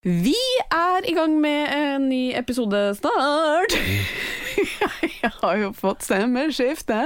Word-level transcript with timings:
Vi 0.00 0.32
er 0.72 1.04
i 1.04 1.12
gang 1.12 1.34
med 1.42 1.68
en 1.76 2.06
ny 2.08 2.30
episode 2.32 2.78
snart. 2.96 3.74
Jeg 5.20 5.30
har 5.42 5.58
jo 5.60 5.74
fått 5.76 6.06
stemmeskifte. 6.06 6.96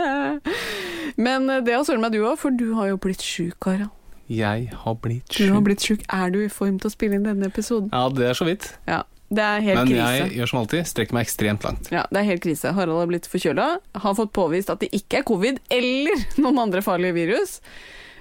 Men 1.18 1.48
det 1.66 1.74
har 1.74 1.82
søren 1.88 2.04
meg 2.04 2.14
du 2.14 2.20
òg, 2.20 2.36
for 2.38 2.54
du 2.54 2.68
har 2.78 2.92
jo 2.92 3.00
blitt 3.02 3.24
sjuk, 3.26 3.58
Harald. 3.66 3.90
Jeg 4.30 4.68
har 4.84 4.94
blitt 5.02 5.26
Du 5.34 5.50
har 5.50 5.64
blitt 5.66 5.82
sjuk. 5.82 6.04
Er 6.06 6.30
du 6.30 6.38
i 6.44 6.52
form 6.52 6.78
til 6.78 6.86
å 6.86 6.94
spille 6.94 7.18
inn 7.18 7.26
denne 7.26 7.50
episoden? 7.50 7.90
Ja, 7.90 8.04
det 8.14 8.28
er 8.30 8.38
så 8.38 8.46
vidt. 8.46 8.68
Ja, 8.86 9.00
det 9.26 9.42
er 9.42 9.66
helt 9.66 9.80
Men 9.80 9.90
krise. 9.90 10.12
jeg 10.20 10.38
gjør 10.38 10.52
som 10.52 10.60
alltid, 10.62 10.86
strekker 10.92 11.18
meg 11.18 11.26
ekstremt 11.26 11.66
langt. 11.66 11.90
Ja, 11.90 12.06
det 12.14 12.22
er 12.22 12.28
helt 12.30 12.46
krise. 12.46 12.76
Harald 12.78 13.02
har 13.02 13.10
blitt 13.10 13.26
forkjøla, 13.26 13.66
har 14.06 14.16
fått 14.20 14.30
påvist 14.38 14.70
at 14.70 14.86
det 14.86 14.92
ikke 14.94 15.24
er 15.24 15.26
covid 15.32 15.58
eller 15.74 16.22
noen 16.38 16.62
andre 16.68 16.86
farlige 16.86 17.18
virus. 17.18 17.58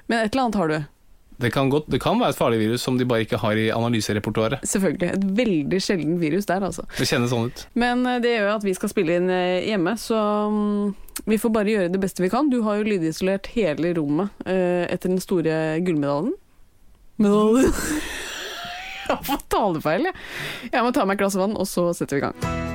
Men 0.10 0.26
et 0.26 0.34
eller 0.34 0.48
annet 0.48 0.60
har 0.64 0.74
du. 0.74 0.80
Det 1.44 1.52
kan, 1.52 1.70
godt, 1.70 1.90
det 1.92 2.00
kan 2.00 2.20
være 2.22 2.32
et 2.32 2.40
farlig 2.40 2.60
virus 2.62 2.86
som 2.86 2.98
de 3.00 3.08
bare 3.08 3.26
ikke 3.26 3.40
har 3.42 3.60
i 3.60 3.68
analyserepertoaret. 3.76 4.64
Selvfølgelig. 4.64 5.10
Et 5.18 5.26
veldig 5.40 5.80
sjelden 5.84 6.18
virus 6.22 6.48
der, 6.48 6.64
altså. 6.64 6.86
Det 6.96 7.08
kjennes 7.10 7.34
sånn 7.34 7.50
ut. 7.52 7.66
Men 7.80 8.06
eh, 8.08 8.22
det 8.24 8.36
gjør 8.38 8.48
jo 8.48 8.56
at 8.56 8.68
vi 8.68 8.76
skal 8.78 8.94
spille 8.94 9.18
inn 9.20 9.28
eh, 9.34 9.68
hjemme, 9.68 9.98
så 10.00 10.20
mm, 10.54 11.24
vi 11.28 11.40
får 11.42 11.54
bare 11.58 11.76
gjøre 11.76 11.92
det 11.94 12.02
beste 12.04 12.24
vi 12.24 12.32
kan. 12.32 12.52
Du 12.54 12.62
har 12.68 12.80
jo 12.80 12.88
lydisolert 12.88 13.52
hele 13.58 13.92
rommet 14.00 14.32
eh, 14.48 14.88
etter 14.88 15.12
den 15.12 15.20
store 15.24 15.60
gullmedaljen. 15.84 16.36
Medaljen? 17.22 17.74
Jeg 19.04 19.18
har 19.18 19.26
fått 19.28 19.50
talefeil, 19.52 20.08
jeg. 20.08 20.16
Jeg 20.72 20.86
må 20.86 20.94
ta 20.96 21.04
meg 21.04 21.20
et 21.20 21.26
glass 21.26 21.36
vann, 21.36 21.58
og 21.60 21.68
så 21.68 21.90
setter 21.92 22.22
vi 22.22 22.24
i 22.24 22.30
gang. 22.30 22.73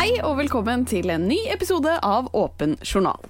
Hei 0.00 0.14
og 0.24 0.38
velkommen 0.38 0.86
til 0.88 1.10
en 1.12 1.26
ny 1.28 1.36
episode 1.52 1.92
av 2.06 2.30
Åpen 2.36 2.78
journal. 2.80 3.20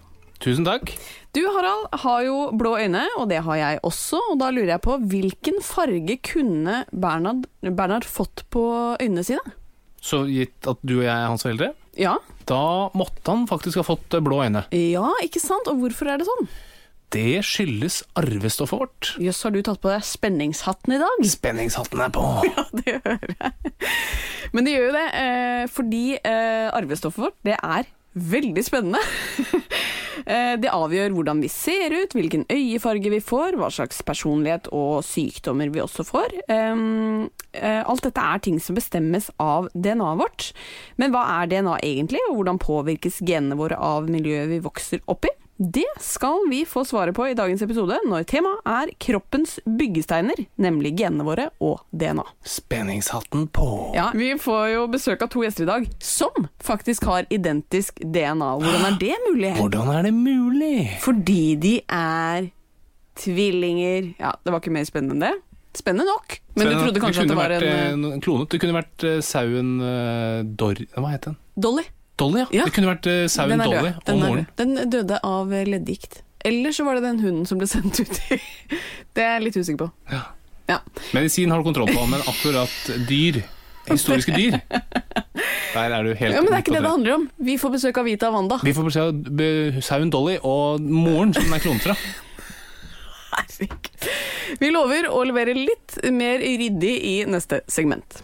Tusen 0.41 0.63
takk. 0.65 0.93
Du 1.35 1.41
Harald 1.53 1.89
har 2.05 2.23
jo 2.25 2.37
blå 2.57 2.77
øyne, 2.79 3.03
og 3.19 3.27
det 3.33 3.41
har 3.45 3.59
jeg 3.59 3.81
også. 3.87 4.21
Og 4.31 4.39
da 4.41 4.53
lurer 4.55 4.77
jeg 4.77 4.85
på, 4.87 4.95
hvilken 5.11 5.59
farge 5.67 6.17
kunne 6.31 6.85
Bernhard, 6.95 7.49
Bernhard 7.67 8.07
fått 8.09 8.45
på 8.55 8.63
øynene 9.03 9.27
sine? 9.27 9.43
Så 10.01 10.23
gitt 10.31 10.71
at 10.71 10.79
du 10.87 11.01
og 11.01 11.05
jeg 11.09 11.13
er 11.13 11.27
hans 11.29 11.43
foreldre, 11.45 11.73
Ja. 11.99 12.15
da 12.47 12.89
måtte 12.95 13.27
han 13.27 13.49
faktisk 13.51 13.83
ha 13.83 13.85
fått 13.85 14.15
eh, 14.15 14.23
blå 14.23 14.39
øyne. 14.47 14.63
ja, 14.71 15.11
ikke 15.27 15.43
sant? 15.43 15.67
Og 15.69 15.83
hvorfor 15.83 16.07
er 16.09 16.19
det 16.23 16.27
sånn? 16.31 16.49
Det 17.11 17.41
skyldes 17.43 18.05
arvestoffet 18.19 18.79
vårt. 18.79 19.09
Jøss, 19.19 19.43
har 19.43 19.55
du 19.55 19.61
tatt 19.67 19.81
på 19.83 19.91
deg 19.91 20.05
spenningshatten 20.07 20.95
i 20.95 21.01
dag? 21.03 21.25
Spenningshatten 21.27 22.05
er 22.07 22.13
på. 22.15 22.27
Ja, 22.51 22.67
det 22.71 23.01
hører 23.03 23.33
jeg. 23.35 23.73
Men 24.55 24.67
det 24.67 24.75
gjør 24.77 24.85
jo 24.87 24.95
det, 24.95 25.07
eh, 25.19 25.65
fordi 25.71 26.05
eh, 26.19 26.69
arvestoffet 26.71 27.25
vårt, 27.25 27.39
det 27.47 27.57
er 27.59 27.91
veldig 28.15 28.67
spennende. 28.67 29.03
Eh, 30.21 30.59
det 30.61 30.69
avgjør 30.69 31.15
hvordan 31.17 31.39
vi 31.41 31.49
ser 31.49 31.95
ut, 31.95 32.13
hvilken 32.13 32.43
øyefarge 32.53 33.09
vi 33.09 33.23
får, 33.25 33.55
hva 33.57 33.71
slags 33.73 34.03
personlighet 34.05 34.67
og 34.77 35.01
sykdommer 35.07 35.71
vi 35.73 35.81
også 35.81 36.05
får. 36.05 36.35
Alt 36.53 38.05
dette 38.05 38.27
er 38.29 38.43
ting 38.45 38.59
som 38.61 38.77
bestemmes 38.77 39.31
av 39.41 39.71
DNA-et 39.73 40.21
vårt. 40.21 40.51
Men 41.01 41.15
hva 41.15 41.25
er 41.39 41.49
DNA 41.55 41.79
egentlig, 41.79 42.21
og 42.29 42.37
hvordan 42.37 42.61
påvirkes 42.61 43.23
genene 43.25 43.57
våre 43.59 43.81
av 43.81 44.13
miljøet 44.13 44.51
vi 44.53 44.61
vokser 44.67 45.01
opp 45.09 45.31
i? 45.31 45.33
Det 45.63 45.85
skal 46.01 46.47
vi 46.51 46.65
få 46.65 46.85
svaret 46.85 47.15
på 47.15 47.27
i 47.29 47.35
dagens 47.37 47.61
episode, 47.63 47.99
når 48.09 48.23
temaet 48.25 48.63
er 48.65 48.93
kroppens 49.05 49.59
byggesteiner, 49.69 50.39
nemlig 50.57 50.95
genene 50.97 51.27
våre 51.27 51.51
og 51.61 51.83
DNA. 51.93 52.25
Spenningshatten 52.49 53.45
på. 53.53 53.67
Ja, 53.93 54.07
Vi 54.17 54.31
får 54.41 54.71
jo 54.73 54.87
besøk 54.89 55.21
av 55.21 55.29
to 55.35 55.45
gjester 55.45 55.67
i 55.67 55.69
dag 55.69 55.85
som 56.01 56.49
faktisk 56.65 57.05
har 57.11 57.29
identisk 57.29 58.01
DNA. 58.01 58.49
Hvordan 58.65 58.89
er 58.89 58.99
det 59.05 59.21
mulig? 59.27 59.53
Hvordan 59.61 59.93
er 59.99 60.09
det 60.09 60.15
mulig? 60.17 60.97
Fordi 61.05 61.45
de 61.61 61.77
er 61.85 62.49
tvillinger 63.21 64.15
Ja, 64.17 64.33
det 64.41 64.57
var 64.57 64.65
ikke 64.65 64.73
mer 64.73 64.89
spennende 64.89 65.19
enn 65.19 65.29
det. 65.29 65.35
Spennende 65.77 66.09
nok, 66.09 66.41
men 66.57 66.73
du 66.73 66.81
trodde 66.81 67.05
kanskje 67.05 67.29
at 67.29 67.29
det 67.31 67.37
var 67.37 67.53
vært, 67.53 67.69
en 67.69 68.09
eh, 68.09 68.17
eh, 68.17 68.21
klonet. 68.25 68.49
Det 68.49 68.65
kunne 68.65 68.81
vært 68.81 69.05
eh, 69.07 69.21
sauen 69.21 69.77
uh, 69.85 70.41
Dor... 70.43 70.81
Hva 70.97 71.13
het 71.13 71.29
den? 71.29 71.37
Dolly. 71.55 71.85
Dolly, 72.21 72.43
ja. 72.45 72.49
Ja. 72.61 72.67
Det 72.69 72.75
kunne 72.77 72.93
vært 72.93 73.09
uh, 73.11 73.23
sauen 73.33 73.63
Dolly 73.63 73.93
og 73.95 74.03
Den, 74.07 74.21
moren. 74.25 74.49
den 74.61 74.91
døde 74.93 75.21
av 75.27 75.55
eh, 75.57 75.65
leddgikt. 75.69 76.21
Eller 76.45 76.73
så 76.73 76.87
var 76.87 76.97
det 76.97 77.05
den 77.05 77.21
hunden 77.21 77.49
som 77.49 77.61
ble 77.61 77.69
sendt 77.75 78.01
ut 78.01 78.21
i 78.31 78.39
Det 79.17 79.25
er 79.25 79.35
jeg 79.39 79.47
litt 79.49 79.59
usikker 79.61 79.81
på. 79.87 79.91
Ja. 80.13 80.23
Ja. 80.71 80.79
Medisin 81.17 81.51
har 81.51 81.59
du 81.59 81.67
kontroll 81.67 81.91
på, 81.91 82.05
men 82.07 82.23
akkurat 82.31 82.93
dyr, 83.09 83.41
historiske 83.89 84.37
dyr, 84.37 84.61
der 85.75 85.97
er 85.97 86.07
du 86.07 86.13
helt 86.15 86.37
ja, 86.37 86.43
Men 86.45 86.53
det 86.53 86.61
er 86.61 86.63
ikke 86.63 86.77
det 86.77 86.85
det 86.85 86.93
handler 86.93 87.17
om. 87.17 87.25
Vi 87.43 87.57
får 87.59 87.75
besøk 87.75 87.99
av 87.99 88.07
Vita 88.07 88.31
og 88.31 88.37
Wanda. 88.39 88.61
Vi 88.63 88.75
får 88.77 88.87
besøk 88.87 89.31
av 89.35 89.81
sauen 89.83 90.13
Dolly 90.15 90.39
og 90.47 90.85
moren 90.85 91.35
som 91.35 91.49
den 91.49 91.59
er 91.59 91.65
klonet 91.65 91.89
fra. 91.89 91.99
Herregud. 93.31 94.11
Vi 94.61 94.71
lover 94.71 95.11
å 95.11 95.23
levere 95.27 95.55
litt 95.59 95.99
mer 96.15 96.39
ryddig 96.43 96.97
i 97.07 97.17
neste 97.31 97.65
segment. 97.71 98.23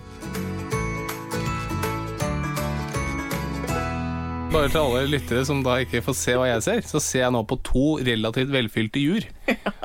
Bare 4.57 4.71
til 4.73 4.81
alle 4.81 5.01
lyttere 5.13 5.43
som 5.45 5.59
da 5.61 5.75
ikke 5.85 6.01
får 6.01 6.15
se 6.17 6.35
hva 6.39 6.47
jeg 6.49 6.63
ser, 6.65 6.79
så 6.89 7.01
ser 7.03 7.27
jeg 7.27 7.33
nå 7.35 7.43
på 7.45 7.59
to 7.67 7.83
relativt 8.07 8.49
velfylte 8.55 9.03
jur. 9.03 9.27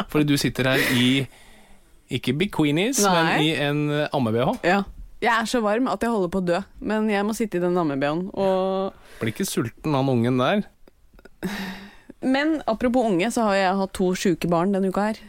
Fordi 0.08 0.24
du 0.30 0.38
sitter 0.40 0.70
her 0.72 0.84
i 0.96 1.08
ikke 2.08 2.38
bikinis, 2.40 3.02
Nei. 3.04 3.12
men 3.18 3.44
i 3.44 3.50
en 3.66 3.82
eh, 3.92 4.16
amme-BH. 4.16 4.54
Ja. 4.64 4.78
Jeg 5.22 5.32
er 5.34 5.50
så 5.52 5.60
varm 5.62 5.92
at 5.92 6.02
jeg 6.02 6.14
holder 6.14 6.32
på 6.32 6.40
å 6.40 6.48
dø, 6.48 6.62
men 6.88 7.12
jeg 7.12 7.28
må 7.28 7.36
sitte 7.36 7.60
i 7.60 7.66
den 7.66 7.76
ammebh-en. 7.84 8.24
Og... 8.32 8.96
Blir 9.20 9.34
ikke 9.34 9.50
sulten 9.50 10.00
han 10.00 10.10
ungen 10.10 10.40
der. 10.40 10.64
Men 12.24 12.62
apropos 12.64 13.12
unge, 13.12 13.28
så 13.36 13.50
har 13.50 13.60
jeg 13.60 13.78
hatt 13.84 13.96
to 14.00 14.14
sjuke 14.16 14.48
barn 14.56 14.72
denne 14.72 14.88
uka 14.88 15.12
her. 15.12 15.24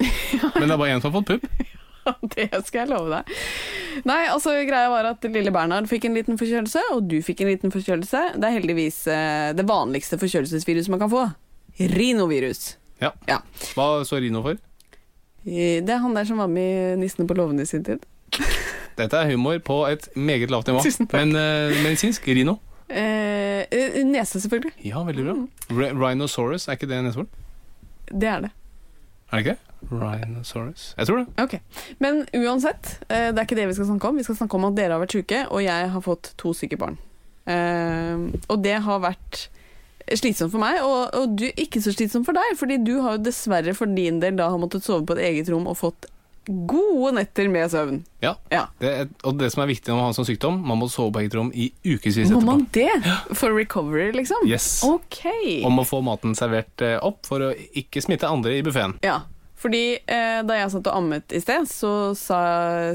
Men 0.00 0.68
det 0.68 0.74
er 0.74 0.80
bare 0.80 0.92
én 0.94 1.00
som 1.00 1.10
har 1.10 1.20
fått 1.22 1.32
pupp. 1.32 1.48
Det 2.34 2.48
skal 2.66 2.84
jeg 2.84 2.90
love 2.92 3.10
deg. 3.12 3.36
Nei, 4.08 4.20
altså 4.30 4.54
greia 4.68 4.90
var 4.92 5.08
at 5.12 5.24
lille 5.26 5.52
Bernhard 5.54 5.88
fikk 5.90 6.06
en 6.08 6.16
liten 6.18 6.38
forkjølelse, 6.40 6.82
og 6.94 7.06
du 7.10 7.18
fikk 7.24 7.44
en 7.44 7.52
liten 7.52 7.74
forkjølelse. 7.74 8.24
Det 8.36 8.48
er 8.48 8.56
heldigvis 8.58 9.02
eh, 9.10 9.50
det 9.56 9.66
vanligste 9.68 10.18
forkjølelsesviruset 10.20 10.92
man 10.92 11.02
kan 11.02 11.12
få. 11.12 11.26
Rinovirus. 11.94 12.74
Ja. 13.00 13.14
Ja. 13.28 13.40
Hva 13.74 13.92
står 14.06 14.26
Rino 14.26 14.42
for? 14.44 14.60
Det 15.44 15.88
er 15.88 16.02
han 16.02 16.16
der 16.16 16.26
som 16.28 16.40
var 16.42 16.50
med 16.52 16.96
i 16.96 16.98
Nissene 17.00 17.28
på 17.28 17.36
låven 17.38 17.62
i 17.62 17.68
sin 17.68 17.84
tid. 17.86 18.04
Dette 19.00 19.16
er 19.16 19.30
humor 19.32 19.56
på 19.64 19.86
et 19.88 20.08
meget 20.16 20.50
lavt 20.52 20.68
nivå. 20.68 20.82
Men 21.14 21.36
eh, 21.36 21.78
medisinsk 21.84 22.28
Rino. 22.28 22.58
Eh, 22.90 23.64
eh, 23.70 24.04
nese, 24.04 24.40
selvfølgelig. 24.40 24.72
Ja, 24.84 25.02
veldig 25.06 25.24
bra. 25.24 25.34
Mm. 25.34 26.02
Rhinosaurus, 26.02 26.68
er 26.68 26.76
ikke 26.76 26.90
det 26.90 27.04
nesehorn? 27.04 27.28
Det 28.10 28.28
er 28.28 28.40
det. 28.40 28.50
Er 29.30 29.38
det 29.38 29.46
ikke? 29.46 29.69
Rhinosaurus. 29.90 30.94
Jeg 30.98 31.06
tror 31.08 31.22
det. 31.22 31.26
Ok, 31.42 31.54
Men 31.98 32.24
uansett, 32.36 32.98
eh, 33.08 33.30
det 33.32 33.38
er 33.38 33.46
ikke 33.48 33.56
det 33.60 33.68
vi 33.70 33.74
skal 33.78 33.86
snakke 33.90 34.08
om. 34.10 34.16
Vi 34.20 34.26
skal 34.26 34.36
snakke 34.36 34.54
om 34.60 34.68
at 34.70 34.76
dere 34.78 34.92
har 34.96 35.02
vært 35.04 35.16
syke, 35.16 35.46
og 35.50 35.62
jeg 35.64 35.88
har 35.94 36.00
fått 36.04 36.32
to 36.40 36.52
syke 36.54 36.76
barn. 36.80 36.98
Eh, 37.46 38.28
og 38.48 38.62
det 38.62 38.76
har 38.84 39.00
vært 39.02 39.48
slitsomt 40.10 40.50
for 40.52 40.58
meg, 40.62 40.80
og, 40.82 41.10
og 41.14 41.36
du, 41.38 41.46
ikke 41.54 41.80
så 41.82 41.92
slitsomt 41.94 42.26
for 42.26 42.34
deg, 42.36 42.56
fordi 42.58 42.80
du 42.82 42.96
har 43.04 43.16
jo 43.18 43.24
dessverre 43.28 43.74
for 43.78 43.86
din 43.86 44.18
del 44.22 44.34
da 44.38 44.48
har 44.50 44.58
måttet 44.58 44.82
sove 44.86 45.04
på 45.06 45.14
et 45.18 45.26
eget 45.30 45.50
rom 45.52 45.68
og 45.70 45.76
fått 45.78 46.08
gode 46.50 47.12
netter 47.14 47.46
med 47.52 47.68
søvn. 47.70 47.98
Ja. 48.24 48.32
Ja. 48.50 48.64
Det, 48.80 48.90
er- 48.90 49.10
og 49.28 49.36
det 49.38 49.50
som 49.52 49.62
er 49.62 49.68
viktig 49.70 49.92
når 49.92 49.98
man 49.98 50.06
har 50.08 50.10
en 50.14 50.16
sånn 50.18 50.26
sykdom, 50.26 50.56
man 50.66 50.80
må 50.80 50.88
sove 50.90 51.12
på 51.14 51.20
eget 51.22 51.36
rom 51.36 51.52
i 51.54 51.68
ukevis 51.84 52.16
Må 52.32 52.40
etterpå. 52.40 52.46
man 52.48 52.64
det? 52.74 53.36
For 53.38 53.54
recovery, 53.54 54.08
liksom? 54.16 54.48
Yes. 54.48 54.80
Ok. 54.88 55.20
Og 55.62 55.70
må 55.76 55.84
få 55.86 56.00
maten 56.02 56.34
servert 56.34 56.82
eh, 56.82 56.96
opp 57.06 57.28
for 57.28 57.44
å 57.44 57.52
ikke 57.78 58.02
smitte 58.02 58.26
andre 58.26 58.56
i 58.58 58.64
buffeen. 58.66 58.96
Ja, 59.06 59.20
fordi 59.60 59.82
eh, 60.08 60.40
da 60.48 60.56
jeg 60.56 60.72
satt 60.72 60.88
og 60.88 60.96
ammet 60.96 61.34
i 61.36 61.40
sted, 61.42 61.66
så, 61.68 61.92
sa, 62.16 62.40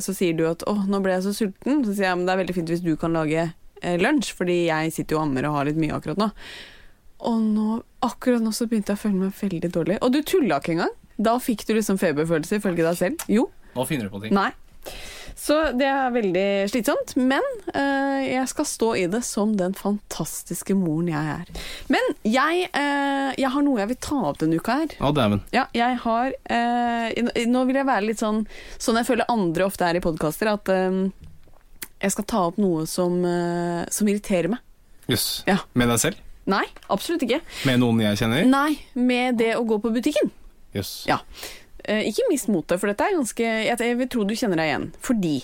så 0.02 0.16
sier 0.18 0.34
du 0.38 0.48
at 0.50 0.66
åh, 0.70 0.86
nå 0.90 1.02
ble 1.06 1.14
jeg 1.14 1.26
så 1.28 1.34
sulten. 1.38 1.84
Så 1.86 1.94
sier 1.94 2.10
jeg 2.10 2.18
men 2.18 2.26
det 2.26 2.34
er 2.34 2.42
veldig 2.42 2.56
fint 2.58 2.72
hvis 2.74 2.82
du 2.86 2.96
kan 2.98 3.14
lage 3.14 3.44
eh, 3.46 3.98
lunsj, 4.02 4.32
fordi 4.38 4.64
jeg 4.66 4.96
sitter 4.96 5.18
jo 5.18 5.22
og 5.22 5.28
ammer 5.28 5.50
og 5.50 5.60
har 5.60 5.70
litt 5.70 5.82
mye 5.82 5.94
akkurat 5.94 6.22
nå. 6.22 6.32
Og 7.30 7.42
nå, 7.42 7.80
akkurat 8.06 8.42
nå 8.44 8.54
så 8.54 8.66
begynte 8.70 8.94
jeg 8.94 9.00
å 9.00 9.04
føle 9.04 9.28
meg 9.28 9.38
veldig 9.38 9.72
dårlig. 9.78 10.00
Og 10.02 10.16
du 10.16 10.20
tulla 10.26 10.58
ikke 10.62 10.74
engang. 10.76 10.96
Da 11.16 11.38
fikk 11.40 11.68
du 11.70 11.76
liksom 11.78 12.02
feberfølelse 12.02 12.60
ifølge 12.60 12.84
deg 12.88 12.98
selv. 13.00 13.30
Jo. 13.32 13.46
Nå 13.76 13.86
finner 13.88 14.10
du 14.10 14.16
på 14.16 14.26
ting. 14.26 14.34
Nei. 14.36 14.50
Så 15.36 15.56
det 15.76 15.88
er 15.90 16.14
veldig 16.16 16.48
slitsomt, 16.72 17.14
men 17.20 17.44
uh, 17.76 18.22
jeg 18.24 18.48
skal 18.48 18.68
stå 18.70 18.90
i 19.02 19.04
det 19.12 19.20
som 19.28 19.52
den 19.60 19.76
fantastiske 19.76 20.78
moren 20.80 21.10
jeg 21.12 21.34
er. 21.34 21.66
Men 21.92 22.08
jeg, 22.24 22.70
uh, 22.72 23.36
jeg 23.36 23.52
har 23.52 23.66
noe 23.66 23.82
jeg 23.84 23.92
vil 23.92 24.00
ta 24.08 24.20
opp 24.32 24.40
denne 24.42 24.62
uka 24.62 24.80
her. 24.80 24.96
Å, 25.04 25.12
dæven. 25.16 25.44
Ja, 25.56 25.66
jeg 25.76 26.00
har 26.06 26.32
uh, 26.32 27.44
Nå 27.52 27.66
vil 27.68 27.80
jeg 27.82 27.88
være 27.88 28.08
litt 28.08 28.22
sånn 28.22 28.46
Sånn 28.82 28.98
jeg 29.00 29.08
føler 29.08 29.28
andre 29.32 29.68
ofte 29.68 29.86
er 29.88 30.00
i 30.00 30.04
podkaster, 30.04 30.50
at 30.56 30.70
jeg 30.72 32.14
skal 32.14 32.28
ta 32.30 32.42
opp 32.50 32.58
noe 32.62 32.86
som, 32.90 33.18
som 33.92 34.10
irriterer 34.10 34.52
meg. 34.52 34.64
Jøss. 35.10 35.28
Ja. 35.50 35.60
Med 35.78 35.90
deg 35.92 36.02
selv? 36.02 36.24
Nei, 36.50 36.64
absolutt 36.94 37.26
ikke. 37.26 37.40
Med 37.66 37.82
noen 37.82 38.04
jeg 38.04 38.20
kjenner? 38.22 38.46
Nei, 38.50 38.78
med 38.94 39.40
det 39.42 39.56
å 39.58 39.64
gå 39.68 39.80
på 39.82 39.92
butikken. 39.96 40.30
Jøss. 40.76 40.92
Ja. 41.10 41.22
Eh, 41.86 42.08
ikke 42.10 42.26
mist 42.32 42.50
motet, 42.50 42.80
for 42.82 42.90
dette 42.90 43.06
er 43.06 43.14
ganske 43.14 43.46
Jeg 43.46 43.98
vil 44.00 44.10
tro 44.10 44.26
du 44.26 44.34
kjenner 44.38 44.58
deg 44.58 44.72
igjen. 44.72 44.88
Fordi 45.06 45.36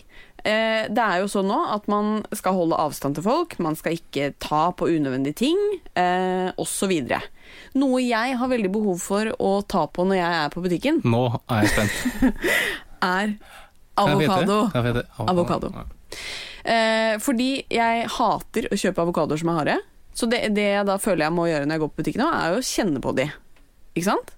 eh, 0.41 0.87
det 0.89 1.03
er 1.03 1.21
jo 1.21 1.29
sånn 1.29 1.49
nå 1.51 1.59
at 1.75 1.85
man 1.91 2.23
skal 2.37 2.57
holde 2.57 2.79
avstand 2.81 3.17
til 3.17 3.25
folk, 3.27 3.57
man 3.61 3.77
skal 3.77 3.99
ikke 3.99 4.31
ta 4.41 4.63
på 4.73 4.89
unødvendige 4.89 5.37
ting, 5.43 5.61
eh, 5.93 6.49
osv. 6.61 6.95
Noe 7.77 8.01
jeg 8.01 8.37
har 8.41 8.51
veldig 8.51 8.73
behov 8.73 9.01
for 9.03 9.33
å 9.37 9.53
ta 9.69 9.85
på 9.91 10.07
når 10.07 10.21
jeg 10.21 10.39
er 10.41 10.55
på 10.55 10.65
butikken, 10.65 11.01
Nå 11.05 11.23
er 11.45 11.65
jeg 11.65 11.75
spent. 11.75 12.41
er 13.17 13.35
avokado. 14.01 14.59
Avokado. 15.29 15.71
Eh, 16.65 17.15
fordi 17.21 17.53
jeg 17.73 18.09
hater 18.17 18.69
å 18.69 18.77
kjøpe 18.77 19.05
avokadoer 19.05 19.41
som 19.41 19.53
er 19.53 19.61
harde. 19.61 19.79
Så 20.17 20.27
det, 20.29 20.43
det 20.55 20.67
jeg 20.73 20.87
da 20.89 20.97
føler 21.01 21.27
jeg 21.27 21.35
må 21.35 21.47
gjøre 21.47 21.67
når 21.67 21.77
jeg 21.77 21.83
går 21.83 21.91
på 21.91 22.01
butikken 22.01 22.25
nå, 22.25 22.29
er 22.35 22.57
å 22.57 22.65
kjenne 22.65 23.01
på 23.03 23.13
de. 23.17 23.29
Ikke 23.95 24.09
sant? 24.09 24.33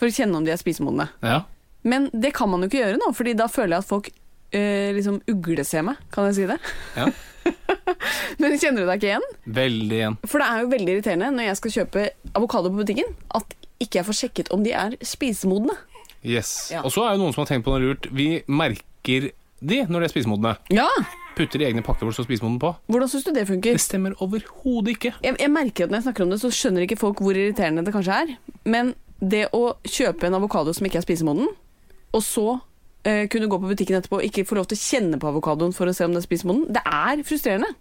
For 0.00 0.10
å 0.10 0.14
kjenne 0.14 0.40
om 0.40 0.46
de 0.46 0.52
er 0.54 0.60
spisemodne. 0.60 1.08
Ja. 1.22 1.42
Men 1.84 2.08
det 2.12 2.32
kan 2.36 2.48
man 2.50 2.64
jo 2.64 2.70
ikke 2.70 2.80
gjøre 2.80 2.98
nå, 3.00 3.10
Fordi 3.12 3.34
da 3.36 3.46
føler 3.52 3.76
jeg 3.76 3.84
at 3.84 3.88
folk 3.90 4.08
øh, 4.10 4.90
liksom 4.96 5.20
ugleser 5.30 5.84
meg. 5.86 6.00
Kan 6.14 6.30
jeg 6.30 6.38
si 6.40 6.50
det? 6.50 6.58
ja. 6.96 7.08
Men 8.40 8.54
kjenner 8.56 8.84
du 8.84 8.88
deg 8.88 9.02
ikke 9.02 9.08
igjen? 9.10 9.26
Veldig 9.58 9.96
igjen. 9.98 10.14
For 10.24 10.40
det 10.40 10.46
er 10.48 10.62
jo 10.62 10.70
veldig 10.72 10.94
irriterende 10.94 11.28
når 11.34 11.48
jeg 11.50 11.58
skal 11.60 11.74
kjøpe 11.74 12.04
avokado 12.38 12.70
på 12.72 12.80
butikken, 12.80 13.10
at 13.36 13.52
ikke 13.84 14.00
jeg 14.00 14.06
får 14.08 14.16
sjekket 14.22 14.52
om 14.54 14.64
de 14.64 14.72
er 14.72 14.96
spisemodne. 15.04 15.76
Yes. 16.24 16.70
Ja. 16.72 16.80
Og 16.86 16.94
så 16.94 17.04
er 17.04 17.14
jo 17.14 17.20
noen 17.20 17.36
som 17.36 17.44
har 17.44 17.50
tenkt 17.52 17.66
på 17.66 17.74
noe 17.74 17.82
lurt. 17.84 18.08
Vi 18.16 18.28
merker 18.48 19.28
de 19.60 19.82
når 19.90 20.06
de 20.06 20.08
er 20.08 20.14
spisemodne. 20.14 20.54
Ja! 20.72 20.88
Putter 21.34 21.60
i 21.60 21.66
egne 21.68 21.82
pakker 21.84 22.06
hvor 22.06 22.14
det 22.14 22.18
står 22.20 22.28
spisemoden 22.28 22.60
på. 22.62 22.70
Hvordan 22.94 23.10
syns 23.10 23.24
du 23.26 23.32
det 23.34 23.44
funker? 23.48 23.76
Det 23.76 23.82
stemmer 23.82 24.14
overhodet 24.22 24.94
ikke. 24.94 25.14
Jeg, 25.24 25.36
jeg 25.42 25.50
merker 25.52 25.86
at 25.86 25.92
når 25.92 26.00
jeg 26.00 26.06
snakker 26.08 26.24
om 26.24 26.32
det, 26.32 26.40
så 26.40 26.50
skjønner 26.54 26.86
ikke 26.86 27.00
folk 27.00 27.22
hvor 27.24 27.36
irriterende 27.36 27.82
det 27.84 27.94
kanskje 27.96 28.20
er. 28.24 28.34
Men 28.70 28.94
det 29.30 29.46
å 29.56 29.74
kjøpe 29.86 30.28
en 30.28 30.36
avokado 30.40 30.74
som 30.76 30.86
ikke 30.88 31.00
er 31.00 31.06
spisemoden, 31.06 31.48
og 32.14 32.22
så 32.22 32.44
eh, 33.04 33.24
kunne 33.32 33.48
gå 33.50 33.58
på 33.62 33.70
butikken 33.72 33.98
etterpå 33.98 34.20
og 34.20 34.26
ikke 34.28 34.44
få 34.48 34.58
lov 34.60 34.68
til 34.70 34.78
å 34.78 34.82
kjenne 34.84 35.18
på 35.22 35.30
avokadoen 35.32 35.74
for 35.76 35.90
å 35.90 35.94
se 35.96 36.06
om 36.06 36.14
den 36.14 36.22
er 36.22 36.26
spisemoden, 36.26 36.66
det 36.74 36.82
er 36.86 37.24
frustrerende. 37.26 37.72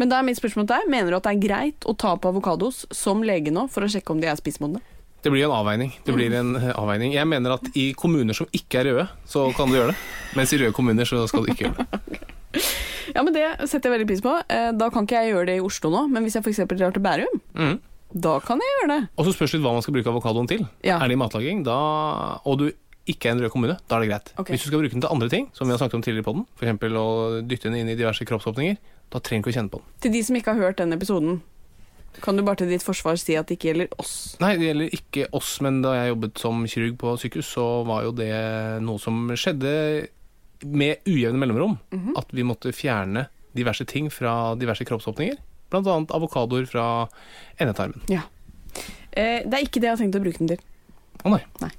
Men 0.00 0.08
da 0.08 0.20
er 0.20 0.24
mitt 0.24 0.38
spørsmål 0.40 0.64
til 0.68 0.76
deg, 0.78 0.88
mener 0.94 1.12
du 1.12 1.18
at 1.18 1.26
det 1.28 1.34
er 1.34 1.42
greit 1.42 1.84
å 1.84 1.92
ta 1.98 2.14
på 2.16 2.30
avokados 2.32 2.86
som 2.94 3.20
lege 3.26 3.52
nå 3.52 3.66
for 3.68 3.84
å 3.84 3.90
sjekke 3.92 4.14
om 4.14 4.20
de 4.22 4.30
er 4.32 4.38
spisemodne? 4.40 4.80
Det 5.20 5.28
blir 5.28 5.44
en 5.44 5.52
avveining. 5.52 5.90
Det 6.06 6.14
blir 6.16 6.32
en 6.38 6.54
eh, 6.56 6.70
avveining. 6.80 7.12
Jeg 7.12 7.28
mener 7.28 7.58
at 7.58 7.66
i 7.76 7.90
kommuner 7.92 8.32
som 8.38 8.48
ikke 8.56 8.80
er 8.80 8.88
røde, 8.88 9.08
så 9.28 9.42
kan 9.52 9.68
du 9.68 9.76
gjøre 9.76 9.92
det. 9.92 9.98
Mens 10.38 10.54
i 10.56 10.60
røde 10.62 10.72
kommuner 10.72 11.04
så 11.04 11.26
skal 11.28 11.44
du 11.44 11.52
ikke 11.52 11.66
gjøre 11.68 11.84
det. 11.84 12.20
Ja, 13.10 13.24
men 13.26 13.34
det 13.34 13.42
setter 13.66 13.88
jeg 13.90 13.96
veldig 13.96 14.06
pris 14.06 14.20
på. 14.22 14.32
Eh, 14.54 14.68
da 14.78 14.86
kan 14.94 15.02
ikke 15.06 15.18
jeg 15.18 15.32
gjøre 15.32 15.46
det 15.48 15.54
i 15.58 15.62
Oslo 15.66 15.90
nå, 15.90 16.04
men 16.14 16.22
hvis 16.22 16.36
jeg 16.38 16.44
f.eks. 16.46 16.60
drar 16.78 16.92
til 16.94 17.02
Bærum, 17.02 17.40
Mhm. 17.58 17.80
Da 18.12 18.36
kan 18.42 18.60
jeg 18.62 18.76
gjøre 18.76 18.92
det. 18.92 19.00
Og 19.16 19.26
så 19.26 19.34
spørs 19.36 19.54
litt 19.54 19.64
hva 19.64 19.74
man 19.76 19.84
skal 19.84 19.94
bruke 19.96 20.10
avokadoen 20.10 20.48
til. 20.50 20.64
Ja. 20.86 20.98
Er 20.98 21.10
det 21.10 21.16
i 21.18 21.20
matlaging, 21.20 21.64
da, 21.66 21.76
og 22.44 22.62
du 22.62 22.70
ikke 23.10 23.30
er 23.30 23.36
en 23.36 23.42
rød 23.42 23.52
kommune, 23.52 23.76
da 23.88 23.96
er 23.96 24.04
det 24.04 24.10
greit. 24.10 24.32
Okay. 24.36 24.54
Hvis 24.54 24.64
du 24.64 24.70
skal 24.70 24.82
bruke 24.82 24.94
den 24.94 25.04
til 25.04 25.12
andre 25.12 25.28
ting, 25.32 25.48
som 25.56 25.66
vi 25.66 25.74
har 25.74 25.80
snakket 25.80 25.98
om 25.98 26.02
tidligere 26.04 26.26
på 26.26 26.34
den, 26.36 26.44
f.eks. 26.58 26.98
å 27.00 27.06
dytte 27.46 27.70
den 27.70 27.80
inn 27.80 27.92
i 27.92 27.96
diverse 27.98 28.26
kroppsåpninger, 28.28 28.76
da 29.10 29.22
trenger 29.22 29.42
du 29.42 29.48
ikke 29.48 29.54
å 29.54 29.58
kjenne 29.58 29.72
på 29.72 29.80
den. 29.80 29.94
Til 30.04 30.14
de 30.14 30.22
som 30.26 30.38
ikke 30.38 30.54
har 30.54 30.68
hørt 30.68 30.82
den 30.82 30.94
episoden, 30.94 31.40
kan 32.20 32.36
du 32.36 32.42
bare 32.42 32.58
til 32.60 32.70
ditt 32.72 32.84
forsvar 32.84 33.18
si 33.22 33.36
at 33.38 33.48
det 33.48 33.56
ikke 33.56 33.70
gjelder 33.70 33.92
oss? 34.02 34.14
Nei, 34.42 34.56
det 34.58 34.66
gjelder 34.66 34.94
ikke 34.98 35.26
oss, 35.38 35.50
men 35.64 35.78
da 35.84 35.94
jeg 35.94 36.12
jobbet 36.12 36.42
som 36.42 36.64
kirurg 36.66 36.96
på 37.00 37.12
sykehus, 37.22 37.52
så 37.54 37.66
var 37.88 38.08
jo 38.08 38.14
det 38.18 38.32
noe 38.82 39.02
som 39.02 39.30
skjedde 39.38 39.74
med 40.66 41.06
ujevne 41.08 41.40
mellomrom. 41.40 41.78
Mhm. 41.94 42.16
At 42.20 42.34
vi 42.34 42.46
måtte 42.46 42.74
fjerne 42.76 43.28
diverse 43.56 43.86
ting 43.88 44.10
fra 44.12 44.54
diverse 44.58 44.84
kroppsåpninger. 44.86 45.38
Annet 45.78 46.10
avokadoer 46.16 46.66
fra 46.70 46.86
endetarmen. 47.60 48.00
Ja. 48.10 48.22
Eh, 49.12 49.42
det 49.46 49.54
er 49.54 49.64
ikke 49.66 49.80
det 49.82 49.90
jeg 49.90 49.96
har 49.96 50.02
tenkt 50.04 50.18
å 50.18 50.22
bruke 50.24 50.38
den 50.42 50.48
til. 50.54 50.60
Å 51.24 51.30
nei, 51.34 51.70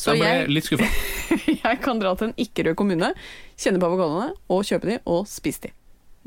Så 0.00 0.14
jeg 0.14 0.20
ble 0.22 0.30
jeg 0.30 0.48
litt 0.56 0.64
skuffa. 0.68 0.88
jeg 1.64 1.80
kan 1.84 2.00
dra 2.00 2.14
til 2.18 2.30
en 2.30 2.38
ikke-rød 2.40 2.76
kommune, 2.80 3.12
kjenne 3.60 3.80
på 3.82 3.90
avokadoene 3.90 4.32
og 4.50 4.64
kjøpe 4.66 4.88
de 4.94 4.96
og 5.06 5.26
spise 5.30 5.66
de. 5.68 5.74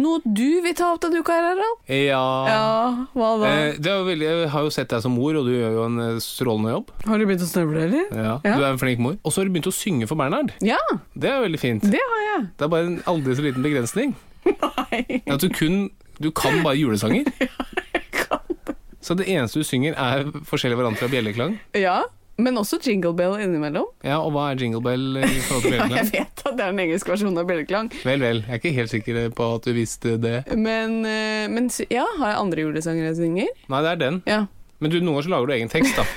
Noe 0.02 0.22
du 0.26 0.62
vil 0.66 0.74
ta 0.74 0.88
opp 0.96 1.04
denne 1.04 1.20
uka 1.22 1.36
her, 1.38 1.44
Harald? 1.52 1.82
Ja, 1.86 2.22
Ja, 2.50 3.08
hva 3.14 3.28
da? 3.38 3.50
Eh, 3.50 3.76
det 3.78 3.92
er 3.92 4.00
veldig, 4.08 4.26
Jeg 4.26 4.48
har 4.50 4.64
jo 4.66 4.72
sett 4.74 4.90
deg 4.90 5.04
som 5.06 5.14
mor, 5.14 5.36
og 5.38 5.46
du 5.46 5.52
gjør 5.54 5.76
jo 5.78 5.84
en 5.86 6.00
eh, 6.02 6.16
strålende 6.24 6.72
jobb. 6.74 6.90
Har 7.06 7.22
du 7.22 7.26
begynt 7.30 7.46
å 7.46 7.50
snøvle, 7.52 7.84
eller? 7.86 8.08
Ja, 8.10 8.32
Ja. 8.42 8.56
Du 8.58 8.64
er 8.66 8.72
en 8.72 8.82
flink 8.82 9.04
mor. 9.06 9.20
Og 9.22 9.30
så 9.36 9.42
har 9.44 9.46
du 9.46 9.54
begynt 9.54 9.70
å 9.70 9.74
synge 9.76 10.08
for 10.10 10.18
Bernhard. 10.18 10.50
Ja, 10.66 10.80
Det 11.14 11.30
er 11.30 11.38
jo 11.38 11.46
veldig 11.46 11.62
fint. 11.62 11.86
det 11.94 12.02
har 12.02 12.24
jeg. 12.26 12.48
Det 12.58 12.66
er 12.66 12.72
bare 12.74 12.88
en 12.90 12.98
aldri 13.06 13.36
så 13.38 13.46
liten 13.46 13.62
begrensning. 13.62 14.16
Nei. 14.50 15.22
At 15.30 15.46
du 15.46 15.50
kun 15.54 15.92
Du 16.22 16.32
kan 16.32 16.60
bare 16.64 16.76
julesanger. 16.78 17.26
Så 19.04 19.14
det 19.20 19.26
eneste 19.28 19.60
du 19.60 19.68
synger, 19.68 19.96
er 20.00 20.30
forskjellige 20.48 20.80
varianter 20.80 21.10
av 21.10 21.12
bjelleklang. 21.12 21.58
Ja, 21.76 21.98
men 22.40 22.56
også 22.58 22.78
Jingle 22.82 23.12
Bell 23.14 23.36
innimellom. 23.44 23.90
Ja, 24.08 24.22
Og 24.24 24.32
hva 24.34 24.46
er 24.54 24.62
jingle 24.62 24.80
bell 24.82 25.18
i 25.20 25.28
forhold 25.44 25.66
til 25.66 25.72
bjelleklang? 25.76 25.92
Ja, 25.92 26.06
jeg 26.08 26.12
vet 26.24 26.44
at 26.48 26.56
det 26.56 26.64
er 26.64 26.72
den 26.72 26.80
engelske 26.86 27.12
versjonen 27.12 27.42
av 27.42 27.50
bjelleklang. 27.50 27.90
Vel, 28.08 28.24
vel. 28.24 28.40
Jeg 28.48 28.56
er 28.56 28.62
ikke 28.62 28.72
helt 28.78 28.94
sikker 28.94 29.20
på 29.36 29.50
at 29.58 29.68
du 29.68 29.74
visste 29.76 30.16
det. 30.24 30.38
Men, 30.56 30.96
eh, 31.06 31.50
men 31.52 31.68
ja, 31.92 32.06
har 32.22 32.32
jeg 32.32 32.40
andre 32.46 32.64
julesanger 32.66 33.10
jeg 33.10 33.20
synger? 33.20 33.52
Nei, 33.76 33.84
det 33.86 33.92
er 33.92 34.02
den. 34.06 34.22
Ja. 34.30 34.40
Men 34.80 34.92
du, 34.96 34.98
noen 35.04 35.18
ganger 35.18 35.28
så 35.28 35.34
lager 35.36 35.52
du 35.52 35.56
egen 35.60 35.74
tekst, 35.76 36.00
da. 36.00 36.08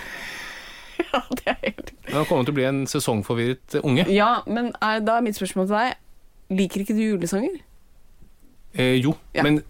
ja, 1.11 1.21
det 1.43 1.45
er 1.53 1.59
helt 1.67 1.91
Men 2.07 2.17
han 2.21 2.31
kommer 2.31 2.47
til 2.47 2.55
å 2.55 2.59
bli 2.63 2.69
en 2.71 2.83
sesongforvirret 2.91 3.81
unge. 3.83 4.07
Ja, 4.15 4.31
men 4.47 4.71
da 4.79 5.19
er 5.19 5.27
mitt 5.27 5.37
spørsmål 5.43 5.67
til 5.69 5.81
deg 5.81 6.55
Liker 6.63 6.83
ikke 6.87 6.95
du 6.95 7.03
julesanger? 7.03 7.59
Eh, 8.79 8.95
jo, 9.03 9.17
Ja. 9.35 9.43
men 9.43 9.65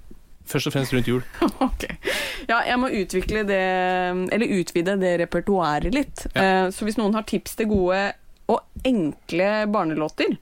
først 0.51 0.71
og 0.71 0.75
fremst 0.77 0.95
rundt 0.95 1.09
jul. 1.11 1.23
ok. 1.69 1.85
Ja, 2.49 2.61
jeg 2.69 2.79
må 2.79 2.89
utvikle 2.95 3.43
det 3.49 3.61
Eller 4.33 4.53
utvide 4.61 4.95
det 5.01 5.15
repertoaret 5.25 5.95
litt. 5.95 6.27
Ja. 6.35 6.69
så 6.71 6.87
hvis 6.87 6.99
noen 7.01 7.15
har 7.19 7.27
tips 7.27 7.57
til 7.59 7.71
gode 7.73 8.01
og 8.47 8.61
enkle 8.87 9.67
barnelåter, 9.75 10.37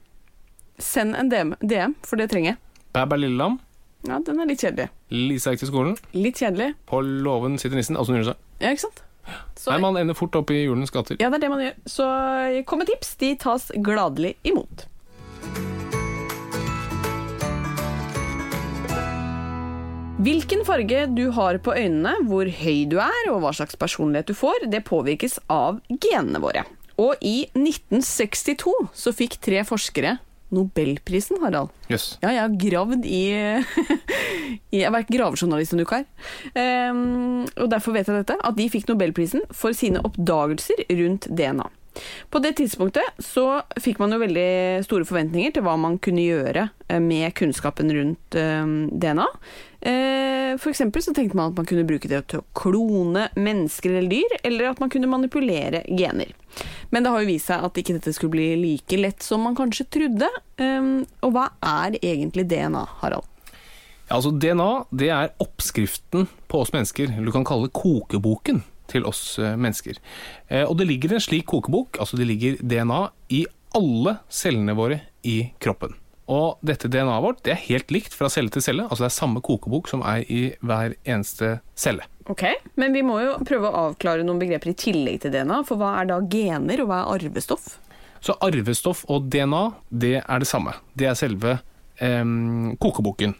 send 0.77 1.15
en 1.17 1.29
DM, 1.31 1.55
DM 1.65 1.95
for 2.05 2.21
det 2.21 2.29
trenger 2.29 2.51
jeg. 2.53 2.59
Bæ 2.93 3.05
bæ 3.09 3.17
lille 3.17 3.39
lam. 3.39 3.57
Ja, 4.05 4.19
den 4.21 4.39
er 4.39 4.45
litt 4.45 4.61
kjedelig. 4.61 4.91
Lisa 5.09 5.55
gikk 5.55 5.63
til 5.63 5.71
skolen. 5.71 5.95
Litt 6.13 6.37
kjedelig. 6.37 6.75
På 6.85 6.99
låven 7.01 7.57
sitter 7.57 7.79
nissen. 7.79 7.97
Altså 7.97 8.13
julesang. 8.13 8.37
Ja, 8.61 8.69
ikke 8.75 8.85
sant? 8.85 9.01
Så, 9.57 9.71
Nei, 9.71 9.79
man 9.81 9.97
ender 9.97 10.13
fort 10.13 10.35
opp 10.37 10.51
i 10.53 10.59
julens 10.67 10.93
gater. 10.93 11.17
ja, 11.17 11.31
det 11.33 11.39
er 11.39 11.47
det 11.47 11.49
man 11.49 11.63
gjør. 11.65 11.79
Så 11.89 12.09
kom 12.69 12.83
med 12.83 12.91
tips. 12.93 13.15
De 13.17 13.31
tas 13.41 13.71
gladelig 13.81 14.35
imot. 14.45 14.85
Hvilken 20.25 20.63
farge 20.65 21.03
du 21.13 21.27
har 21.35 21.59
på 21.61 21.73
øynene, 21.77 22.15
hvor 22.25 22.49
høy 22.49 22.85
du 22.89 22.95
er 23.03 23.27
og 23.29 23.43
hva 23.43 23.51
slags 23.53 23.77
personlighet 23.77 24.31
du 24.31 24.33
får, 24.33 24.63
det 24.73 24.81
påvirkes 24.87 25.37
av 25.53 25.77
genene 25.91 26.41
våre. 26.41 26.63
Og 26.97 27.19
i 27.21 27.43
1962 27.51 28.73
så 28.95 29.13
fikk 29.13 29.37
tre 29.43 29.61
forskere 29.67 30.15
Nobelprisen, 30.55 31.37
Harald. 31.43 31.69
Yes. 31.91 32.15
Ja, 32.23 32.31
jeg 32.31 32.41
har 32.41 32.57
gravd 32.63 33.05
i, 33.05 33.21
Jeg 34.73 34.87
har 34.87 34.95
vært 34.95 35.13
gravejournalist 35.13 35.75
en 35.75 35.85
uke 35.85 36.01
her. 36.01 36.09
Um, 36.89 37.45
og 37.59 37.69
derfor 37.75 37.93
vet 37.93 38.09
jeg 38.09 38.23
dette, 38.23 38.39
at 38.41 38.57
de 38.57 38.69
fikk 38.71 38.89
Nobelprisen 38.89 39.45
for 39.53 39.77
sine 39.77 40.01
oppdagelser 40.05 40.87
rundt 40.89 41.29
DNA. 41.29 41.69
På 42.29 42.41
det 42.43 42.55
tidspunktet 42.59 43.21
så 43.23 43.61
fikk 43.81 44.01
man 44.01 44.11
jo 44.13 44.19
veldig 44.23 44.49
store 44.87 45.07
forventninger 45.07 45.55
til 45.55 45.65
hva 45.65 45.77
man 45.79 45.99
kunne 46.03 46.25
gjøre 46.25 46.67
eh, 46.89 46.99
med 46.99 47.31
kunnskapen 47.37 47.93
rundt 47.95 48.37
um, 48.39 48.75
DNA. 48.91 49.27
Eh, 49.85 50.55
For 50.57 50.71
eksempel 50.71 51.03
så 51.03 51.13
tenkte 51.13 51.37
man 51.37 51.51
at 51.51 51.59
man 51.59 51.67
kunne 51.69 51.85
bruke 51.85 52.09
det 52.09 52.23
til 52.31 52.41
å 52.41 52.47
klone 52.57 53.27
mennesker 53.35 53.91
eller 53.91 54.09
dyr, 54.09 54.37
eller 54.47 54.71
at 54.71 54.81
man 54.81 54.89
kunne 54.93 55.09
manipulere 55.11 55.83
gener. 55.85 56.31
Men 56.89 57.03
det 57.03 57.11
har 57.11 57.21
jo 57.21 57.29
vist 57.29 57.51
seg 57.51 57.65
at 57.67 57.77
ikke 57.77 57.97
dette 57.97 58.13
skulle 58.15 58.37
bli 58.37 58.47
like 58.61 58.97
lett 58.97 59.25
som 59.25 59.43
man 59.45 59.57
kanskje 59.57 59.87
trodde. 59.91 60.29
Um, 60.61 61.03
og 61.25 61.35
hva 61.35 61.49
er 61.59 61.99
egentlig 61.99 62.47
DNA, 62.49 62.85
Harald? 63.01 63.27
Ja, 64.05 64.19
altså 64.19 64.31
DNA 64.31 64.69
det 64.93 65.09
er 65.11 65.33
oppskriften 65.41 66.29
på 66.47 66.61
oss 66.61 66.71
mennesker, 66.73 67.11
du 67.25 67.31
kan 67.33 67.45
kalle 67.47 67.67
det 67.67 67.75
kokeboken 67.75 68.61
til 68.91 69.05
oss 69.09 69.39
eh, 69.41 69.55
mennesker. 69.57 69.97
Eh, 70.47 70.61
og 70.61 70.77
det 70.77 70.85
ligger 70.89 71.15
en 71.15 71.23
slik 71.25 71.47
kokebok, 71.49 71.97
altså 71.99 72.19
det 72.19 72.27
ligger 72.29 72.59
DNA, 72.61 73.01
i 73.33 73.45
alle 73.75 74.19
cellene 74.29 74.75
våre 74.77 74.99
i 75.25 75.39
kroppen. 75.57 75.97
Og 76.31 76.57
dette 76.65 76.89
DNA-et 76.89 77.21
vårt 77.21 77.43
det 77.45 77.53
er 77.53 77.63
helt 77.67 77.91
likt 77.93 78.15
fra 78.17 78.29
celle 78.33 78.49
til 78.53 78.63
celle, 78.65 78.87
altså 78.89 79.05
det 79.05 79.11
er 79.11 79.17
samme 79.19 79.43
kokebok 79.45 79.89
som 79.91 80.01
er 80.07 80.25
i 80.31 80.41
hver 80.65 80.95
eneste 81.05 81.59
celle. 81.77 82.07
Ok, 82.25 82.43
Men 82.73 82.93
vi 82.93 83.03
må 83.05 83.19
jo 83.21 83.35
prøve 83.45 83.69
å 83.69 83.83
avklare 83.91 84.25
noen 84.25 84.41
begreper 84.41 84.71
i 84.71 84.77
tillegg 84.77 85.21
til 85.21 85.33
DNA, 85.35 85.61
for 85.67 85.77
hva 85.77 85.99
er 86.01 86.09
da 86.09 86.17
gener, 86.25 86.81
og 86.81 86.89
hva 86.89 87.03
er 87.03 87.27
arvestoff? 87.27 87.75
Så 88.25 88.33
arvestoff 88.41 89.03
og 89.13 89.27
DNA, 89.29 89.61
det 89.93 90.15
er 90.23 90.41
det 90.41 90.49
samme. 90.49 90.73
Det 90.97 91.05
er 91.05 91.19
selve 91.19 91.59
eh, 92.01 92.25
kokeboken. 92.81 93.35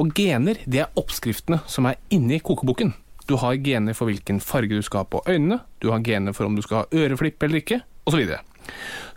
Og 0.00 0.14
gener, 0.16 0.62
det 0.64 0.86
er 0.86 0.96
oppskriftene 0.96 1.60
som 1.68 1.90
er 1.90 2.00
inni 2.08 2.40
kokeboken. 2.40 2.94
Du 3.28 3.36
har 3.38 3.60
gener 3.60 3.94
for 3.94 4.08
hvilken 4.08 4.40
farge 4.42 4.80
du 4.80 4.82
skal 4.82 5.04
ha 5.04 5.10
på 5.12 5.20
øynene, 5.28 5.60
du 5.84 5.90
har 5.92 6.00
gener 6.02 6.32
for 6.32 6.48
om 6.48 6.56
du 6.56 6.64
skal 6.64 6.82
ha 6.82 7.02
øreflipp 7.04 7.44
eller 7.44 7.60
ikke, 7.60 7.82
osv. 8.08 8.24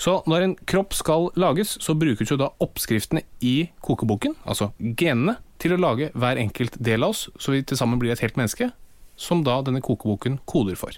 Så, 0.02 0.20
når 0.30 0.46
en 0.46 0.56
kropp 0.68 0.96
skal 0.98 1.30
lages, 1.40 1.75
så 1.84 1.96
brukes 1.98 2.32
jo 2.32 2.40
da 2.40 2.52
oppskriftene 2.64 3.24
i 3.46 3.70
kokeboken, 3.86 4.38
altså 4.46 4.72
genene, 4.80 5.38
til 5.62 5.75
å 5.75 5.80
lage 5.80 6.10
hver 6.20 6.40
enkelt 6.42 6.75
del 6.84 7.06
av 7.06 7.14
oss, 7.16 7.28
så 7.40 7.56
vi 7.56 7.64
til 7.64 7.80
sammen 7.80 8.02
blir 8.02 8.12
et 8.12 8.24
helt 8.24 8.36
menneske, 8.40 8.70
som 9.16 9.46
da 9.46 9.62
denne 9.64 9.84
kokeboken 9.84 10.42
koder 10.50 10.75
for. 10.80 10.98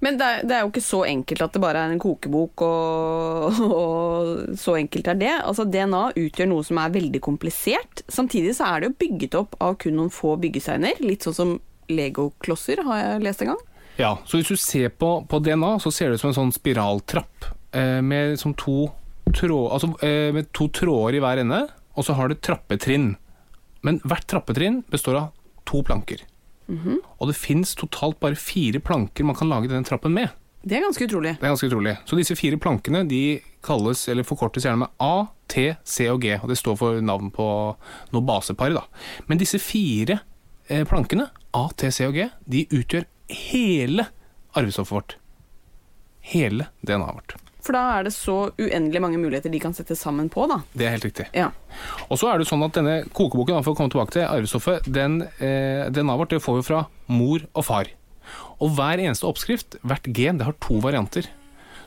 Men 0.00 0.18
det 0.18 0.26
er, 0.26 0.42
det 0.46 0.56
er 0.56 0.64
jo 0.64 0.70
ikke 0.70 0.84
så 0.84 1.02
enkelt 1.08 1.42
at 1.44 1.54
det 1.54 1.62
bare 1.62 1.82
er 1.84 1.92
en 1.92 2.02
kokebok, 2.02 2.64
og, 2.64 3.60
og 3.82 4.58
så 4.60 4.78
enkelt 4.80 5.10
er 5.12 5.20
det. 5.20 5.32
Altså 5.38 5.66
DNA 5.68 6.02
utgjør 6.16 6.50
noe 6.50 6.66
som 6.66 6.80
er 6.82 6.94
veldig 6.94 7.22
komplisert. 7.24 8.04
Samtidig 8.08 8.56
så 8.58 8.70
er 8.70 8.80
det 8.80 8.90
jo 8.90 8.98
bygget 9.04 9.38
opp 9.40 9.58
av 9.64 9.78
kun 9.82 9.98
noen 9.98 10.12
få 10.14 10.36
byggesteiner, 10.40 11.00
litt 11.04 11.26
sånn 11.26 11.36
som 11.36 11.56
legoklosser, 11.88 12.84
har 12.84 13.02
jeg 13.02 13.24
lest 13.24 13.44
en 13.44 13.54
gang. 13.54 13.64
Ja, 13.98 14.12
så 14.24 14.38
hvis 14.38 14.52
du 14.52 14.56
ser 14.60 14.92
på, 14.94 15.10
på 15.26 15.40
DNA, 15.42 15.72
så 15.82 15.90
ser 15.94 16.08
det 16.08 16.18
ut 16.18 16.22
som 16.22 16.30
en 16.30 16.36
sånn 16.36 16.54
spiraltrapp 16.54 17.48
eh, 17.74 17.98
med, 18.04 18.36
som 18.38 18.54
to, 18.54 18.86
tråd, 19.34 19.72
altså, 19.74 19.90
eh, 20.06 20.30
med 20.34 20.52
to 20.54 20.68
tråder 20.70 21.18
i 21.18 21.22
hver 21.24 21.42
ende, 21.42 21.64
og 21.98 22.06
så 22.06 22.14
har 22.14 22.30
det 22.30 22.38
trappetrinn. 22.46 23.16
Men 23.86 23.98
hvert 24.06 24.28
trappetrinn 24.30 24.84
består 24.92 25.18
av 25.18 25.32
to 25.66 25.82
planker. 25.86 26.22
Og 27.18 27.30
det 27.30 27.36
fins 27.38 27.74
totalt 27.78 28.20
bare 28.22 28.38
fire 28.38 28.80
planker 28.84 29.26
man 29.26 29.36
kan 29.38 29.50
lage 29.50 29.70
denne 29.70 29.86
trappen 29.88 30.14
med. 30.14 30.30
Det 30.62 30.76
er 30.76 30.84
ganske 30.84 31.06
utrolig. 31.06 31.34
Det 31.38 31.46
er 31.46 31.52
ganske 31.54 31.68
utrolig. 31.70 31.94
Så 32.04 32.18
disse 32.18 32.36
fire 32.36 32.58
plankene 32.60 33.04
de 33.08 33.40
kalles, 33.64 34.02
eller 34.10 34.26
forkortes 34.26 34.66
gjerne 34.66 34.82
med 34.84 34.94
A, 35.02 35.28
T, 35.48 35.70
C 35.86 36.08
og 36.12 36.22
G. 36.22 36.34
Og 36.38 36.50
det 36.50 36.58
står 36.60 36.78
for 36.78 37.02
navn 37.02 37.30
på 37.34 37.46
noe 38.12 38.26
basepar. 38.26 38.74
Da. 38.74 38.84
Men 39.30 39.40
disse 39.40 39.60
fire 39.62 40.18
eh, 40.68 40.84
plankene, 40.88 41.30
A, 41.56 41.68
T, 41.74 41.90
C 41.94 42.08
og 42.10 42.18
G, 42.18 42.28
de 42.44 42.66
utgjør 42.74 43.06
hele 43.28 44.06
arvestoffet 44.56 44.92
vårt. 44.96 45.16
Hele 46.20 46.66
DNA-et 46.84 47.14
vårt. 47.14 47.34
For 47.64 47.74
da 47.76 47.82
er 47.98 48.06
det 48.06 48.14
så 48.14 48.34
uendelig 48.56 49.00
mange 49.02 49.18
muligheter 49.20 49.52
de 49.52 49.58
kan 49.60 49.74
sette 49.76 49.96
sammen 49.98 50.28
på, 50.32 50.46
da. 50.48 50.60
Det 50.72 50.86
er 50.86 50.94
helt 50.94 51.04
riktig. 51.08 51.26
Ja. 51.36 51.50
Og 52.08 52.16
så 52.20 52.30
er 52.30 52.40
det 52.40 52.46
sånn 52.48 52.62
at 52.64 52.76
denne 52.78 53.02
kokeboken, 53.12 53.60
for 53.66 53.74
å 53.74 53.76
komme 53.78 53.92
tilbake 53.92 54.14
til 54.14 54.24
arvestoffet, 54.28 54.86
den, 54.88 55.18
eh, 55.40 55.88
DNA-et 55.92 56.20
vårt 56.22 56.32
det 56.32 56.40
får 56.44 56.56
vi 56.60 56.66
fra 56.70 56.84
mor 57.12 57.44
og 57.54 57.64
far. 57.66 57.90
Og 58.60 58.72
hver 58.76 59.02
eneste 59.02 59.26
oppskrift, 59.28 59.76
hvert 59.84 60.08
gen, 60.16 60.38
det 60.38 60.46
har 60.48 60.56
to 60.64 60.78
varianter. 60.80 61.28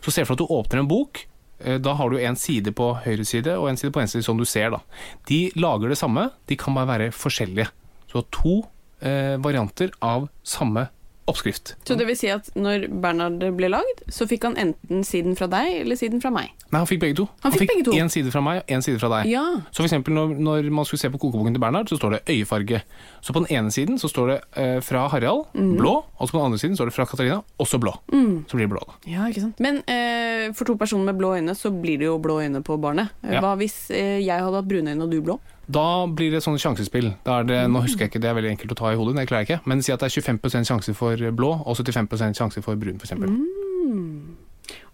Så 0.01 0.11
se 0.13 0.25
for 0.25 0.35
deg 0.35 0.41
at 0.41 0.47
du 0.49 0.55
åpner 0.59 0.79
en 0.83 0.87
bok. 0.91 1.25
eh, 1.63 1.77
Da 1.77 1.93
har 1.93 2.09
du 2.09 2.17
en 2.17 2.35
side 2.35 2.71
på 2.73 3.01
høyre 3.05 3.25
side 3.25 3.47
og 3.57 3.69
en 3.69 3.77
side 3.77 3.91
på 3.93 3.99
venstre 4.01 4.19
side, 4.21 4.25
som 4.25 4.37
du 4.37 4.45
ser. 4.45 4.69
da. 4.71 4.79
De 5.27 5.51
lager 5.55 5.89
det 5.89 5.97
samme, 5.97 6.31
de 6.47 6.55
kan 6.55 6.73
bare 6.73 6.87
være 6.99 7.11
forskjellige. 7.11 7.67
Så 8.09 8.13
du 8.13 8.17
har 8.17 8.29
to 8.31 8.67
eh, 9.01 9.37
varianter 9.37 9.91
av 10.01 10.27
samme 10.43 10.89
oppskrift. 11.31 11.75
Så 11.87 11.97
det 11.99 12.07
vil 12.09 12.17
si 12.19 12.29
at 12.31 12.49
når 12.59 12.87
Bernhard 13.03 13.43
ble 13.57 13.71
lagd, 13.71 14.03
så 14.11 14.27
fikk 14.29 14.49
han 14.49 14.57
enten 14.59 15.05
siden 15.07 15.37
fra 15.39 15.47
deg 15.51 15.81
eller 15.81 15.99
siden 15.99 16.21
fra 16.23 16.33
meg. 16.33 16.51
Nei, 16.71 16.79
han 16.79 16.87
fikk 16.87 17.01
begge 17.01 17.17
to. 17.19 17.25
Han 17.43 17.55
fikk 17.55 17.73
to? 17.87 17.95
En 17.99 18.11
side 18.11 18.31
fra 18.31 18.41
meg 18.43 18.61
og 18.61 18.71
en 18.71 18.83
side 18.85 18.99
fra 19.01 19.09
deg. 19.17 19.31
Ja. 19.31 19.43
Så 19.75 19.83
eksempel 19.83 20.15
når, 20.15 20.35
når 20.39 20.69
man 20.71 20.87
skulle 20.87 21.01
se 21.01 21.11
på 21.11 21.19
kokeboken 21.19 21.55
til 21.55 21.63
Bernhard, 21.63 21.91
så 21.91 21.99
står 21.99 22.15
det 22.15 22.21
øyefarge. 22.31 22.81
Så 23.19 23.35
på 23.35 23.43
den 23.43 23.51
ene 23.57 23.73
siden 23.75 23.99
så 23.99 24.07
står 24.11 24.31
det 24.31 24.37
eh, 24.61 24.77
fra 24.85 25.03
Harald, 25.11 25.49
mm. 25.53 25.73
blå, 25.79 25.97
og 26.15 26.27
så 26.27 26.35
på 26.35 26.39
den 26.39 26.47
andre 26.51 26.61
siden 26.61 26.79
står 26.79 26.91
det 26.91 26.95
fra 26.95 27.07
Katarina, 27.09 27.41
også 27.59 27.79
blå. 27.81 27.95
Mm. 28.13 28.45
Så 28.47 28.57
blir 28.57 28.69
det 28.69 28.73
blå, 28.75 28.83
da. 28.87 28.99
Ja, 29.11 29.27
ikke 29.27 29.43
sant? 29.43 29.59
Men 29.63 29.81
eh, 29.83 30.51
for 30.55 30.69
to 30.69 30.77
personer 30.79 31.11
med 31.11 31.19
blå 31.19 31.35
øyne, 31.35 31.55
så 31.57 31.73
blir 31.75 31.99
det 31.99 32.07
jo 32.07 32.19
blå 32.23 32.39
øyne 32.45 32.63
på 32.63 32.79
barnet. 32.81 33.11
Ja. 33.25 33.43
Hva 33.43 33.57
hvis 33.59 33.89
eh, 33.91 34.21
jeg 34.23 34.39
hadde 34.39 34.61
hatt 34.61 34.71
brune 34.71 34.95
øyne 34.95 35.07
og 35.07 35.11
du 35.11 35.19
blå? 35.25 35.41
Da 35.67 36.07
blir 36.07 36.31
det 36.33 36.41
sånn 36.43 36.57
sjansespill. 36.59 37.11
Er 37.29 37.43
det, 37.47 37.59
nå 37.71 37.83
husker 37.85 38.05
jeg 38.05 38.11
ikke, 38.11 38.21
det 38.23 38.29
er 38.31 38.37
veldig 38.39 38.53
enkelt 38.55 38.73
å 38.73 38.79
ta 38.81 38.91
i 38.91 38.97
hodet, 38.99 39.15
det 39.19 39.27
klarer 39.29 39.45
jeg 39.45 39.49
ikke. 39.51 39.69
Men 39.69 39.83
si 39.85 39.93
at 39.93 40.01
det 40.01 40.09
er 40.09 40.21
25% 40.21 40.67
sjanse 40.67 40.95
for 40.97 41.27
blå 41.37 41.51
og 41.61 41.77
75% 41.77 42.39
sjanse 42.41 42.63
for 42.65 42.79
brun, 42.79 42.97
f.eks. 42.99 43.13
Mm. 43.19 44.37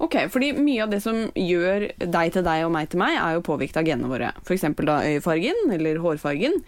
Ok, 0.02 0.16
fordi 0.30 0.52
mye 0.58 0.84
av 0.86 0.92
det 0.94 1.00
som 1.04 1.18
gjør 1.38 1.88
deg 1.98 2.34
til 2.36 2.46
deg 2.46 2.66
og 2.66 2.74
meg 2.74 2.90
til 2.92 3.02
meg, 3.02 3.18
er 3.18 3.38
jo 3.38 3.46
påvirket 3.46 3.80
av 3.82 3.88
genene 3.88 4.12
våre. 4.12 4.30
For 4.46 4.54
eksempel 4.58 4.90
da 4.90 5.00
øyefargen 5.06 5.74
eller 5.74 6.00
hårfargen. 6.04 6.60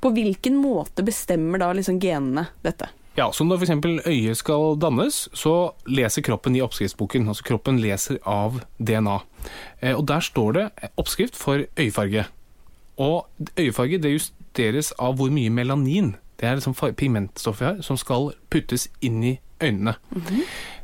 På 0.00 0.12
hvilken 0.16 0.56
måte 0.62 1.04
bestemmer 1.06 1.60
da 1.60 1.72
liksom 1.76 2.00
genene 2.02 2.48
dette? 2.64 2.88
Ja, 3.18 3.26
så 3.34 3.42
når 3.44 3.64
f.eks. 3.64 4.06
øyet 4.06 4.38
skal 4.38 4.76
dannes, 4.78 5.24
så 5.36 5.72
leser 5.90 6.22
kroppen 6.22 6.54
i 6.56 6.62
oppskriftsboken. 6.62 7.26
Altså 7.28 7.48
kroppen 7.50 7.80
leser 7.82 8.20
av 8.24 8.60
DNA. 8.78 9.16
Eh, 9.80 9.94
Og 9.96 10.04
der 10.06 10.22
står 10.22 10.52
det 10.54 10.66
oppskrift 10.96 11.36
for 11.36 11.64
øyefarge. 11.76 12.28
Og 12.98 13.26
øyefarge 13.58 13.98
det 14.02 14.12
justeres 14.16 14.92
av 14.98 15.16
hvor 15.16 15.30
mye 15.30 15.50
melanin, 15.50 16.14
det 16.40 16.48
er 16.48 16.54
liksom 16.58 16.74
pigmentstoffet 16.74 16.96
pigmentstoff 16.96 17.60
vi 17.60 17.64
har, 17.66 17.82
som 17.82 17.96
skal 17.96 18.32
puttes 18.50 18.88
inn 19.02 19.22
i 19.24 19.38
øynene. 19.62 19.94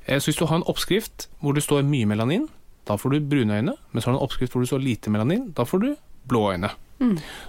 Eh, 0.07 0.19
Så 0.19 0.31
hvis 0.31 0.37
du 0.39 0.47
har 0.47 0.57
en 0.57 0.67
oppskrift 0.67 1.29
hvor 1.41 1.53
det 1.55 1.63
står 1.63 1.83
mye 1.83 2.07
melanin, 2.07 2.49
da 2.89 2.97
får 2.97 3.11
du 3.11 3.21
brune 3.21 3.55
øyne. 3.59 3.75
Men 3.93 4.03
så 4.03 4.07
har 4.11 4.13
du 4.13 4.19
en 4.19 4.25
oppskrift 4.27 4.53
hvor 4.53 4.61
det 4.61 4.69
står 4.69 4.79
lite 4.83 5.11
melanin, 5.11 5.53
da 5.57 5.63
får 5.65 5.79
du 5.81 5.95
blå 6.29 6.53
øyne. 6.53 6.71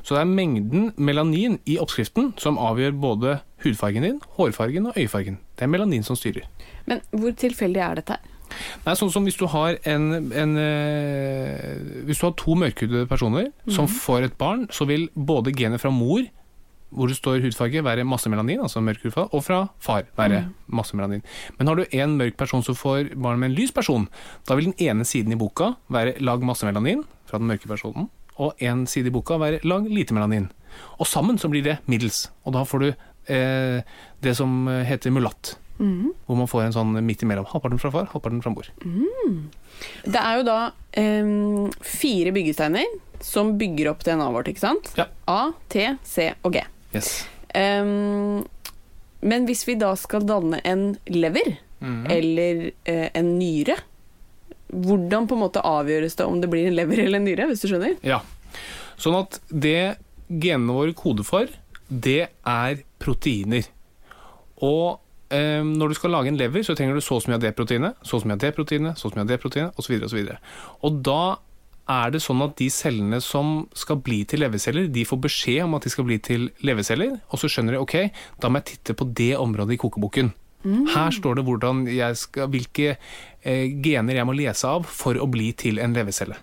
Så 0.03 0.15
det 0.15 0.21
er 0.21 0.25
mengden 0.25 0.91
melanin 0.97 1.59
i 1.65 1.77
oppskriften 1.79 2.33
som 2.37 2.57
avgjør 2.57 2.91
både 2.99 3.39
hudfargen 3.63 4.03
din, 4.03 4.21
hårfargen 4.37 4.87
og 4.89 4.93
øyefargen. 4.97 5.37
Det 5.55 5.63
er 5.63 5.67
melanin 5.71 6.03
som 6.03 6.15
styrer. 6.15 6.47
Men 6.85 7.01
hvor 7.11 7.31
tilfeldig 7.31 7.79
er 7.81 7.95
dette 7.95 8.17
her? 8.17 8.19
Er 8.85 8.97
sånn 8.99 9.11
som 9.13 9.25
hvis 9.27 9.37
du 9.39 9.45
har 9.51 9.77
en, 9.89 10.31
en 10.31 10.55
eh, 10.61 11.75
Hvis 12.07 12.21
du 12.21 12.27
har 12.27 12.35
to 12.39 12.55
mørkhudede 12.59 13.07
personer 13.09 13.51
som 13.71 13.89
får 13.89 14.29
et 14.29 14.37
barn, 14.39 14.67
så 14.71 14.87
vil 14.89 15.07
både 15.15 15.53
genet 15.55 15.81
fra 15.81 15.91
mor, 15.93 16.25
hvor 16.95 17.09
det 17.11 17.17
står 17.17 17.41
hudfarge, 17.43 17.83
være 17.83 18.05
masse 18.07 18.29
melanin, 18.31 18.61
altså 18.63 18.81
mørk 18.83 19.03
hudfarge, 19.03 19.31
og 19.35 19.43
fra 19.43 19.61
far 19.83 20.05
være 20.17 20.45
masse 20.67 20.95
melanin. 20.95 21.23
Men 21.57 21.67
har 21.67 21.79
du 21.79 21.97
en 21.97 22.17
mørk 22.19 22.37
person 22.39 22.63
som 22.63 22.77
får 22.77 23.15
barn 23.15 23.41
med 23.41 23.51
en 23.51 23.57
lys 23.57 23.73
person, 23.75 24.07
da 24.47 24.55
vil 24.55 24.69
den 24.71 24.77
ene 24.87 25.07
siden 25.07 25.35
i 25.35 25.39
boka 25.39 25.73
være 25.91 26.17
lag 26.23 26.45
masse 26.45 26.67
melanin 26.67 27.03
fra 27.27 27.41
den 27.41 27.49
mørke 27.51 27.67
personen, 27.67 28.07
og 28.37 28.55
en 28.63 28.85
side 28.87 29.11
i 29.11 29.15
boka 29.15 29.39
være 29.41 29.63
lag 29.67 29.87
lite 29.89 30.15
melanin. 30.15 30.49
Og 30.99 31.07
sammen 31.07 31.39
så 31.39 31.49
blir 31.51 31.65
det 31.65 31.79
middels, 31.91 32.29
og 32.45 32.55
da 32.55 32.63
får 32.67 32.83
du 32.83 32.89
eh, 32.91 33.83
det 34.23 34.35
som 34.37 34.67
heter 34.67 35.13
mulatt. 35.15 35.55
Hvor 35.77 36.37
man 36.39 36.47
får 36.47 36.67
en 36.67 36.75
sånn 36.75 36.93
midt 37.05 37.25
imellom. 37.25 37.47
Halvparten 37.49 37.81
fra 37.81 37.91
far, 37.93 38.09
halvparten 38.13 38.41
fra 38.43 38.53
mor. 38.53 38.69
Det 40.05 40.21
er 40.21 40.39
jo 40.39 40.45
da 40.47 40.59
um, 40.71 41.71
fire 41.83 42.31
byggesteiner 42.35 42.95
som 43.23 43.55
bygger 43.59 43.91
opp 43.91 44.05
DNA-et 44.05 44.35
vårt, 44.35 44.51
ikke 44.51 44.63
sant? 44.63 44.91
Ja. 44.99 45.09
A, 45.31 45.39
T, 45.71 45.89
C 46.07 46.29
og 46.45 46.55
G. 46.55 46.63
Yes. 46.95 47.25
Um, 47.55 48.45
men 49.25 49.47
hvis 49.49 49.65
vi 49.67 49.77
da 49.79 49.91
skal 49.99 50.27
danne 50.27 50.61
en 50.67 50.93
lever, 51.11 51.57
eller 51.85 52.69
uh, 52.87 53.09
en 53.13 53.35
nyre, 53.37 53.75
hvordan 54.75 55.27
på 55.29 55.35
en 55.37 55.43
måte 55.43 55.61
avgjøres 55.61 56.17
det 56.17 56.25
om 56.25 56.39
det 56.41 56.49
blir 56.51 56.69
en 56.69 56.75
lever 56.77 57.03
eller 57.03 57.21
en 57.21 57.27
nyre, 57.27 57.49
hvis 57.51 57.63
du 57.63 57.69
skjønner? 57.69 57.95
Ja. 58.05 58.23
Sånn 59.01 59.17
at 59.19 59.39
det 59.51 59.97
genene 60.31 60.75
våre 60.75 60.95
koder 60.97 61.27
for, 61.27 61.51
det 61.89 62.21
er 62.47 62.79
proteiner. 63.01 63.67
Og 64.63 65.01
eh, 65.33 65.63
når 65.65 65.91
du 65.91 65.97
skal 65.97 66.13
lage 66.15 66.31
en 66.31 66.39
lever, 66.39 66.63
så 66.65 66.75
trenger 66.77 66.97
du 66.97 67.03
så 67.03 67.17
og 67.17 67.25
så 67.25 67.31
mye 67.31 67.39
av 67.39 67.45
det 67.47 67.55
proteinet, 67.57 67.97
så 68.03 68.17
og 68.17 68.23
så 68.23 68.29
mye 68.29 68.37
av 68.37 68.45
det 68.45 68.53
proteinet, 68.57 68.99
så 68.99 69.07
og 69.07 69.13
så 69.13 69.19
mye 69.19 69.25
av 69.25 69.33
det 69.33 69.41
proteinet, 69.43 69.81
osv. 69.81 69.97
osv. 70.07 70.31
Og 70.85 71.03
da 71.05 71.37
er 71.95 72.15
det 72.15 72.21
sånn 72.25 72.41
at 72.41 72.55
de 72.57 72.67
cellene 72.73 73.19
som 73.21 73.67
skal 73.77 73.99
bli 74.05 74.23
til 74.25 74.41
leverceller, 74.41 74.87
de 74.89 75.05
får 75.05 75.21
beskjed 75.27 75.67
om 75.67 75.77
at 75.77 75.85
de 75.85 75.93
skal 75.93 76.07
bli 76.07 76.17
til 76.23 76.49
leverceller, 76.65 77.19
og 77.29 77.41
så 77.41 77.49
skjønner 77.51 77.77
de 77.77 77.83
ok, 77.83 77.95
da 78.41 78.49
må 78.49 78.61
jeg 78.61 78.71
titte 78.73 78.97
på 78.97 79.07
det 79.17 79.35
området 79.37 79.77
i 79.77 79.81
kokeboken. 79.83 80.33
Her 80.65 81.13
står 81.13 81.37
det 81.37 81.93
jeg 81.93 82.17
skal, 82.17 82.49
hvilke 82.49 82.95
eh, 82.97 83.67
gener 83.85 84.17
jeg 84.17 84.25
må 84.25 84.33
lese 84.33 84.65
av 84.65 84.87
for 84.89 85.13
å 85.21 85.27
bli 85.29 85.51
til 85.53 85.77
en 85.77 85.93
levercelle. 85.93 86.39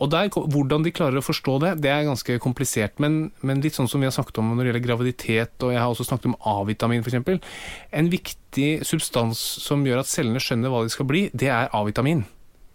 Og 0.00 0.10
der, 0.12 0.30
Hvordan 0.30 0.84
de 0.84 0.92
klarer 0.94 1.20
å 1.20 1.24
forstå 1.24 1.58
det, 1.64 1.72
det 1.84 1.92
er 1.92 2.06
ganske 2.08 2.38
komplisert. 2.42 3.00
Men, 3.02 3.30
men 3.46 3.62
litt 3.64 3.76
sånn 3.76 3.90
som 3.90 4.02
vi 4.02 4.08
har 4.08 4.14
snakket 4.14 4.40
om 4.42 4.52
når 4.52 4.62
det 4.62 4.70
gjelder 4.70 4.86
graviditet, 4.86 5.56
og 5.62 5.74
jeg 5.74 5.82
har 5.82 5.92
også 5.92 6.08
snakket 6.08 6.30
om 6.32 6.38
A-vitamin 6.56 7.04
f.eks. 7.04 7.52
En 7.96 8.10
viktig 8.12 8.70
substans 8.86 9.40
som 9.66 9.84
gjør 9.86 10.02
at 10.02 10.10
cellene 10.10 10.42
skjønner 10.42 10.72
hva 10.72 10.84
de 10.86 10.94
skal 10.94 11.08
bli, 11.08 11.26
det 11.34 11.52
er 11.52 11.72
A-vitamin. 11.76 12.24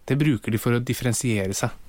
Det 0.08 0.18
bruker 0.18 0.52
de 0.52 0.60
for 0.60 0.76
å 0.76 0.82
differensiere 0.82 1.54
seg. 1.56 1.81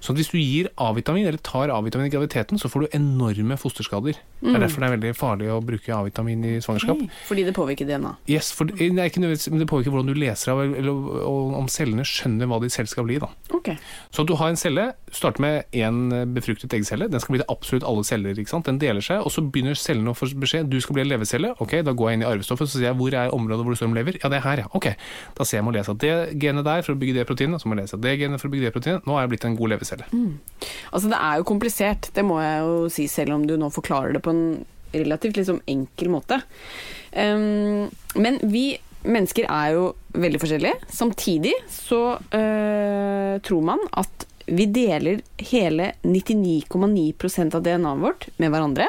Så 0.00 0.14
hvis 0.16 0.30
du 0.32 0.38
gir 0.38 0.70
A-vitamin, 0.78 1.26
eller 1.26 1.42
tar 1.42 1.72
A-vitamin 1.74 2.08
i 2.08 2.12
graviditeten, 2.12 2.60
så 2.60 2.70
får 2.70 2.86
du 2.86 2.96
enorme 2.98 3.58
fosterskader. 3.60 4.18
Det 4.38 4.54
er 4.54 4.62
derfor 4.62 4.84
det 4.84 4.88
er 4.88 4.96
veldig 4.96 5.14
farlig 5.18 5.50
å 5.50 5.58
bruke 5.64 5.94
A-vitamin 5.94 6.44
i 6.46 6.54
svangerskap. 6.64 7.00
Fordi 7.28 7.44
det 7.48 7.54
påvirker 7.56 7.88
DNA. 7.88 8.14
Yes, 8.30 8.52
for 8.54 8.70
er 8.70 9.08
ikke 9.08 9.22
nødvendigvis, 9.22 9.50
men 9.50 9.64
det 9.64 9.68
påvirker 9.70 9.94
hvordan 9.94 10.12
du 10.12 10.18
leser 10.18 10.54
av, 10.54 10.62
eller 10.62 10.92
og 11.28 11.56
om 11.58 11.68
cellene 11.72 12.06
skjønner 12.06 12.48
hva 12.50 12.60
de 12.62 12.70
selv 12.72 12.90
skal 12.90 13.06
bli. 13.08 13.18
da. 13.22 13.30
Okay. 13.54 13.76
Så 14.14 14.24
du 14.26 14.34
har 14.38 14.52
en 14.52 14.60
celle, 14.60 14.92
starter 15.12 15.42
med 15.42 15.64
én 15.76 16.12
befruktet 16.34 16.72
eggcelle. 16.76 17.08
Den 17.10 17.20
skal 17.20 17.34
bli 17.34 17.42
til 17.42 17.50
absolutt 17.52 17.86
alle 17.88 18.04
celler. 18.04 18.38
ikke 18.38 18.52
sant? 18.52 18.68
Den 18.68 18.78
deler 18.78 19.04
seg, 19.04 19.24
og 19.24 19.32
så 19.34 19.42
begynner 19.42 19.78
cellene 19.78 20.12
å 20.12 20.16
få 20.16 20.30
beskjed 20.38 20.70
du 20.70 20.78
skal 20.80 20.98
bli 20.98 21.04
en 21.06 21.12
levercelle. 21.12 21.54
Ok, 21.62 21.78
Da 21.88 21.94
går 21.96 22.10
jeg 22.10 22.18
inn 22.18 22.24
i 22.26 22.28
arvestoffet 22.28 22.68
så 22.68 22.78
sier 22.78 22.90
jeg 22.90 22.98
hvor 22.98 23.14
er 23.14 23.32
området 23.34 23.64
hvor 23.64 23.74
det 23.74 23.80
står 23.80 23.90
om 23.90 23.96
lever. 23.96 24.18
Ja, 24.22 24.28
det 24.28 24.40
er 24.40 24.44
her, 24.44 24.62
ja. 24.64 24.68
Ok. 24.76 24.90
Da 25.38 25.46
ser 25.48 25.60
jeg 25.60 25.66
må 25.66 25.72
lese 25.74 25.94
at 25.94 26.02
det 26.02 26.14
genet 26.42 26.66
der 26.66 26.84
for 26.84 26.94
å 26.94 27.00
bygge 27.00 27.16
det 27.18 27.26
proteinet, 27.28 27.62
så 27.62 27.68
må 27.68 27.76
jeg 27.76 27.86
lese 27.86 27.96
at 27.96 28.04
det 28.04 28.14
genet 28.20 28.42
for 28.42 28.50
å 28.50 28.52
bygge 28.52 28.68
det 28.68 28.74
proteinet. 28.76 29.08
Nå 29.08 29.16
er 29.16 29.24
jeg 29.24 29.32
blitt 29.34 29.46
en 29.47 29.47
god 29.56 29.74
levercelle. 29.74 30.08
Altså, 30.90 31.08
det 31.08 31.20
er 31.20 31.38
jo 31.38 31.48
komplisert, 31.48 32.10
det 32.16 32.24
må 32.26 32.40
jeg 32.42 32.60
jo 32.66 32.76
si, 32.92 33.06
selv 33.10 33.36
om 33.36 33.46
du 33.48 33.56
nå 33.60 33.70
forklarer 33.72 34.16
det 34.16 34.24
på 34.24 34.34
en 34.34 34.44
relativt 34.92 35.38
liksom 35.40 35.62
enkel 35.68 36.12
måte. 36.12 36.40
Um, 37.12 37.88
men 38.16 38.40
vi 38.48 38.78
mennesker 39.08 39.46
er 39.48 39.74
jo 39.76 39.90
veldig 40.18 40.40
forskjellige. 40.42 40.80
Samtidig 40.92 41.54
så 41.72 42.02
uh, 42.18 43.34
tror 43.44 43.64
man 43.64 43.84
at 43.96 44.26
vi 44.48 44.64
deler 44.72 45.20
hele 45.50 45.92
99,9% 46.02 47.56
av 47.56 47.64
DNA-et 47.64 48.02
vårt 48.02 48.28
med 48.40 48.52
hverandre. 48.52 48.88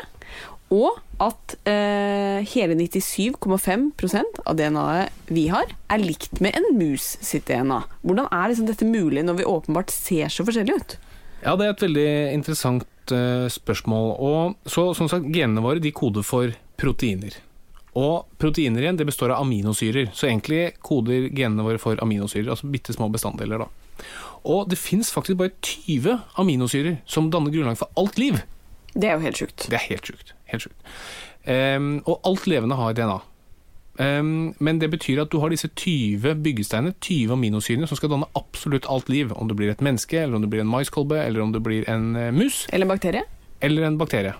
Og 0.69 0.99
at 1.19 1.55
eh, 1.67 2.45
hele 2.53 2.77
97,5% 2.77 4.41
av 4.45 4.57
DNA-et 4.59 5.31
vi 5.33 5.47
har, 5.51 5.71
er 5.89 6.03
likt 6.03 6.39
med 6.43 6.55
en 6.55 6.69
mus 6.77 7.15
sitt 7.25 7.49
DNA. 7.49 7.81
Hvordan 8.05 8.29
er 8.29 8.51
liksom 8.51 8.69
dette 8.69 8.88
mulig 8.88 9.25
når 9.25 9.41
vi 9.41 9.49
åpenbart 9.49 9.91
ser 9.93 10.31
så 10.31 10.45
forskjellige 10.47 10.77
ut? 10.79 10.95
Ja, 11.41 11.55
det 11.55 11.65
er 11.65 11.73
et 11.73 11.83
veldig 11.88 12.09
interessant 12.35 13.13
eh, 13.15 13.49
spørsmål. 13.51 14.13
Og 14.21 14.69
så, 14.69 14.91
som 14.97 15.09
sagt, 15.11 15.27
genene 15.33 15.63
våre 15.65 15.83
de 15.83 15.93
koder 15.95 16.25
for 16.25 16.53
proteiner. 16.79 17.35
Og 17.97 18.29
proteiner 18.39 18.85
igjen, 18.85 18.99
det 18.99 19.09
består 19.09 19.33
av 19.33 19.43
aminosyrer. 19.43 20.13
Så 20.13 20.29
egentlig 20.29 20.75
koder 20.85 21.31
genene 21.33 21.65
våre 21.65 21.81
for 21.81 21.99
aminosyrer, 22.03 22.51
altså 22.53 22.69
bitte 22.71 22.95
små 22.95 23.09
bestanddeler. 23.11 23.65
da. 23.65 24.05
Og 24.47 24.69
det 24.71 24.79
fins 24.79 25.11
faktisk 25.11 25.41
bare 25.41 25.55
20 25.65 26.19
aminosyrer 26.39 26.99
som 27.09 27.31
danner 27.33 27.51
grunnlag 27.51 27.79
for 27.81 27.91
alt 27.99 28.21
liv. 28.21 28.39
Det 28.93 29.09
er 29.09 29.17
jo 29.17 29.25
helt 29.25 29.41
sjukt. 29.41 29.65
Det 29.67 29.77
er 29.77 29.89
helt 29.89 30.07
sjukt. 30.07 30.35
Helt 30.51 30.65
sjukt. 30.65 30.94
Um, 31.48 32.00
og 32.06 32.20
alt 32.27 32.48
levende 32.50 32.75
har 32.79 32.94
DNA. 32.98 33.20
Um, 34.00 34.56
men 34.63 34.79
det 34.79 34.88
betyr 34.94 35.22
at 35.25 35.32
du 35.32 35.39
har 35.44 35.51
disse 35.51 35.68
20 35.75 36.36
byggesteinene, 36.44 36.94
20 37.03 37.34
aminosyrene, 37.36 37.88
som 37.89 38.00
skal 38.00 38.12
danne 38.13 38.29
absolutt 38.38 38.88
alt 38.89 39.10
liv. 39.12 39.34
Om 39.36 39.50
det 39.51 39.58
blir 39.60 39.72
et 39.74 39.82
menneske, 39.84 40.22
eller 40.24 40.36
om 40.39 40.46
det 40.46 40.51
blir 40.53 40.63
en 40.63 40.72
maiskolbe, 40.72 41.18
eller 41.20 41.44
om 41.44 41.51
det 41.56 41.63
blir 41.65 41.88
en 41.91 42.15
eh, 42.15 42.32
mus, 42.32 42.65
Eller 42.72 42.88
bakterie. 42.88 43.24
eller 43.62 43.84
en 43.88 43.98
bakterie. 44.00 44.34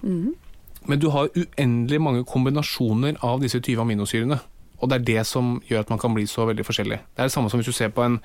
Men 0.88 1.00
du 1.00 1.10
har 1.12 1.28
uendelig 1.36 2.00
mange 2.02 2.24
kombinasjoner 2.26 3.18
av 3.22 3.42
disse 3.44 3.60
20 3.60 3.82
aminosyrene. 3.84 4.40
Og 4.80 4.90
det 4.90 5.00
er 5.00 5.06
det 5.08 5.24
som 5.28 5.58
gjør 5.68 5.84
at 5.84 5.92
man 5.92 6.00
kan 6.02 6.14
bli 6.16 6.26
så 6.30 6.46
veldig 6.48 6.66
forskjellig. 6.68 7.00
Det 7.04 7.22
er 7.22 7.30
det 7.30 7.34
samme 7.36 7.52
som 7.52 7.60
hvis 7.60 7.70
du 7.70 7.76
ser 7.76 7.92
på 7.96 8.04
en, 8.06 8.18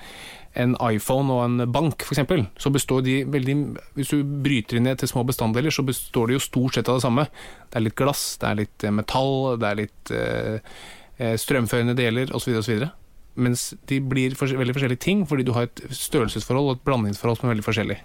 en 0.55 0.75
iPhone 0.87 1.31
og 1.33 1.43
en 1.45 1.71
bank, 1.71 2.05
f.eks. 2.05 2.23
Så 2.61 2.71
består 2.73 3.03
de 3.05 3.17
veldig 3.27 3.55
Hvis 3.97 4.13
du 4.13 4.23
bryter 4.23 4.79
inn 4.79 4.87
ned 4.87 5.01
til 5.01 5.11
små 5.11 5.25
bestanddeler, 5.27 5.73
så 5.73 5.85
består 5.85 6.31
de 6.31 6.37
jo 6.37 6.43
stort 6.43 6.77
sett 6.77 6.91
av 6.91 6.99
det 6.99 7.05
samme. 7.07 7.27
Det 7.69 7.79
er 7.79 7.87
litt 7.87 7.97
glass, 7.99 8.25
det 8.41 8.49
er 8.49 8.61
litt 8.63 8.87
eh, 8.87 8.95
metall, 8.95 9.35
det 9.59 9.69
er 9.69 9.81
litt 9.83 10.15
eh, 10.15 10.73
eh, 11.17 11.35
strømførende 11.41 11.97
deler 11.97 12.31
osv. 12.35 12.55
osv. 12.61 12.87
Mens 13.35 13.73
de 13.91 13.99
blir 13.99 14.35
fors 14.39 14.55
veldig 14.55 14.77
forskjellige 14.77 15.03
ting, 15.03 15.25
fordi 15.27 15.43
du 15.43 15.51
har 15.57 15.67
et 15.67 15.85
størrelsesforhold 15.91 16.69
og 16.69 16.77
et 16.77 16.85
blandingsforhold 16.87 17.41
som 17.41 17.49
er 17.49 17.57
veldig 17.57 17.67
forskjellig. 17.67 18.03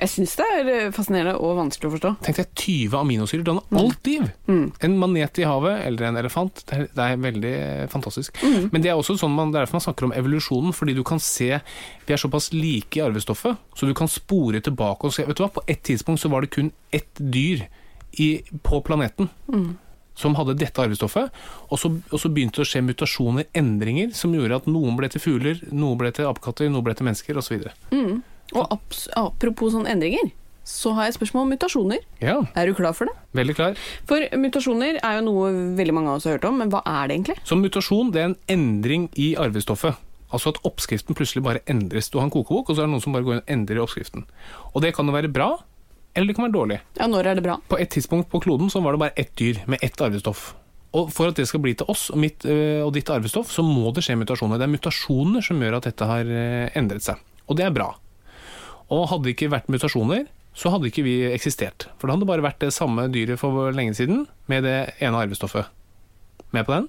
Jeg 0.00 0.12
syns 0.14 0.32
det 0.40 0.46
er 0.56 0.68
eh, 0.72 0.92
fascinerende 0.96 1.36
og 1.36 1.58
vanskelig 1.58 1.90
å 1.90 1.94
forstå. 1.94 2.12
Tenk 2.24 2.38
deg 2.40 2.52
20 2.56 2.96
aminosyrer 3.02 3.44
danner 3.46 3.80
alt 3.80 4.08
liv! 4.08 4.28
En 4.48 4.96
manet 5.00 5.40
i 5.42 5.44
havet 5.46 5.82
eller 5.86 6.08
en 6.08 6.20
elefant. 6.20 6.62
Det 6.66 6.78
er, 6.78 6.86
det 6.96 7.04
er 7.06 7.20
veldig 7.20 7.54
fantastisk. 7.92 8.00
fantastisk. 8.40 8.72
Men 8.72 8.82
det 8.84 8.90
er 8.90 8.98
også 8.98 9.18
sånn 9.20 9.34
man, 9.34 9.52
er 9.52 9.60
derfor 9.60 9.78
man 9.78 9.84
snakker 9.84 10.08
om 10.08 10.14
evolusjonen, 10.16 10.72
fordi 10.76 10.94
du 10.96 11.02
kan 11.06 11.20
se 11.22 11.60
Vi 12.06 12.14
er 12.14 12.20
såpass 12.20 12.50
like 12.52 12.96
i 12.98 13.02
arvestoffet, 13.04 13.60
så 13.76 13.86
du 13.86 13.92
kan 13.94 14.08
spore 14.10 14.60
tilbake 14.64 15.06
og 15.06 15.14
se 15.14 15.26
Vet 15.28 15.38
du 15.38 15.44
hva, 15.44 15.52
på 15.52 15.64
et 15.70 15.82
tidspunkt 15.86 16.22
så 16.22 16.30
var 16.32 16.44
det 16.44 16.52
kun 16.54 16.72
ett 16.96 17.20
dyr 17.20 17.66
i, 18.18 18.42
på 18.66 18.80
planeten. 18.82 19.30
Som 20.18 20.34
hadde 20.36 20.56
dette 20.58 20.82
arvestoffet, 20.82 21.30
og 21.70 21.78
så, 21.80 21.92
og 22.10 22.18
så 22.20 22.28
begynte 22.32 22.60
det 22.60 22.66
å 22.66 22.68
skje 22.68 22.82
mutasjoner, 22.84 23.46
endringer, 23.56 24.10
som 24.16 24.34
gjorde 24.34 24.58
at 24.58 24.66
noen 24.68 24.98
ble 24.98 25.08
til 25.12 25.22
fugler, 25.22 25.62
noen 25.70 26.00
ble 26.00 26.10
til 26.12 26.26
apekatter, 26.28 26.68
noen 26.68 26.84
ble 26.84 26.96
til 26.98 27.06
mennesker, 27.08 27.38
osv. 27.40 27.62
Og 28.54 28.66
apropos 29.16 29.72
sånne 29.74 29.90
endringer, 29.92 30.30
så 30.64 30.92
har 30.94 31.08
jeg 31.08 31.16
spørsmål 31.16 31.46
om 31.46 31.52
mutasjoner. 31.54 32.02
Ja, 32.22 32.36
Er 32.54 32.66
du 32.66 32.74
klar 32.74 32.92
for 32.94 33.06
det? 33.08 33.14
veldig 33.34 33.54
klar. 33.56 33.78
For 34.06 34.22
mutasjoner 34.36 34.98
er 35.02 35.16
jo 35.18 35.24
noe 35.26 35.50
veldig 35.78 35.94
mange 35.96 36.08
av 36.12 36.16
oss 36.20 36.24
har 36.28 36.36
hørt 36.38 36.44
om, 36.46 36.58
men 36.58 36.70
hva 36.70 36.82
er 36.86 37.08
det 37.08 37.16
egentlig? 37.16 37.38
Så 37.48 37.56
mutasjon 37.58 38.12
det 38.12 38.20
er 38.22 38.28
en 38.30 38.36
endring 38.48 39.08
i 39.16 39.34
arvestoffet. 39.36 39.96
Altså 40.30 40.52
at 40.52 40.60
oppskriften 40.62 41.16
plutselig 41.18 41.42
bare 41.42 41.62
endres. 41.66 42.08
Du 42.10 42.18
har 42.20 42.24
en 42.28 42.30
kokebok, 42.30 42.68
og 42.70 42.76
så 42.76 42.82
er 42.84 42.86
det 42.86 42.92
noen 42.92 43.02
som 43.02 43.12
bare 43.16 43.26
går 43.26 43.34
inn 43.38 43.42
og 43.42 43.50
endrer 43.50 43.80
oppskriften. 43.82 44.26
Og 44.74 44.82
det 44.84 44.92
kan 44.94 45.06
jo 45.06 45.12
være 45.16 45.32
bra, 45.32 45.48
eller 46.14 46.26
det 46.30 46.36
kan 46.36 46.46
være 46.46 46.54
dårlig. 46.54 46.78
Ja, 47.00 47.06
når 47.10 47.26
er 47.26 47.34
det 47.40 47.42
bra? 47.48 47.56
På 47.70 47.78
et 47.80 47.90
tidspunkt 47.90 48.30
på 48.30 48.38
kloden 48.44 48.70
så 48.70 48.82
var 48.84 48.94
det 48.94 49.00
bare 49.02 49.16
ett 49.18 49.32
dyr 49.40 49.58
med 49.66 49.82
ett 49.82 49.98
arvestoff. 50.00 50.52
Og 50.94 51.10
for 51.14 51.30
at 51.30 51.36
det 51.38 51.46
skal 51.48 51.60
bli 51.62 51.74
til 51.78 51.86
oss 51.90 52.08
og, 52.10 52.18
mitt, 52.18 52.44
øh, 52.46 52.84
og 52.86 52.92
ditt 52.94 53.10
arvestoff, 53.10 53.50
så 53.50 53.62
må 53.62 53.90
det 53.94 54.02
skje 54.06 54.16
mutasjoner. 54.18 54.58
Det 54.58 54.66
er 54.68 54.72
mutasjoner 54.76 55.42
som 55.42 55.58
gjør 55.62 55.76
at 55.80 55.84
dette 55.90 56.06
har 56.06 56.22
øh, 56.26 56.70
endret 56.78 57.02
seg. 57.02 57.18
Og 57.48 57.56
det 57.58 57.66
er 57.66 57.74
bra. 57.74 57.92
Og 58.90 59.08
hadde 59.10 59.28
det 59.28 59.36
ikke 59.36 59.52
vært 59.52 59.70
mutasjoner, 59.70 60.26
så 60.56 60.72
hadde 60.74 60.90
ikke 60.90 61.04
vi 61.06 61.16
eksistert. 61.30 61.86
For 61.98 62.08
det 62.08 62.16
hadde 62.16 62.28
bare 62.28 62.44
vært 62.44 62.62
det 62.62 62.72
samme 62.74 63.06
dyret 63.12 63.38
for 63.40 63.70
lenge 63.76 63.94
siden, 63.98 64.24
med 64.50 64.66
det 64.66 64.78
ene 64.98 65.20
arvestoffet. 65.22 65.70
Med 66.50 66.66
på 66.66 66.74
den? 66.74 66.88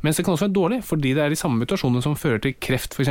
Mens 0.00 0.16
det 0.16 0.24
kan 0.24 0.32
også 0.32 0.46
være 0.46 0.56
dårlig, 0.56 0.78
fordi 0.88 1.12
det 1.16 1.24
er 1.26 1.32
de 1.34 1.36
samme 1.36 1.60
mutasjonene 1.60 2.00
som 2.04 2.16
fører 2.16 2.40
til 2.40 2.54
kreft, 2.56 2.96
f.eks. 2.96 3.10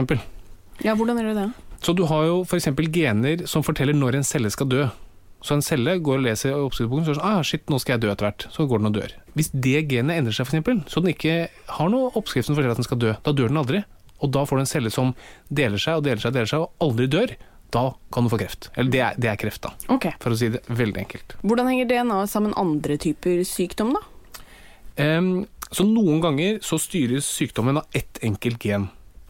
Ja, 0.85 0.95
hvordan 0.97 1.19
gjør 1.21 1.33
du 1.33 1.41
det? 1.43 1.49
Så 1.85 1.93
du 1.93 2.07
har 2.09 2.23
jo 2.25 2.39
f.eks. 2.41 2.71
gener 2.93 3.45
som 3.49 3.65
forteller 3.65 3.93
når 3.93 4.17
en 4.17 4.25
celle 4.25 4.49
skal 4.53 4.69
dø. 4.71 4.87
Så 5.45 5.53
en 5.53 5.61
celle 5.61 5.99
går 6.01 6.17
og 6.17 6.25
leser 6.25 6.55
oppskriftsboken 6.57 7.03
og 7.03 7.09
sier 7.11 7.19
sånn, 7.19 7.27
ah, 7.29 7.43
shit, 7.45 7.67
nå 7.69 7.77
skal 7.81 7.95
jeg 7.95 8.07
dø 8.07 8.09
etter 8.09 8.25
hvert. 8.25 8.47
Så 8.53 8.65
går 8.65 8.81
den 8.81 8.89
og 8.89 8.95
dør. 8.97 9.13
Hvis 9.37 9.51
det 9.53 9.83
genet 9.91 10.17
endrer 10.17 10.33
seg, 10.33 10.49
f.eks., 10.49 10.87
så 10.89 11.03
den 11.03 11.13
ikke 11.13 11.35
har 11.77 11.93
noe 11.93 12.09
oppskrift 12.17 12.49
som 12.49 12.57
forteller 12.57 12.73
at 12.73 12.81
den 12.81 12.87
skal 12.89 13.01
dø, 13.03 13.13
da 13.21 13.35
dør 13.37 13.53
den 13.53 13.61
aldri. 13.61 13.83
Og 14.25 14.33
da 14.33 14.47
får 14.49 14.57
du 14.57 14.63
en 14.63 14.71
celle 14.71 14.89
som 14.93 15.13
deler 15.53 15.77
seg 15.77 15.99
og 15.99 16.07
deler 16.07 16.23
seg 16.23 16.31
og 16.31 16.39
deler 16.39 16.49
seg, 16.49 16.65
og 16.65 16.87
aldri 16.87 17.05
dør. 17.13 17.35
Da 17.73 17.89
kan 18.13 18.23
du 18.23 18.31
få 18.31 18.39
kreft. 18.39 18.69
Eller 18.75 18.91
det 18.93 19.01
er, 19.03 19.17
det 19.19 19.31
er 19.31 19.39
kreft, 19.39 19.65
da. 19.65 19.73
Okay. 19.97 20.15
For 20.23 20.33
å 20.33 20.39
si 20.39 20.49
det 20.53 20.63
veldig 20.71 21.01
enkelt. 21.03 21.35
Hvordan 21.43 21.71
henger 21.71 21.89
DNA 21.91 22.19
sammen 22.31 22.55
andre 22.59 22.95
typer 23.01 23.41
sykdom, 23.47 23.95
da? 23.97 24.03
Um, 24.97 25.45
så 25.69 25.83
noen 25.85 26.21
ganger 26.23 26.61
så 26.65 26.79
styres 26.81 27.27
sykdommen 27.27 27.81
av 27.81 27.97
ett 27.97 28.21
enkelt 28.25 28.63
gen. 28.63 28.87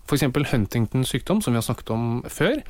F.eks. 0.08 0.24
Huntingtons 0.52 1.10
sykdom, 1.12 1.42
som 1.42 1.54
vi 1.54 1.60
har 1.60 1.66
snakket 1.66 1.90
om 1.92 2.06
før. 2.32 2.62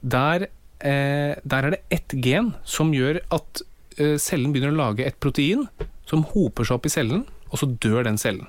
Der, 0.00 0.48
eh, 0.80 1.36
der 1.44 1.68
er 1.68 1.76
det 1.76 1.82
ett 1.94 2.16
gen 2.24 2.54
som 2.64 2.90
gjør 2.94 3.20
at 3.30 3.62
eh, 3.98 4.16
cellen 4.18 4.50
begynner 4.54 4.74
å 4.74 4.80
lage 4.80 5.06
et 5.06 5.20
protein 5.22 5.68
som 6.08 6.24
hoper 6.32 6.66
seg 6.66 6.80
opp 6.80 6.88
i 6.88 6.92
cellen, 6.92 7.22
og 7.52 7.60
så 7.60 7.68
dør 7.70 8.02
den 8.08 8.18
cellen. 8.18 8.48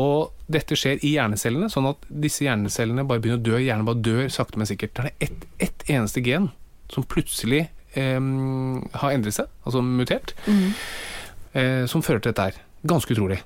Og 0.00 0.32
dette 0.52 0.76
skjer 0.78 1.02
i 1.04 1.14
hjernecellene, 1.16 1.68
sånn 1.72 1.90
at 1.90 2.04
disse 2.08 2.46
hjernecellene 2.46 3.04
bare 3.08 3.20
begynner 3.20 3.40
å 3.40 3.44
dø. 3.44 3.58
Hjernen 3.60 3.88
bare 3.88 4.00
dør 4.04 4.28
sakte, 4.32 4.56
men 4.60 4.68
sikkert. 4.70 4.94
Da 4.96 5.04
er 5.04 5.10
det 5.10 5.28
ett 5.28 5.46
et 5.68 5.86
eneste 5.92 6.22
gen 6.24 6.50
som 6.92 7.04
plutselig 7.08 7.66
eh, 7.98 8.20
har 9.00 9.12
endret 9.14 9.36
seg, 9.36 9.48
altså 9.64 9.82
mutert, 9.84 10.34
eh, 11.54 11.84
som 11.88 12.04
fører 12.04 12.22
til 12.22 12.32
dette 12.32 12.48
her. 12.50 12.60
Ganske 12.82 13.14
utrolig. 13.14 13.38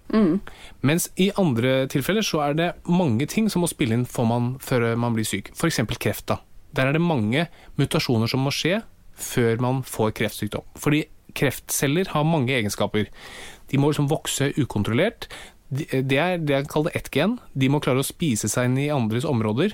Mens 0.81 1.11
i 1.21 1.29
andre 1.37 1.85
tilfeller 1.93 2.25
så 2.25 2.41
er 2.47 2.55
det 2.57 2.69
mange 2.89 3.27
ting 3.29 3.51
som 3.53 3.61
må 3.63 3.69
spille 3.69 3.93
inn 3.99 4.07
for 4.09 4.25
man, 4.29 4.55
før 4.65 4.95
man 4.97 5.13
blir 5.17 5.29
syk. 5.29 5.51
F.eks. 5.53 5.83
kreft. 6.01 6.27
da. 6.31 6.39
Der 6.73 6.89
er 6.89 6.97
det 6.97 7.03
mange 7.05 7.47
mutasjoner 7.77 8.31
som 8.31 8.41
må 8.47 8.53
skje 8.55 8.81
før 9.17 9.61
man 9.61 9.83
får 9.85 10.15
kreftsykdom. 10.17 10.65
Fordi 10.81 11.05
kreftceller 11.37 12.09
har 12.15 12.25
mange 12.25 12.55
egenskaper. 12.57 13.11
De 13.71 13.79
må 13.81 13.91
liksom 13.91 14.09
vokse 14.09 14.53
ukontrollert. 14.57 15.29
De- 15.71 16.03
Det 16.03 16.19
er 16.19 16.39
det 16.39 16.55
jeg 16.61 16.69
kaller 16.69 16.95
ett 16.95 17.11
gen. 17.11 17.39
De 17.57 17.69
må 17.69 17.81
klare 17.83 17.99
å 18.03 18.07
spise 18.07 18.49
seg 18.49 18.65
inn 18.71 18.79
i 18.79 18.89
andres 18.91 19.25
områder. 19.25 19.73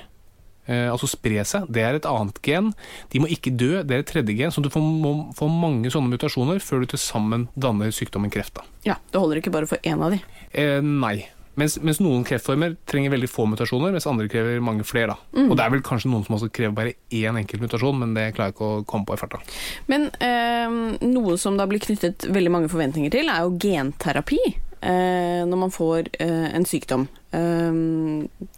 Eh, 0.66 0.86
altså 0.92 1.08
spre 1.10 1.42
seg. 1.44 1.66
Det 1.74 1.82
er 1.82 1.94
et 1.98 2.06
annet 2.06 2.38
gen. 2.42 2.72
De 3.10 3.18
må 3.18 3.26
ikke 3.28 3.50
dø. 3.56 3.82
Det 3.82 3.90
er 3.96 3.98
et 4.04 4.06
tredje 4.06 4.36
gen. 4.38 4.50
Så 4.54 4.62
du 4.62 4.68
får, 4.70 4.80
må 4.80 5.32
få 5.34 5.48
mange 5.50 5.90
sånne 5.90 6.12
mutasjoner 6.14 6.60
før 6.62 6.80
du 6.80 6.86
til 6.86 6.98
sammen 7.02 7.48
danner 7.58 7.90
sykdommen 7.90 8.30
kreft. 8.30 8.54
da. 8.54 8.62
Ja, 8.84 8.94
Det 9.10 9.20
holder 9.20 9.36
ikke 9.42 9.50
bare 9.52 9.66
for 9.66 9.76
én 9.82 10.00
av 10.02 10.12
de. 10.12 10.20
Eh, 10.54 10.80
nei. 10.80 11.26
Mens, 11.54 11.74
mens 11.84 11.98
noen 12.00 12.22
kreftformer 12.24 12.78
trenger 12.88 13.10
veldig 13.12 13.28
få 13.28 13.44
mutasjoner, 13.44 13.92
mens 13.92 14.06
andre 14.08 14.24
krever 14.26 14.62
mange 14.64 14.86
flere. 14.88 15.08
Da. 15.08 15.42
Og 15.50 15.56
det 15.58 15.60
er 15.66 15.70
vel 15.74 15.82
kanskje 15.84 16.08
noen 16.08 16.24
som 16.24 16.36
også 16.38 16.48
krever 16.50 16.72
bare 16.72 16.94
én 17.12 17.36
enkelt 17.36 17.60
mutasjon, 17.60 17.98
men 17.98 18.14
det 18.14 18.30
klarer 18.34 18.48
jeg 18.48 18.54
ikke 18.54 18.70
å 18.80 18.86
komme 18.88 19.04
på 19.04 19.12
i 19.12 19.20
farta. 19.20 19.42
Men 19.86 20.06
eh, 20.18 20.96
noe 21.04 21.36
som 21.36 21.58
da 21.58 21.66
blir 21.68 21.78
knyttet 21.84 22.24
veldig 22.32 22.50
mange 22.54 22.70
forventninger 22.72 23.10
til, 23.12 23.28
er 23.28 23.42
jo 23.44 23.58
genterapi. 23.60 24.38
Eh, 24.82 25.46
når 25.46 25.58
man 25.60 25.70
får 25.70 26.08
eh, 26.18 26.48
en 26.56 26.64
sykdom. 26.66 27.06
Eh, 27.30 27.74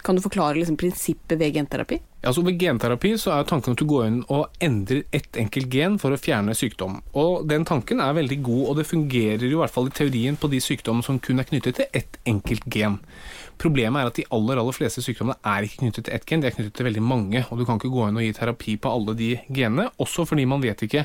kan 0.02 0.16
du 0.16 0.22
forklare 0.24 0.56
liksom, 0.56 0.78
prinsippet 0.80 1.36
ved 1.38 1.52
genterapi? 1.52 1.98
Ja, 2.24 2.32
så 2.32 2.40
Ved 2.40 2.56
genterapi 2.56 3.10
så 3.20 3.34
er 3.34 3.44
tanken 3.44 3.74
at 3.74 3.80
du 3.82 3.84
går 3.84 4.06
inn 4.06 4.22
og 4.32 4.54
endrer 4.64 5.02
ett 5.12 5.36
enkelt 5.36 5.68
gen 5.68 5.98
for 6.00 6.16
å 6.16 6.20
fjerne 6.20 6.54
sykdom. 6.56 7.02
Og 7.12 7.44
Den 7.50 7.66
tanken 7.68 8.00
er 8.00 8.16
veldig 8.16 8.38
god, 8.46 8.62
og 8.70 8.78
det 8.80 8.86
fungerer 8.88 9.44
i 9.44 9.58
hvert 9.60 9.74
fall 9.74 9.90
i 9.90 9.96
teorien 9.98 10.38
på 10.40 10.48
de 10.48 10.62
sykdommene 10.64 11.04
som 11.04 11.18
kun 11.20 11.44
er 11.44 11.48
knyttet 11.50 11.76
til 11.76 12.00
ett 12.00 12.16
enkelt 12.24 12.64
gen. 12.72 12.96
Problemet 13.60 14.00
er 14.00 14.08
at 14.08 14.16
de 14.16 14.24
aller 14.32 14.56
aller 14.62 14.74
fleste 14.74 15.04
sykdommene 15.04 15.36
er 15.44 15.68
ikke 15.68 15.82
knyttet 15.82 16.08
til 16.08 16.16
ett 16.16 16.24
gen, 16.30 16.40
de 16.40 16.48
er 16.48 16.56
knyttet 16.56 16.78
til 16.80 16.88
veldig 16.88 17.04
mange. 17.04 17.44
Og 17.50 17.60
du 17.60 17.66
kan 17.68 17.76
ikke 17.76 17.92
gå 17.92 18.08
inn 18.08 18.16
og 18.16 18.24
gi 18.24 18.32
terapi 18.40 18.78
på 18.80 18.94
alle 18.96 19.18
de 19.20 19.30
genene, 19.50 19.90
også 20.00 20.24
fordi 20.24 20.48
man 20.48 20.64
vet 20.64 20.88
ikke 20.88 21.04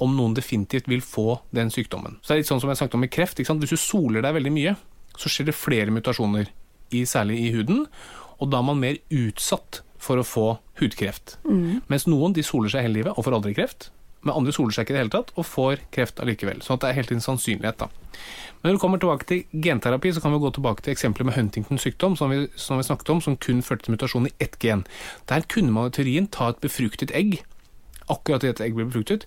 om 0.00 0.16
noen 0.16 0.34
definitivt 0.36 0.88
vil 0.90 1.02
få 1.04 1.40
den 1.56 1.70
sykdommen. 1.72 2.18
Så 2.20 2.32
det 2.32 2.36
er 2.36 2.42
litt 2.42 2.50
sånn 2.50 2.62
som 2.62 2.72
jeg 2.72 2.80
snakket 2.80 2.96
om 2.98 3.04
med 3.04 3.12
kreft. 3.14 3.38
Ikke 3.40 3.52
sant? 3.52 3.62
Hvis 3.64 3.76
du 3.76 3.80
soler 3.80 4.24
deg 4.24 4.36
veldig 4.38 4.54
mye, 4.54 4.74
så 5.20 5.30
skjer 5.32 5.50
det 5.50 5.58
flere 5.58 5.94
mutasjoner, 5.94 6.50
i, 6.90 7.04
særlig 7.06 7.36
i 7.38 7.52
huden, 7.54 7.84
og 8.40 8.48
da 8.50 8.58
er 8.58 8.66
man 8.66 8.80
mer 8.80 8.96
utsatt 9.14 9.82
for 10.00 10.18
å 10.18 10.26
få 10.26 10.46
hudkreft. 10.80 11.36
Mens 11.92 12.08
noen 12.08 12.34
de 12.34 12.42
soler 12.42 12.72
seg 12.72 12.86
hele 12.86 12.96
livet 12.96 13.14
og 13.14 13.26
får 13.26 13.36
aldri 13.36 13.52
kreft, 13.54 13.90
men 14.24 14.34
andre 14.36 14.52
soler 14.52 14.74
seg 14.74 14.84
ikke 14.84 14.92
i 14.92 14.96
det 14.96 15.02
hele 15.04 15.12
tatt 15.14 15.30
og 15.38 15.46
får 15.48 15.84
kreft 15.94 16.20
allikevel. 16.20 16.60
Så 16.64 16.76
det 16.80 16.90
er 16.90 16.96
helt 16.98 17.12
en 17.14 17.22
sannsynlighet, 17.24 17.80
da. 17.80 17.88
Men 18.60 18.68
når 18.68 18.76
det 18.76 18.82
kommer 18.82 19.00
tilbake 19.00 19.28
til 19.28 19.62
genterapi, 19.64 20.12
så 20.12 20.20
kan 20.20 20.34
vi 20.34 20.40
gå 20.42 20.50
tilbake 20.56 20.84
til 20.84 20.92
eksempelet 20.92 21.30
med 21.30 21.36
Huntingtons 21.38 21.86
sykdom, 21.86 22.16
som 22.20 22.32
vi, 22.32 22.42
som 22.60 22.80
vi 22.80 22.84
snakket 22.84 23.12
om, 23.14 23.22
som 23.24 23.38
kun 23.40 23.62
førte 23.64 23.86
til 23.86 23.96
mutasjon 23.96 24.28
i 24.28 24.34
ett 24.44 24.58
gen. 24.60 24.84
Der 25.32 25.46
kunne 25.48 25.72
man 25.72 25.88
i 25.88 25.94
teorien 25.96 26.28
ta 26.28 26.50
et 26.52 26.60
befruktet 26.60 27.14
egg, 27.16 27.38
akkurat 28.12 28.44
idet 28.44 28.60
egget 28.60 28.76
ble 28.76 28.90
befruktet, 28.90 29.24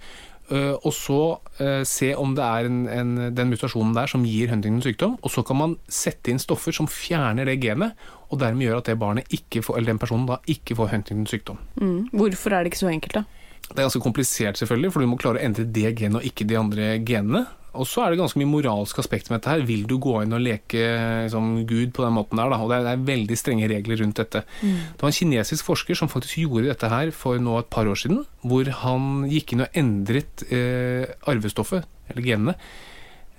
og 0.52 0.92
så 0.92 1.20
øh, 1.64 1.86
se 1.88 2.12
om 2.20 2.34
det 2.36 2.44
er 2.44 2.68
en, 2.68 2.82
en, 2.92 3.14
den 3.36 3.54
mutasjonen 3.54 3.94
der 3.96 4.10
som 4.12 4.26
gir 4.28 4.52
Huntingtons 4.52 4.84
sykdom, 4.84 5.16
og 5.22 5.32
så 5.32 5.44
kan 5.48 5.60
man 5.60 5.78
sette 5.88 6.34
inn 6.34 6.42
stoffer 6.42 6.76
som 6.76 6.90
fjerner 6.92 7.48
det 7.48 7.62
genet, 7.64 7.96
og 8.30 8.42
dermed 8.42 8.68
gjør 8.68 8.82
at 8.82 8.90
det 8.92 9.00
barnet 9.00 9.34
ikke 9.34 9.64
får, 9.64 9.80
eller 9.80 9.94
den 9.94 10.02
personen 10.02 10.28
da 10.30 10.42
ikke 10.50 10.76
får 10.80 10.92
Huntingtons 10.92 11.34
sykdom. 11.36 11.62
Mm. 11.80 12.12
Hvorfor 12.12 12.54
er 12.54 12.64
det 12.64 12.74
ikke 12.74 12.84
så 12.84 12.92
enkelt, 12.92 13.22
da? 13.22 13.43
Det 13.70 13.80
er 13.80 13.88
ganske 13.88 14.04
komplisert, 14.04 14.60
selvfølgelig, 14.60 14.94
for 14.94 15.02
du 15.04 15.10
må 15.10 15.20
klare 15.22 15.40
å 15.40 15.46
endre 15.46 15.66
det 15.66 15.96
genet 15.98 16.20
og 16.20 16.28
ikke 16.28 16.48
de 16.50 16.58
andre 16.60 16.96
genene. 17.08 17.46
Og 17.74 17.88
så 17.90 18.04
er 18.04 18.14
det 18.14 18.20
ganske 18.20 18.38
mye 18.38 18.52
moralsk 18.52 19.00
aspekt 19.02 19.32
med 19.32 19.40
dette 19.40 19.50
her. 19.50 19.64
Vil 19.66 19.88
du 19.90 19.96
gå 20.02 20.20
inn 20.22 20.36
og 20.36 20.44
leke 20.46 20.82
liksom, 21.26 21.64
Gud 21.70 21.94
på 21.96 22.06
den 22.06 22.14
måten 22.14 22.38
der? 22.38 22.52
Da? 22.54 22.60
Og 22.62 22.70
det 22.70 22.78
er, 22.78 22.86
det 22.86 22.94
er 22.94 23.08
veldig 23.08 23.38
strenge 23.40 23.70
regler 23.72 24.02
rundt 24.04 24.22
dette. 24.22 24.44
Det 24.62 25.02
var 25.02 25.10
en 25.10 25.18
kinesisk 25.18 25.72
forsker 25.72 25.98
som 25.98 26.12
faktisk 26.12 26.44
gjorde 26.44 26.70
dette 26.70 26.92
her 26.92 27.10
for 27.18 27.42
nå 27.42 27.58
et 27.64 27.72
par 27.74 27.90
år 27.90 27.98
siden, 28.04 28.22
hvor 28.46 28.70
han 28.84 29.26
gikk 29.32 29.56
inn 29.56 29.66
og 29.66 29.80
endret 29.80 30.46
eh, 30.54 31.10
arvestoffet, 31.34 31.90
eller 32.14 32.28
genene, 32.28 32.56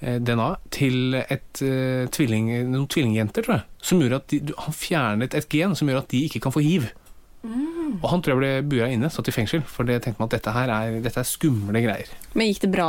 eh, 0.01 0.19
DNA, 0.19 0.51
til 0.75 1.21
et, 1.21 1.63
eh, 1.63 2.11
tvilling, 2.11 2.51
noen 2.73 2.91
tvillingjenter, 2.91 3.47
tror 3.47 3.61
jeg. 3.61 3.67
Som 3.87 4.03
gjorde 4.03 4.23
at 4.25 4.35
de, 4.35 4.59
han 4.67 4.79
fjernet 4.83 5.39
et 5.39 5.51
gen 5.53 5.79
som 5.79 5.91
gjør 5.91 6.03
at 6.03 6.11
de 6.11 6.27
ikke 6.27 6.43
kan 6.43 6.59
få 6.59 6.65
hiv. 6.67 6.91
Og 7.45 8.07
han 8.09 8.23
tror 8.25 8.41
jeg 8.41 8.41
ble 8.41 8.53
bua 8.73 8.89
inne, 8.93 9.11
satt 9.13 9.29
i 9.29 9.35
fengsel, 9.35 9.65
for 9.69 9.89
det 9.89 10.01
tenkte 10.05 10.23
man 10.23 10.31
at 10.31 10.39
dette 10.39 10.55
her 10.55 10.73
er, 10.73 11.01
dette 11.05 11.21
er 11.21 11.29
skumle 11.29 11.83
greier. 11.85 12.13
Men 12.33 12.49
gikk 12.51 12.65
det 12.65 12.73
bra 12.73 12.89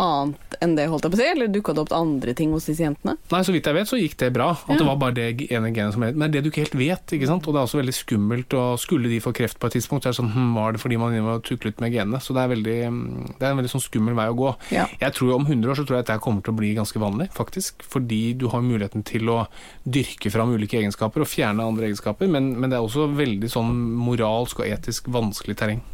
annet 0.00 0.56
enn 0.64 0.74
det, 0.78 0.86
holdt 0.90 1.06
jeg 1.06 1.12
på 1.14 1.18
å 1.18 1.20
si, 1.20 1.26
eller 1.30 1.50
dukka 1.52 1.74
det 1.74 1.82
opp 1.84 1.94
andre 1.96 2.34
ting 2.36 2.52
hos 2.54 2.68
disse 2.68 2.84
jentene? 2.84 3.16
Nei, 3.32 3.42
så 3.46 3.54
vidt 3.54 3.68
jeg 3.68 3.76
vet 3.76 3.90
så 3.90 3.98
gikk 4.00 4.16
det 4.20 4.30
bra. 4.34 4.50
At 4.54 4.80
det 4.80 4.86
var 4.86 4.98
bare 5.00 5.16
det 5.16 5.48
ene 5.50 5.72
genet 5.74 5.94
som 5.96 6.04
er 6.06 6.14
Men 6.14 6.32
det 6.32 6.40
er 6.40 6.44
det 6.44 6.48
du 6.48 6.50
ikke 6.52 6.64
helt 6.64 6.78
vet, 6.78 7.14
ikke 7.16 7.28
sant. 7.30 7.46
Og 7.46 7.54
det 7.54 7.60
er 7.60 7.68
også 7.68 7.80
veldig 7.80 7.96
skummelt. 7.96 8.56
Og 8.58 8.80
skulle 8.82 9.10
de 9.12 9.20
få 9.24 9.34
kreft 9.36 9.60
på 9.60 9.70
et 9.70 9.76
tidspunkt, 9.78 10.04
så 10.04 10.10
er 10.10 10.16
det 10.16 10.20
sånn 10.20 10.32
hm, 10.34 10.52
Var 10.58 10.76
det 10.76 10.82
fordi 10.82 11.00
man 11.00 11.16
var 11.26 11.42
tuklet 11.46 11.82
med 11.82 11.94
genene? 11.94 12.20
Så 12.22 12.36
det 12.36 12.44
er, 12.44 12.52
veldig, 12.54 12.78
det 13.38 13.46
er 13.46 13.50
en 13.50 13.60
veldig 13.62 13.72
sånn 13.74 13.84
skummel 13.86 14.18
vei 14.18 14.28
å 14.32 14.38
gå. 14.38 14.52
Ja. 14.74 14.86
Jeg 15.02 15.16
tror 15.18 15.34
Om 15.38 15.48
100 15.48 15.72
år 15.72 15.80
så 15.80 15.86
tror 15.86 15.98
jeg 15.98 16.06
at 16.06 16.12
dette 16.12 16.24
kommer 16.24 16.44
til 16.44 16.54
å 16.54 16.58
bli 16.60 16.74
ganske 16.76 17.02
vanlig, 17.02 17.30
faktisk. 17.34 17.84
Fordi 17.94 18.22
du 18.38 18.48
har 18.52 18.64
muligheten 18.64 19.04
til 19.06 19.30
å 19.32 19.40
dyrke 19.84 20.32
fram 20.32 20.54
ulike 20.54 20.80
egenskaper 20.80 21.24
og 21.24 21.30
fjerne 21.30 21.66
andre 21.66 21.90
egenskaper. 21.90 22.30
Men, 22.30 22.54
men 22.58 22.72
det 22.72 22.78
er 22.78 22.86
også 22.86 23.10
veldig 23.14 23.50
sånn 23.52 23.74
moralsk 24.04 24.62
og 24.62 24.70
etisk 24.70 25.10
vanskelig 25.14 25.58
terreng. 25.60 25.84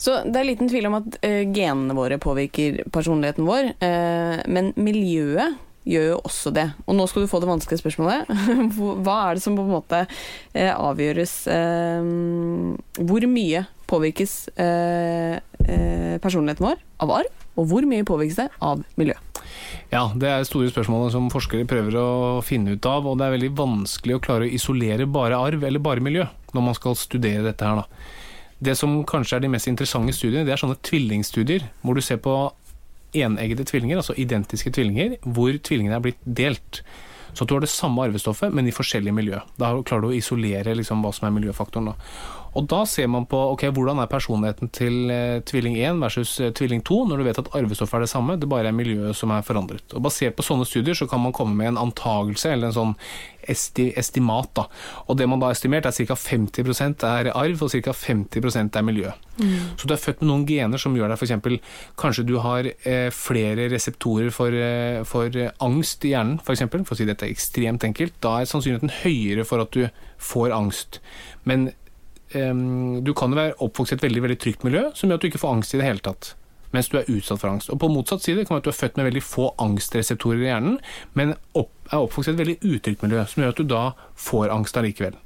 Så 0.00 0.20
det 0.26 0.38
er 0.40 0.48
liten 0.48 0.70
tvil 0.70 0.88
om 0.88 0.98
at 1.00 1.18
uh, 1.22 1.42
genene 1.54 1.96
våre 1.96 2.18
påvirker 2.22 2.82
personligheten 2.94 3.46
vår, 3.48 3.74
uh, 3.82 4.40
men 4.50 4.72
miljøet 4.80 5.58
gjør 5.88 6.12
jo 6.12 6.18
også 6.22 6.52
det. 6.54 6.68
Og 6.86 6.94
nå 6.94 7.08
skal 7.10 7.24
du 7.24 7.30
få 7.30 7.40
det 7.42 7.50
vanskelige 7.50 7.82
spørsmålet. 7.82 8.30
Hva 9.04 9.16
er 9.26 9.38
det 9.38 9.44
som 9.44 9.58
på 9.58 9.64
en 9.66 9.74
måte 9.74 10.04
uh, 10.06 10.74
avgjøres 10.76 11.34
Hvor 13.02 13.26
mye 13.30 13.64
påvirkes 13.92 14.34
personligheten 16.22 16.64
vår 16.64 16.78
av 17.04 17.10
arv, 17.12 17.42
og 17.60 17.66
hvor 17.68 17.84
mye 17.84 18.06
påvirkes 18.08 18.38
det 18.38 18.46
av 18.64 18.80
miljø? 18.96 19.18
Ja, 19.92 20.06
det 20.16 20.30
er 20.30 20.46
store 20.48 20.70
spørsmål 20.72 21.10
som 21.12 21.28
forskere 21.32 21.68
prøver 21.68 21.98
å 22.00 22.08
finne 22.46 22.78
ut 22.78 22.86
av, 22.88 23.04
og 23.04 23.18
det 23.20 23.26
er 23.26 23.34
veldig 23.34 23.52
vanskelig 23.58 24.16
å 24.16 24.22
klare 24.24 24.46
å 24.46 24.54
isolere 24.56 25.04
bare 25.04 25.36
arv 25.36 25.66
eller 25.68 25.82
bare 25.84 26.04
miljø 26.04 26.24
når 26.56 26.64
man 26.70 26.76
skal 26.78 26.96
studere 26.96 27.44
dette 27.44 27.68
her. 27.68 27.82
da. 27.82 28.21
Det 28.62 28.76
som 28.78 29.00
kanskje 29.08 29.38
er 29.38 29.44
de 29.44 29.50
mest 29.50 29.68
interessante 29.70 30.14
studiene, 30.14 30.46
det 30.46 30.54
er 30.54 30.60
sånne 30.60 30.78
tvillingstudier, 30.86 31.64
hvor 31.82 31.98
du 31.98 32.02
ser 32.04 32.20
på 32.22 32.34
eneggede 33.12 33.66
tvillinger, 33.68 33.98
altså 34.00 34.14
identiske 34.16 34.72
tvillinger, 34.72 35.16
hvor 35.26 35.56
tvillingene 35.58 35.98
er 35.98 36.04
blitt 36.04 36.22
delt. 36.24 36.82
Så 37.32 37.44
at 37.44 37.48
du 37.48 37.56
har 37.56 37.64
det 37.64 37.72
samme 37.72 38.04
arvestoffet, 38.04 38.52
men 38.52 38.68
i 38.68 38.74
forskjellige 38.74 39.16
miljø. 39.16 39.40
Da 39.60 39.72
klarer 39.82 40.04
du 40.04 40.10
å 40.10 40.16
isolere 40.16 40.76
liksom, 40.76 41.02
hva 41.04 41.12
som 41.16 41.28
er 41.28 41.34
miljøfaktoren. 41.34 41.92
Da. 41.92 41.94
Og 42.58 42.66
da 42.68 42.82
ser 42.88 43.08
man 43.08 43.24
på 43.28 43.38
ok, 43.54 43.66
hvordan 43.72 44.02
er 44.02 44.10
personligheten 44.12 44.68
til 44.76 45.10
eh, 45.12 45.40
tvilling 45.48 45.78
1 45.80 46.02
versus 46.02 46.34
eh, 46.40 46.52
tvilling 46.52 46.82
2, 46.84 46.98
når 47.08 47.20
du 47.20 47.26
vet 47.28 47.40
at 47.40 47.52
arvestoffet 47.56 47.96
er 47.96 48.04
det 48.04 48.12
samme, 48.12 48.36
det 48.36 48.48
bare 48.50 48.68
er 48.68 48.76
miljøet 48.76 49.16
som 49.16 49.32
er 49.32 49.46
forandret. 49.46 49.86
Og 49.96 50.04
Basert 50.04 50.36
på 50.36 50.44
sånne 50.44 50.68
studier 50.68 50.98
så 50.98 51.08
kan 51.08 51.22
man 51.24 51.32
komme 51.36 51.56
med 51.56 51.72
en 51.72 51.80
antagelse, 51.86 52.52
eller 52.52 52.68
en 52.68 52.76
sånn 52.76 52.94
esti 53.50 53.88
estimat. 53.98 54.52
Da. 54.54 54.66
Og 55.08 55.16
det 55.18 55.26
man 55.30 55.40
da 55.40 55.48
har 55.48 55.56
estimert 55.56 55.88
er 55.88 55.96
ca. 55.96 56.18
50% 56.18 57.08
er 57.08 57.32
arv, 57.32 57.64
og 57.64 57.72
ca. 57.72 57.96
50% 57.96 58.78
er 58.78 58.86
miljø. 58.86 59.16
Så 59.80 59.88
du 59.88 59.94
er 59.94 59.98
født 59.98 60.20
med 60.20 60.28
noen 60.28 60.44
gener 60.46 60.78
som 60.78 60.94
gjør 60.94 61.10
deg 61.10 61.18
f.eks. 61.18 61.72
Kanskje 61.98 62.26
du 62.28 62.36
har 62.44 62.68
eh, 62.68 63.08
flere 63.16 63.70
reseptorer 63.72 64.28
for, 64.34 64.52
eh, 64.54 65.00
for 65.08 65.32
angst 65.64 66.04
i 66.04 66.12
hjernen, 66.12 66.36
f.eks. 66.36 66.46
For, 66.46 66.54
eksempel, 66.58 66.84
for 66.86 66.94
å 66.94 67.00
si 67.00 67.08
dette 67.08 67.30
ekstremt 67.32 67.88
enkelt. 67.88 68.20
Da 68.22 68.38
er 68.38 68.50
sannsynligheten 68.50 68.92
høyere 69.02 69.48
for 69.48 69.64
at 69.64 69.72
du 69.72 69.86
får 70.22 70.52
angst. 70.54 71.00
Men 71.48 71.72
du 72.32 73.12
kan 73.18 73.32
jo 73.32 73.38
være 73.38 73.56
oppvokst 73.64 73.92
i 73.92 73.96
et 73.98 74.04
veldig 74.06 74.22
veldig 74.24 74.38
trygt 74.40 74.64
miljø 74.66 74.86
som 74.96 75.10
gjør 75.10 75.20
at 75.20 75.24
du 75.24 75.28
ikke 75.30 75.42
får 75.42 75.54
angst 75.56 75.74
i 75.74 75.80
det 75.80 75.88
hele 75.88 76.04
tatt. 76.04 76.32
Mens 76.72 76.88
du 76.88 76.96
er 76.96 77.08
utsatt 77.12 77.42
for 77.42 77.50
angst. 77.50 77.68
Og 77.68 77.76
på 77.82 77.90
motsatt 77.92 78.24
side 78.24 78.46
kan 78.46 78.56
det 78.56 78.62
være 78.62 78.62
at 78.62 78.68
du 78.68 78.72
er 78.72 78.78
født 78.78 78.96
med 78.96 79.08
veldig 79.10 79.22
få 79.26 79.50
angstreseptorer 79.60 80.40
i 80.40 80.48
hjernen, 80.48 80.78
men 81.18 81.34
opp, 81.52 81.72
er 81.90 81.98
oppvokst 82.00 82.30
i 82.30 82.32
et 82.32 82.40
veldig 82.40 82.56
utrygt 82.64 83.04
miljø, 83.04 83.26
som 83.28 83.42
gjør 83.42 83.52
at 83.52 83.60
du 83.60 83.68
da 83.68 83.82
får 84.16 84.54
angst 84.54 84.78
allikevel. 84.80 85.18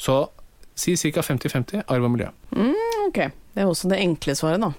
Så 0.00 0.16
si 0.76 0.94
ca. 0.96 1.20
50-50 1.24 1.84
arv 1.92 2.08
og 2.08 2.14
miljø. 2.14 2.30
Ok, 3.06 3.20
det 3.52 3.64
er 3.64 3.68
også 3.68 3.90
det 3.92 4.00
enkle 4.04 4.36
svaret, 4.38 4.62
da. 4.64 4.72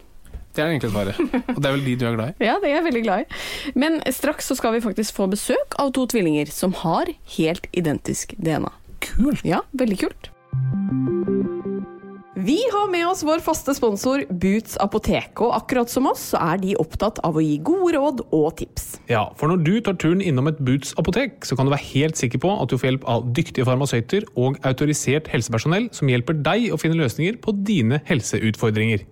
Det 0.57 0.63
er 0.63 0.71
det 0.71 0.77
enkle 0.79 0.89
svaret. 0.89 1.19
Og 1.53 1.59
det 1.61 1.69
er 1.69 1.75
vel 1.75 1.83
de 1.85 1.93
du 2.01 2.07
er 2.09 2.15
glad 2.17 2.31
i? 2.33 2.45
Ja, 2.47 2.55
det 2.63 2.71
er 2.71 2.75
jeg 2.79 2.85
veldig 2.87 3.03
glad 3.05 3.21
i. 3.21 3.41
Men 3.77 3.99
straks 4.09 4.49
så 4.49 4.57
skal 4.57 4.73
vi 4.73 4.81
faktisk 4.81 5.13
få 5.19 5.27
besøk 5.29 5.77
av 5.77 5.93
to 5.93 6.07
tvillinger 6.09 6.49
som 6.49 6.73
har 6.81 7.11
helt 7.37 7.69
identisk 7.77 8.33
DNA. 8.41 8.73
Kult! 9.05 9.45
Ja, 9.45 9.61
veldig 9.77 9.99
kult. 10.01 10.31
Vi 12.47 12.59
har 12.71 12.91
med 12.91 13.07
oss 13.07 13.23
vår 13.25 13.41
faste 13.43 13.73
sponsor 13.75 14.21
Boots 14.29 14.77
apotek, 14.79 15.41
og 15.41 15.55
akkurat 15.57 15.89
som 15.91 16.05
oss 16.07 16.21
så 16.31 16.39
er 16.53 16.61
de 16.61 16.75
opptatt 16.79 17.17
av 17.27 17.35
å 17.35 17.43
gi 17.43 17.57
gode 17.65 17.95
råd 17.97 18.21
og 18.29 18.45
tips. 18.61 18.85
Ja, 19.11 19.25
for 19.39 19.51
når 19.51 19.65
du 19.65 19.73
tar 19.83 19.97
turen 19.99 20.21
innom 20.21 20.47
et 20.51 20.61
Boots 20.63 20.93
apotek, 21.01 21.41
så 21.43 21.57
kan 21.57 21.67
du 21.67 21.73
være 21.73 21.89
helt 21.89 22.21
sikker 22.21 22.39
på 22.45 22.53
at 22.53 22.69
du 22.69 22.77
får 22.77 22.91
hjelp 22.91 23.09
av 23.09 23.27
dyktige 23.35 23.67
farmasøyter 23.67 24.29
og 24.37 24.61
autorisert 24.69 25.27
helsepersonell 25.33 25.89
som 25.97 26.13
hjelper 26.13 26.39
deg 26.45 26.69
å 26.71 26.79
finne 26.79 27.01
løsninger 27.01 27.41
på 27.43 27.57
dine 27.67 27.99
helseutfordringer. 28.07 29.03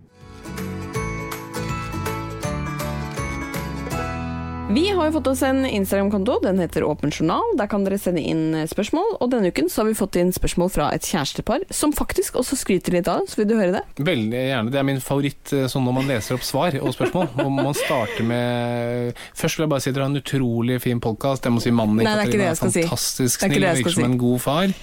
Vi 4.69 4.89
har 4.89 5.05
jo 5.05 5.11
fått 5.11 5.27
oss 5.27 5.41
en 5.45 5.65
Instagram-konto, 5.65 6.39
den 6.41 6.59
heter 6.59 6.83
Åpen 6.83 7.11
journal. 7.11 7.43
Der 7.57 7.67
kan 7.69 7.83
dere 7.85 7.99
sende 8.01 8.23
inn 8.25 8.55
spørsmål, 8.65 9.11
og 9.21 9.29
denne 9.29 9.51
uken 9.53 9.69
så 9.69 9.83
har 9.83 9.91
vi 9.91 9.97
fått 9.99 10.17
inn 10.17 10.31
spørsmål 10.33 10.71
fra 10.73 10.87
et 10.95 11.05
kjærestepar, 11.05 11.67
som 11.69 11.93
faktisk 11.93 12.39
også 12.41 12.57
skryter 12.57 12.97
litt 12.97 13.09
av 13.11 13.21
det, 13.21 13.29
så 13.29 13.39
vil 13.39 13.49
du 13.51 13.53
høre 13.59 13.75
det? 13.77 13.83
Veldig 14.07 14.41
gjerne. 14.41 14.73
Det 14.73 14.79
er 14.81 14.87
min 14.89 15.03
favoritt 15.05 15.53
eh, 15.53 15.67
sånn 15.69 15.85
når 15.85 15.95
man 15.99 16.09
leser 16.09 16.39
opp 16.39 16.47
svar 16.47 16.79
og 16.81 16.95
spørsmål. 16.97 17.29
Og 17.45 17.53
man 17.53 17.77
starter 17.77 18.25
med 18.25 19.21
Først 19.37 19.59
vil 19.59 19.67
jeg 19.67 19.73
bare 19.75 19.85
si 19.85 19.91
at 19.91 19.99
dere 19.99 20.07
har 20.07 20.15
en 20.15 20.23
utrolig 20.23 20.79
fin 20.81 21.03
podkast. 21.03 21.45
Jeg 21.45 21.53
må 21.53 21.61
si 21.61 21.75
mannen 21.75 22.01
i 22.01 22.09
Katarina 22.09 22.49
er 22.49 22.57
fantastisk 22.57 23.37
si. 23.37 23.45
snill 23.45 23.69
og 23.69 23.79
virker 23.83 23.97
som 23.99 24.09
en 24.09 24.19
god 24.25 24.43
far. 24.47 24.75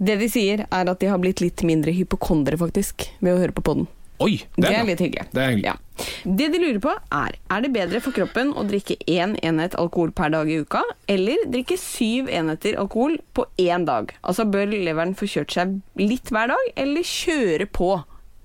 Det 0.00 0.18
de 0.18 0.30
sier, 0.32 0.66
er 0.66 0.90
at 0.90 1.00
de 1.00 1.12
har 1.12 1.22
blitt 1.22 1.44
litt 1.44 1.62
mindre 1.62 1.94
hypokondere, 1.94 2.58
faktisk, 2.58 3.06
ved 3.22 3.36
å 3.36 3.40
høre 3.44 3.54
på 3.54 3.62
podden. 3.70 3.86
Oi, 4.20 4.34
Det 4.56 4.68
er 4.68 4.74
bra. 4.74 4.82
litt 4.90 5.00
hyggelig. 5.00 5.26
Det 5.32 5.40
er 5.42 5.48
hyggelig. 5.54 5.64
Ja. 5.64 5.76
Det 6.24 6.46
de 6.52 6.58
lurer 6.60 6.78
på 6.80 6.92
er 7.12 7.34
Er 7.50 7.60
det 7.64 7.72
bedre 7.72 8.00
for 8.04 8.12
kroppen 8.16 8.52
å 8.52 8.64
drikke 8.68 8.96
én 9.08 9.34
enhet 9.42 9.74
alkohol 9.80 10.12
per 10.12 10.30
dag 10.32 10.48
i 10.50 10.58
uka, 10.60 10.82
eller 11.08 11.36
drikke 11.48 11.76
syv 11.80 12.28
enheter 12.28 12.76
alkohol 12.80 13.18
på 13.34 13.46
én 13.58 13.84
dag? 13.88 14.12
Altså 14.22 14.44
Bør 14.50 14.66
leveren 14.72 15.14
få 15.16 15.24
kjørt 15.28 15.52
seg 15.56 15.80
litt 15.96 16.28
hver 16.32 16.48
dag, 16.52 16.72
eller 16.76 17.02
kjøre 17.02 17.66
på 17.72 17.92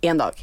én 0.04 0.18
dag? 0.20 0.34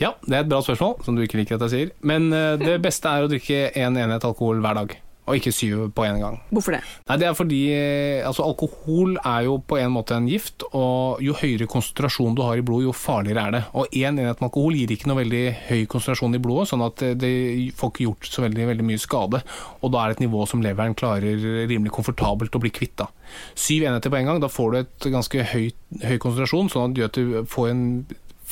Ja, 0.00 0.14
det 0.26 0.34
er 0.34 0.40
et 0.44 0.48
bra 0.50 0.60
spørsmål, 0.64 1.02
som 1.04 1.14
du 1.16 1.22
ikke 1.22 1.38
liker 1.38 1.56
at 1.56 1.66
jeg 1.68 1.70
sier. 1.70 1.90
Men 2.02 2.32
eh, 2.32 2.56
det 2.58 2.80
beste 2.82 3.08
er 3.08 3.24
å 3.24 3.28
drikke 3.30 3.70
én 3.76 3.96
enhet 4.00 4.24
alkohol 4.24 4.60
hver 4.64 4.74
dag, 4.80 4.96
og 5.22 5.38
ikke 5.38 5.52
syv 5.54 5.84
på 5.94 6.02
én 6.02 6.18
gang. 6.18 6.40
Hvorfor 6.50 6.74
det? 6.74 6.80
Nei, 7.06 7.16
det 7.20 7.26
er 7.28 7.36
fordi 7.38 7.60
eh, 7.70 8.26
altså, 8.26 8.42
alkohol 8.42 9.14
er 9.20 9.44
jo 9.46 9.58
på 9.62 9.78
en 9.78 9.92
måte 9.94 10.16
en 10.16 10.26
gift, 10.26 10.64
og 10.74 11.22
jo 11.22 11.36
høyere 11.38 11.68
konsentrasjon 11.70 12.34
du 12.34 12.42
har 12.42 12.58
i 12.58 12.64
blodet, 12.66 12.88
jo 12.88 12.94
farligere 12.96 13.46
er 13.46 13.56
det. 13.56 13.62
Og 13.78 13.94
én 13.94 14.18
enhet 14.18 14.42
med 14.42 14.48
alkohol 14.48 14.74
gir 14.74 14.90
ikke 14.90 15.10
noe 15.10 15.20
veldig 15.20 15.44
høy 15.68 15.84
konsentrasjon 15.92 16.34
i 16.34 16.42
blodet, 16.42 16.72
sånn 16.72 16.82
at 16.88 17.04
eh, 17.06 17.14
det 17.14 17.32
får 17.78 17.94
ikke 17.94 18.06
gjort 18.08 18.30
så 18.32 18.46
veldig, 18.46 18.66
veldig 18.72 18.88
mye 18.88 19.02
skade. 19.02 19.42
Og 19.80 19.94
da 19.94 20.02
er 20.02 20.10
det 20.10 20.18
et 20.18 20.24
nivå 20.26 20.42
som 20.50 20.64
leveren 20.64 20.98
klarer 20.98 21.46
rimelig 21.70 21.94
komfortabelt 21.94 22.58
å 22.58 22.62
bli 22.62 22.74
kvitt. 22.74 22.96
da. 22.98 23.06
Syv 23.54 23.86
enheter 23.86 24.10
på 24.10 24.18
en 24.18 24.32
gang, 24.32 24.42
da 24.42 24.50
får 24.50 24.72
du 24.72 24.80
et 24.82 25.10
ganske 25.14 25.46
høy, 25.54 25.70
høy 26.02 26.16
konsentrasjon, 26.18 26.72
sånn 26.72 26.98
at 26.98 27.14
du 27.14 27.44
får 27.48 27.70
en 27.70 27.84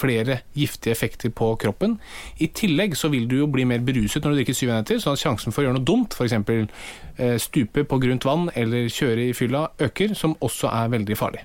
flere 0.01 0.41
giftige 0.57 0.95
effekter 0.97 1.33
på 1.37 1.53
kroppen. 1.61 1.99
I 2.41 2.51
tillegg 2.57 2.97
så 2.99 3.13
vil 3.13 3.29
du 3.31 3.39
jo 3.43 3.51
bli 3.51 3.67
mer 3.69 3.85
beruset 3.85 4.25
når 4.25 4.35
du 4.35 4.41
drikker 4.41 4.57
syv 4.57 4.73
enheter, 4.73 5.03
sånn 5.03 5.19
at 5.19 5.23
sjansen 5.23 5.55
for 5.55 5.63
å 5.63 5.69
gjøre 5.69 5.79
noe 5.79 5.89
dumt, 5.89 6.17
f.eks. 6.17 6.37
Eh, 7.21 7.37
stupe 7.43 7.85
på 7.85 8.01
grunt 8.01 8.25
vann 8.25 8.49
eller 8.57 8.89
kjøre 8.93 9.29
i 9.29 9.37
fylla, 9.37 9.69
øker, 9.83 10.17
som 10.19 10.37
også 10.41 10.73
er 10.73 10.93
veldig 10.97 11.21
farlig. 11.21 11.45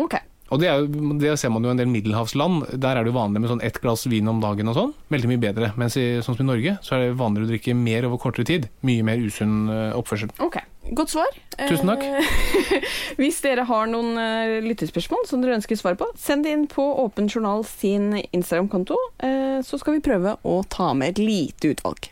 Ok. 0.00 0.16
Og 0.50 0.60
det, 0.62 0.66
er 0.70 0.82
jo, 0.82 1.14
det 1.20 1.36
ser 1.38 1.52
man 1.54 1.62
jo 1.64 1.70
i 1.70 1.74
en 1.76 1.80
del 1.80 1.90
middelhavsland. 1.90 2.66
Der 2.82 2.98
er 2.98 3.06
det 3.06 3.12
jo 3.12 3.18
vanlig 3.18 3.42
med 3.42 3.52
sånn 3.52 3.62
ett 3.66 3.78
glass 3.82 4.06
vin 4.10 4.28
om 4.30 4.42
dagen 4.42 4.70
og 4.70 4.76
sånn. 4.78 4.96
Veldig 5.14 5.30
mye 5.30 5.42
bedre. 5.42 5.70
Mens 5.80 5.98
i, 6.00 6.08
sånn 6.24 6.36
som 6.36 6.46
i 6.46 6.50
Norge, 6.50 6.76
så 6.86 6.96
er 6.96 7.06
det 7.06 7.20
vanligere 7.20 7.48
å 7.48 7.52
drikke 7.54 7.76
mer 7.78 8.08
over 8.10 8.22
kortere 8.22 8.48
tid. 8.48 8.66
Mye 8.86 9.06
mer 9.06 9.22
usunn 9.22 9.70
eh, 9.70 9.94
oppførsel. 9.98 10.34
Ok, 10.42 10.58
Godt 10.90 11.12
svar. 11.12 11.28
Tusen 11.68 11.90
takk. 11.92 12.02
Eh, 12.02 12.86
Hvis 13.20 13.38
dere 13.44 13.66
har 13.68 13.90
noen 13.90 14.16
eh, 14.18 14.56
lyttespørsmål 14.64 15.26
som 15.28 15.42
dere 15.42 15.58
ønsker 15.60 15.78
svar 15.78 15.98
på, 16.00 16.08
send 16.18 16.46
det 16.46 16.54
inn 16.56 16.66
på 16.70 16.82
Åpen 17.04 17.30
journal 17.30 17.62
sin 17.68 18.16
Instagram-konto, 18.32 18.98
eh, 19.22 19.60
så 19.66 19.78
skal 19.78 19.98
vi 19.98 20.04
prøve 20.10 20.38
å 20.42 20.60
ta 20.72 20.90
med 20.96 21.14
et 21.14 21.22
lite 21.22 21.74
utvalg. 21.76 22.10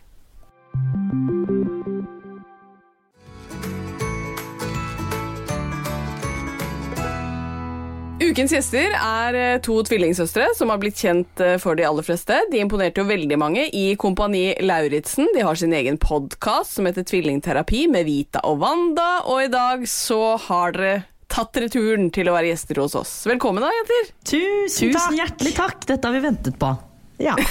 Ukens 8.19 8.51
gjester 8.51 8.91
er 8.99 9.37
eh, 9.39 9.61
to 9.63 9.77
tvillingsøstre 9.87 10.49
som 10.59 10.73
har 10.73 10.81
blitt 10.83 10.99
kjent 10.99 11.39
eh, 11.45 11.55
for 11.63 11.79
de 11.79 11.85
aller 11.87 12.03
fleste. 12.03 12.35
De 12.51 12.59
imponerte 12.59 12.99
jo 12.99 13.07
veldig 13.07 13.37
mange 13.39 13.69
i 13.71 13.93
Kompani 14.01 14.57
Lauritzen. 14.67 15.29
De 15.37 15.45
har 15.47 15.59
sin 15.59 15.75
egen 15.77 16.01
podkast 16.03 16.75
som 16.75 16.89
heter 16.91 17.07
Tvillingterapi 17.07 17.85
med 17.93 18.09
Vita 18.09 18.43
og 18.49 18.59
Wanda, 18.65 19.21
og 19.31 19.45
i 19.45 19.53
dag 19.53 19.87
så 19.91 20.35
har 20.49 20.75
dere 20.75 20.97
tatt 21.31 21.61
returen 21.63 22.09
til 22.15 22.31
å 22.31 22.35
være 22.35 22.51
gjester 22.51 22.83
hos 22.83 22.97
oss. 22.99 23.15
Velkommen 23.29 23.63
da, 23.63 23.71
jenter. 23.77 24.11
Tusen, 24.27 24.67
Tusen 24.67 24.95
takk. 24.99 25.17
hjertelig 25.21 25.55
takk, 25.61 25.79
dette 25.93 26.11
har 26.11 26.19
vi 26.19 26.25
ventet 26.27 26.59
på. 26.61 26.75
Ja. 27.23 27.39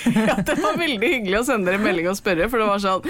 Ja, 0.00 0.32
det 0.40 0.54
var 0.56 0.78
veldig 0.80 1.08
hyggelig 1.12 1.36
å 1.36 1.44
sende 1.44 1.68
dere 1.68 1.82
melding 1.84 2.06
og 2.08 2.14
spørre, 2.16 2.46
for 2.48 2.56
det 2.62 2.68
var 2.70 2.78
sånn 2.80 3.02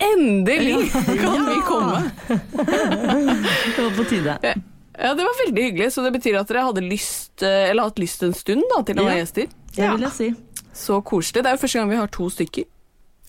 Endelig 0.00 0.86
kan 1.20 1.42
vi 1.44 1.58
komme! 1.68 1.98
Det 3.76 3.76
var 3.76 3.92
på 3.98 4.06
tide. 4.08 4.54
Ja, 5.00 5.14
det 5.16 5.24
var 5.24 5.38
veldig 5.46 5.62
hyggelig, 5.64 5.92
så 5.94 6.02
det 6.04 6.12
betyr 6.18 6.36
at 6.42 6.48
dere 6.50 6.66
hadde 6.66 6.82
lyst, 6.84 7.42
eh, 7.42 7.70
eller 7.70 7.88
hatt 7.88 7.98
lyst 8.02 8.22
en 8.26 8.34
stund 8.36 8.62
da, 8.74 8.82
til 8.84 8.98
å 9.00 9.06
være 9.06 9.16
Ja. 9.16 9.24
gjester. 9.24 9.48
Det 9.76 9.90
vil 9.94 10.04
jeg 10.06 10.12
si. 10.12 10.28
Så 10.76 11.00
koselig. 11.02 11.42
Det 11.42 11.46
er 11.50 11.56
jo 11.56 11.62
første 11.62 11.78
gang 11.80 11.88
vi 11.90 11.96
har 11.96 12.06
to 12.08 12.28
stykker. 12.28 12.64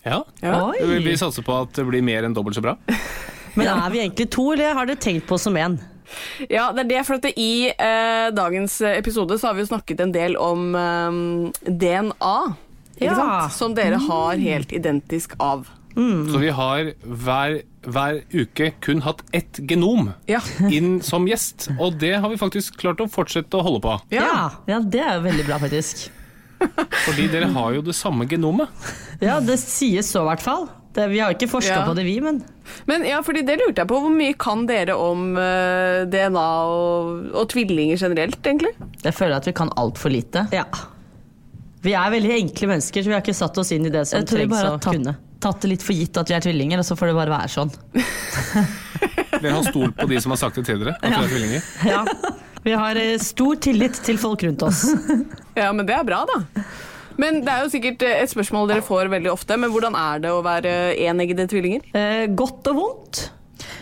Ja. 0.05 0.23
Ja. 0.41 0.71
Vi, 0.75 0.99
vi 1.05 1.13
satser 1.15 1.43
på 1.45 1.53
at 1.61 1.71
det 1.77 1.85
blir 1.87 2.01
mer 2.03 2.23
enn 2.27 2.33
dobbelt 2.35 2.57
så 2.57 2.61
bra. 2.65 2.75
Men 3.55 3.67
er 3.67 3.89
vi 3.93 3.99
egentlig 4.03 4.29
to, 4.31 4.51
eller 4.53 4.73
har 4.73 4.85
dere 4.89 4.99
tenkt 4.99 5.27
på 5.27 5.35
oss 5.37 5.43
som 5.47 5.55
én? 5.55 5.79
Ja, 6.49 6.71
det 6.75 6.85
er 6.85 6.89
det, 6.89 7.01
for 7.07 7.15
at 7.15 7.21
det, 7.23 7.33
i 7.39 7.69
eh, 7.71 8.29
dagens 8.35 8.81
episode 8.81 9.37
så 9.39 9.47
har 9.47 9.53
vi 9.55 9.63
jo 9.63 9.69
snakket 9.71 10.01
en 10.03 10.11
del 10.11 10.35
om 10.35 10.73
eh, 10.75 11.69
DNA. 11.71 12.35
Ikke 12.97 13.05
Ja. 13.07 13.15
sant? 13.15 13.53
Som 13.55 13.73
dere 13.77 13.97
har 13.97 14.35
helt 14.37 14.73
identisk 14.75 15.37
av. 15.39 15.69
Så 15.95 16.39
vi 16.41 16.49
har 16.55 16.91
hver, 17.03 17.57
hver 17.83 18.21
uke 18.33 18.71
kun 18.81 19.01
hatt 19.05 19.21
ett 19.33 19.59
genom 19.67 20.13
Ja. 20.29 20.39
inn 20.69 21.01
som 21.03 21.25
gjest, 21.27 21.69
og 21.79 21.97
det 21.99 22.13
har 22.21 22.29
vi 22.29 22.37
faktisk 22.39 22.77
klart 22.81 23.01
å 23.03 23.09
fortsette 23.11 23.59
å 23.59 23.63
holde 23.65 23.81
på. 23.83 23.97
Ja. 24.15 24.51
Ja, 24.67 24.79
det 24.79 25.01
er 25.03 25.17
jo 25.19 25.25
veldig 25.27 25.45
bra, 25.49 25.57
faktisk. 25.59 26.09
Fordi 27.07 27.25
dere 27.33 27.47
har 27.55 27.73
jo 27.73 27.81
det 27.81 27.95
samme 27.97 28.27
genomet. 28.29 28.69
Ja, 29.21 29.39
det 29.41 29.57
sies 29.59 30.11
så 30.13 30.21
i 30.23 30.29
hvert 30.29 30.43
fall. 30.45 30.67
Det, 30.93 31.05
vi 31.09 31.21
har 31.23 31.31
ikke 31.31 31.47
forska 31.47 31.77
Ja. 31.81 31.85
på 31.87 31.93
det, 31.95 32.03
vi, 32.03 32.17
men 32.21 32.41
Men 32.85 33.03
ja, 33.07 33.21
fordi 33.23 33.41
det 33.47 33.55
lurte 33.59 33.81
jeg 33.81 33.87
på. 33.87 33.97
Hvor 34.03 34.11
mye 34.11 34.33
kan 34.37 34.65
dere 34.67 34.93
om 34.99 35.35
uh, 35.39 36.03
DNA 36.11 36.45
og, 36.67 37.29
og 37.33 37.47
tvillinger 37.51 37.97
generelt, 37.99 38.39
egentlig? 38.43 38.73
Jeg 39.03 39.13
føler 39.15 39.37
at 39.39 39.47
vi 39.47 39.53
kan 39.55 39.71
altfor 39.79 40.11
lite. 40.11 40.47
ja. 40.51 40.65
Vi 41.81 41.95
er 41.97 42.11
veldig 42.13 42.35
enkle 42.35 42.67
mennesker, 42.75 43.01
så 43.01 43.09
vi 43.09 43.15
har 43.15 43.23
ikke 43.23 43.33
satt 43.33 43.57
oss 43.57 43.71
inn 43.73 43.87
i 43.87 43.89
det 43.89 44.03
som 44.05 44.19
Jeg 44.19 44.27
tror 44.29 44.37
vi 44.37 44.43
trengs 44.43 44.53
bare 44.53 44.67
å 44.67 44.75
har 44.75 44.81
tatt, 44.83 44.93
kunne. 44.99 45.15
Tatt 45.43 45.63
det 45.63 45.73
litt 45.73 45.83
for 45.85 45.97
gitt 45.97 46.17
at 46.21 46.29
vi 46.29 46.35
er 46.37 46.43
tvillinger, 46.45 46.81
og 46.81 46.87
så 46.87 46.97
får 46.99 47.11
det 47.11 47.17
bare 47.17 47.33
være 47.33 47.51
sånn. 47.51 47.73
Dere 49.41 49.55
har 49.57 49.65
stolt 49.65 49.97
på 49.97 50.07
de 50.11 50.21
som 50.21 50.33
har 50.35 50.39
sagt 50.41 50.59
det 50.59 50.67
til 50.69 50.81
dere. 50.83 50.95
At 50.99 51.09
dere 51.09 51.25
er 51.25 51.33
tvillinger. 51.33 51.67
Ja. 51.89 52.03
Vi 52.61 52.73
har 52.77 52.97
eh, 53.01 53.17
stor 53.21 53.57
tillit 53.57 53.97
til 54.05 54.21
folk 54.21 54.43
rundt 54.47 54.65
oss. 54.67 54.85
Ja, 55.57 55.73
men 55.75 55.83
det 55.83 55.91
er 55.97 56.05
bra, 56.07 56.21
da. 56.29 56.63
Men 57.19 57.41
det 57.43 57.51
er 57.51 57.65
jo 57.65 57.71
sikkert 57.73 58.03
eh, 58.07 58.21
et 58.23 58.31
spørsmål 58.31 58.69
dere 58.69 58.85
får 58.85 59.09
veldig 59.11 59.31
ofte, 59.33 59.57
men 59.59 59.73
hvordan 59.73 59.97
er 59.99 60.21
det 60.23 60.31
å 60.31 60.43
være 60.45 60.71
eneggede 61.09 61.47
tvillinger? 61.51 61.89
Eh, 61.97 62.23
godt 62.37 62.69
og 62.71 62.77
vondt. 62.77 63.23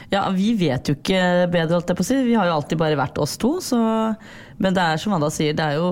Ja, 0.10 0.24
vi 0.34 0.54
vet 0.58 0.90
jo 0.90 0.96
ikke 0.98 1.22
bedre, 1.52 1.78
holdt 1.78 1.92
jeg 1.92 2.00
på 2.00 2.06
å 2.06 2.10
si. 2.10 2.18
Vi 2.26 2.36
har 2.40 2.50
jo 2.50 2.56
alltid 2.58 2.80
bare 2.82 2.98
vært 2.98 3.20
oss 3.22 3.38
to, 3.40 3.58
så 3.62 3.78
Men 4.60 4.76
det 4.76 4.84
er 4.84 5.00
som 5.00 5.14
Anda 5.16 5.30
sier, 5.32 5.54
det 5.56 5.64
er 5.64 5.78
jo 5.78 5.92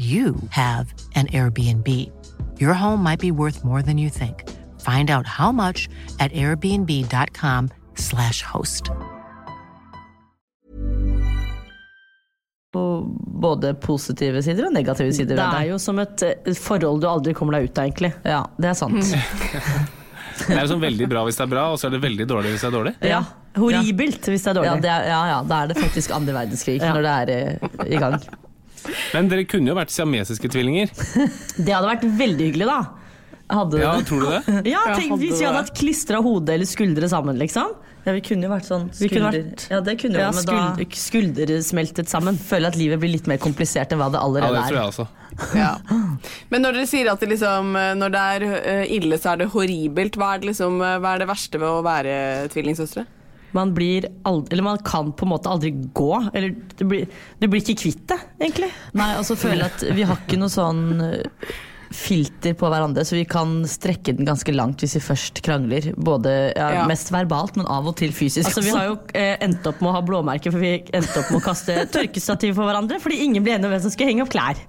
you 0.00 0.34
have 0.50 0.92
an 1.14 1.26
Airbnb. 1.28 1.86
Your 2.58 2.72
home 2.74 3.02
might 3.02 3.20
be 3.20 3.30
worth 3.30 3.62
more 3.64 3.82
than 3.82 3.98
you 3.98 4.08
think. 4.08 4.48
Find 4.80 5.10
out 5.10 5.26
how 5.26 5.52
much 5.52 5.88
at 6.18 6.32
airbnb.com/slash 6.32 8.40
host. 8.42 8.90
både 13.40 13.74
positive 13.82 14.42
sider 14.44 14.66
og 14.68 14.72
negative 14.72 15.12
sider 15.16 15.34
Det 15.36 15.44
er 15.44 15.62
jo 15.72 15.78
som 15.82 15.98
et 15.98 16.22
eh, 16.22 16.54
forhold 16.54 17.00
du 17.02 17.06
aldri 17.10 17.32
kommer 17.34 17.52
deg 17.56 17.64
ut 17.70 17.78
av, 17.80 17.84
egentlig. 17.88 18.12
Ja, 18.24 18.44
det 18.60 18.68
er 18.70 18.74
sant. 18.78 19.04
Det 20.40 20.54
er 20.56 20.62
jo 20.64 20.70
sånn 20.70 20.80
veldig 20.80 21.04
bra 21.10 21.20
hvis 21.26 21.36
det 21.36 21.42
er 21.44 21.50
bra, 21.52 21.62
og 21.74 21.78
så 21.80 21.86
er 21.88 21.92
det 21.96 22.00
veldig 22.00 22.24
dårlig 22.30 22.50
hvis 22.54 22.62
det 22.64 22.68
er 22.70 22.72
dårlig. 22.72 22.92
Ja. 23.04 23.18
Horribelt 23.60 24.24
hvis 24.30 24.42
det 24.46 24.50
er 24.54 24.58
Ja, 24.64 24.70
dårlig. 24.70 24.82
det 24.86 24.90
er, 24.94 25.02
ja, 25.10 25.18
ja, 25.28 25.40
da 25.44 25.58
er 25.64 25.68
det 25.72 25.76
faktisk 25.76 26.10
andre 26.16 26.32
verdenskrig 26.38 26.78
Ja. 26.80 26.92
når 26.94 27.02
det 27.04 27.12
er 27.16 27.26
eh, 27.34 27.50
i 27.92 27.98
gang. 28.00 28.14
Men 29.14 29.28
dere 29.30 29.44
kunne 29.48 29.72
jo 29.72 29.76
vært 29.78 29.92
siamesiske 29.94 30.50
tvillinger. 30.52 30.90
Det 31.64 31.70
hadde 31.74 31.86
vært 31.90 32.06
veldig 32.20 32.50
hyggelig, 32.50 32.66
da. 32.70 32.80
Hadde 33.50 33.80
Ja, 33.82 33.92
tror 34.06 34.20
du 34.22 34.26
det? 34.30 34.42
Ja, 34.72 34.84
tenk 34.94 35.16
hvis 35.18 35.40
vi 35.40 35.46
hadde 35.48 35.64
hatt 35.64 35.72
klistra 35.74 36.20
hode 36.22 36.54
eller 36.54 36.68
skuldre 36.70 37.08
sammen, 37.10 37.38
liksom. 37.40 37.72
Ja, 38.06 38.14
vi 38.16 38.22
kunne 38.24 38.46
jo 38.46 38.50
vært 38.52 38.64
sånn 38.68 38.86
Vi 38.96 39.10
kunne 39.10 39.28
skulder... 39.28 39.42
vært- 39.50 39.64
Ja, 39.74 39.80
det 39.84 39.94
kunne 40.00 40.20
Ja, 40.22 40.28
men 40.32 40.46
da 40.48 40.60
skuld, 40.94 40.94
skuldersmeltet 41.36 42.08
sammen. 42.08 42.38
Føler 42.40 42.70
at 42.70 42.78
livet 42.80 43.00
blir 43.02 43.12
litt 43.12 43.26
mer 43.28 43.40
komplisert 43.42 43.90
enn 43.92 44.00
hva 44.00 44.06
det 44.14 44.22
allerede 44.22 44.54
er. 44.54 44.54
Ja, 44.54 44.62
det 44.62 44.70
tror 44.70 44.78
jeg 44.80 44.92
også. 44.94 45.08
Ja. 45.56 45.72
Men 46.54 46.64
når 46.64 46.78
dere 46.78 46.88
sier 46.90 47.10
at 47.12 47.20
det 47.22 47.28
liksom, 47.34 47.74
eh, 47.76 47.92
når 47.98 48.14
det 48.14 48.22
er 48.36 48.46
eh, 48.60 48.94
ille, 48.96 49.18
så 49.20 49.34
er 49.34 49.42
det 49.42 49.50
horribelt. 49.52 50.16
Hva 50.20 50.34
er 50.36 50.42
det, 50.42 50.50
liksom, 50.52 50.80
eh, 50.84 50.96
hva 51.02 51.12
er 51.16 51.22
det 51.24 51.28
verste 51.30 51.60
ved 51.60 51.68
å 51.68 51.82
være 51.86 52.14
tvillingsøstre? 52.54 53.04
Man 53.56 53.72
blir 53.74 54.06
aldri, 54.28 54.52
eller 54.54 54.66
man 54.68 54.78
kan 54.86 55.12
på 55.12 55.26
en 55.26 55.32
måte 55.34 55.50
aldri 55.50 55.72
gå. 55.96 56.10
Eller 56.34 56.54
du 56.78 56.84
blir, 56.90 57.08
du 57.40 57.48
blir 57.48 57.64
ikke 57.64 57.78
kvitt 57.82 58.04
det, 58.12 58.20
egentlig. 58.40 58.70
Nei, 58.98 59.10
og 59.18 59.26
så 59.26 59.34
føler 59.38 59.66
jeg 59.66 59.72
at 59.74 59.88
vi 59.98 60.06
har 60.06 60.22
ikke 60.22 60.38
noe 60.40 60.52
sånn 60.52 60.84
eh, 61.08 61.50
filter 61.90 62.54
på 62.54 62.68
hverandre, 62.70 63.02
så 63.02 63.16
vi 63.18 63.24
kan 63.26 63.64
strekke 63.66 64.12
den 64.14 64.28
ganske 64.28 64.52
langt 64.54 64.78
hvis 64.84 64.92
vi 64.94 65.02
først 65.02 65.40
krangler. 65.42 65.88
Både 65.98 66.34
ja, 66.54 66.68
Ja. 66.76 66.84
mest 66.86 67.10
verbalt, 67.10 67.56
men 67.58 67.66
av 67.66 67.88
og 67.90 67.96
til 67.98 68.12
fysisk. 68.14 68.46
Altså, 68.46 68.62
vi 68.62 68.70
har 68.76 68.86
jo 68.92 68.94
eh, 69.18 69.34
endt 69.42 69.66
opp 69.66 69.80
med 69.82 69.90
å 69.90 69.96
ha 69.98 70.02
blåmerker, 70.06 70.54
for 70.54 70.62
vi 70.62 70.76
endte 70.94 71.18
opp 71.18 71.32
med 71.34 71.40
å 71.40 71.44
kaste 71.48 71.80
tørkestativ 71.96 72.54
på 72.54 72.68
hverandre 72.68 73.00
fordi 73.02 73.18
ingen 73.26 73.42
ble 73.42 73.56
enige 73.56 73.66
om 73.66 73.74
hvem 73.74 73.82
som 73.82 73.90
skulle 73.96 74.12
henge 74.12 74.22
opp 74.28 74.30
klær. 74.30 74.62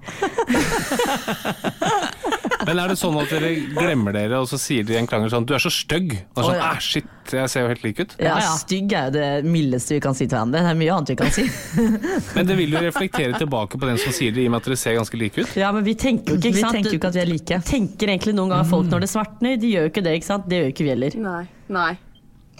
Men 2.66 2.78
er 2.78 2.92
det 2.92 2.98
sånn 3.00 3.16
at 3.18 3.30
dere 3.32 3.52
glemmer 3.74 4.14
dere, 4.14 4.38
og 4.42 4.46
så 4.50 4.58
sier 4.60 4.84
de 4.86 4.94
i 4.94 4.98
en 5.00 5.08
krangel 5.10 5.30
sånn 5.32 5.46
Du 5.48 5.54
er 5.56 5.62
så 5.62 5.70
stygg. 5.72 6.14
Og 6.36 6.44
sånn, 6.44 6.54
oh, 6.54 6.58
ja. 6.60 6.68
«Æ, 6.74 6.82
shit, 6.84 7.08
jeg 7.30 7.50
ser 7.52 7.64
jo 7.64 7.70
helt 7.70 7.84
lik 7.86 8.00
ut. 8.02 8.14
Ja. 8.22 8.36
Stygg 8.58 8.92
er 8.96 9.08
jo 9.08 9.14
det 9.14 9.28
mildeste 9.46 9.96
vi 9.96 10.02
kan 10.04 10.16
si 10.18 10.26
til 10.26 10.36
hverandre. 10.36 10.62
Det 10.62 10.72
er 10.72 10.78
mye 10.80 10.96
annet 10.96 11.12
vi 11.12 11.16
kan 11.20 11.32
si. 11.34 11.46
Men 12.36 12.48
det 12.48 12.56
vil 12.58 12.76
jo 12.76 12.82
reflektere 12.84 13.38
tilbake 13.38 13.80
på 13.80 13.90
den 13.90 14.00
som 14.02 14.14
sier 14.16 14.34
det, 14.34 14.44
i 14.44 14.50
og 14.50 14.56
med 14.56 14.62
at 14.62 14.70
dere 14.70 14.80
ser 14.82 14.98
ganske 14.98 15.20
like 15.20 15.44
ut. 15.44 15.56
Ja, 15.58 15.72
men 15.74 15.84
vi 15.86 15.94
tenker 15.98 16.34
jo 16.34 16.40
ikke, 16.40 16.52
ikke 16.52 16.64
sant? 16.64 16.78
tenker 16.78 16.96
jo 16.96 17.00
ikke 17.00 17.12
at 17.12 17.18
vi 17.18 17.24
er 17.24 17.30
like. 17.30 17.60
Tenker 17.68 18.14
egentlig 18.14 18.36
noen 18.38 18.54
ganger 18.54 18.70
folk 18.70 18.88
når 18.92 19.06
det 19.06 19.10
svartner? 19.12 19.58
De 19.60 19.74
gjør 19.74 19.86
jo 19.88 19.92
ikke 19.94 20.06
det, 20.06 20.16
ikke 20.20 20.28
sant? 20.28 20.48
Det 20.50 20.58
gjør 20.58 20.68
jo 20.68 20.74
ikke 20.74 20.86
vi 20.86 20.94
heller. 20.94 21.18
Nei. 21.26 21.42
Nei. 21.72 21.92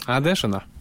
Nei, 0.07 0.21
det 0.25 0.37
skjønner 0.41 0.63
jeg. 0.63 0.72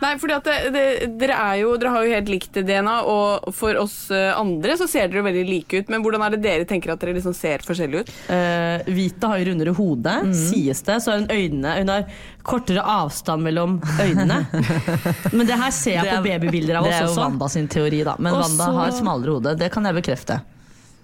Nei, 0.00 0.14
fordi 0.20 0.36
at 0.36 0.48
det, 0.48 0.56
det, 0.74 0.84
dere, 1.20 1.38
er 1.50 1.60
jo, 1.62 1.74
dere 1.80 1.94
har 1.94 2.06
jo 2.06 2.14
helt 2.14 2.32
likt 2.32 2.60
DNA, 2.66 2.96
og 3.10 3.50
for 3.56 3.78
oss 3.80 3.96
eh, 4.14 4.30
andre 4.36 4.76
så 4.80 4.88
ser 4.90 5.08
dere 5.08 5.22
jo 5.22 5.26
veldig 5.28 5.46
like 5.48 5.80
ut. 5.80 5.92
Men 5.92 6.04
hvordan 6.04 6.24
er 6.26 6.36
det 6.36 6.42
dere 6.44 6.68
tenker 6.68 6.94
at 6.94 7.02
dere 7.02 7.16
liksom 7.16 7.36
ser 7.36 7.64
forskjellige 7.66 8.04
ut? 8.04 8.12
Uh, 8.30 8.90
Vita 8.94 9.32
har 9.32 9.42
jo 9.42 9.50
rundere 9.50 9.74
hode, 9.76 10.16
mm. 10.30 10.36
sies 10.36 10.84
det. 10.86 11.00
Så 11.02 11.14
har 11.14 11.22
hun 11.22 11.30
øynene 11.30 11.76
Hun 11.80 11.92
har 11.92 12.06
kortere 12.46 12.84
avstand 12.84 13.44
mellom 13.46 13.80
øynene. 14.00 14.42
Men 15.36 15.44
det 15.46 15.58
her 15.60 15.74
ser 15.74 15.98
jeg 15.98 16.06
er- 16.06 16.16
på 16.20 16.28
babybilder 16.28 16.80
av 16.80 16.88
Det 16.88 16.94
er 16.94 17.04
jo 17.04 17.12
også. 17.12 17.26
Wanda 17.26 17.50
sin 17.52 17.68
teori, 17.68 18.04
da. 18.06 18.16
Men 18.18 18.34
Også... 18.34 18.56
Wanda 18.56 18.72
har 18.80 18.96
smalere 18.96 19.36
hode. 19.36 19.58
Det 19.60 19.70
kan 19.72 19.86
jeg 19.88 20.00
bekrefte. 20.00 20.40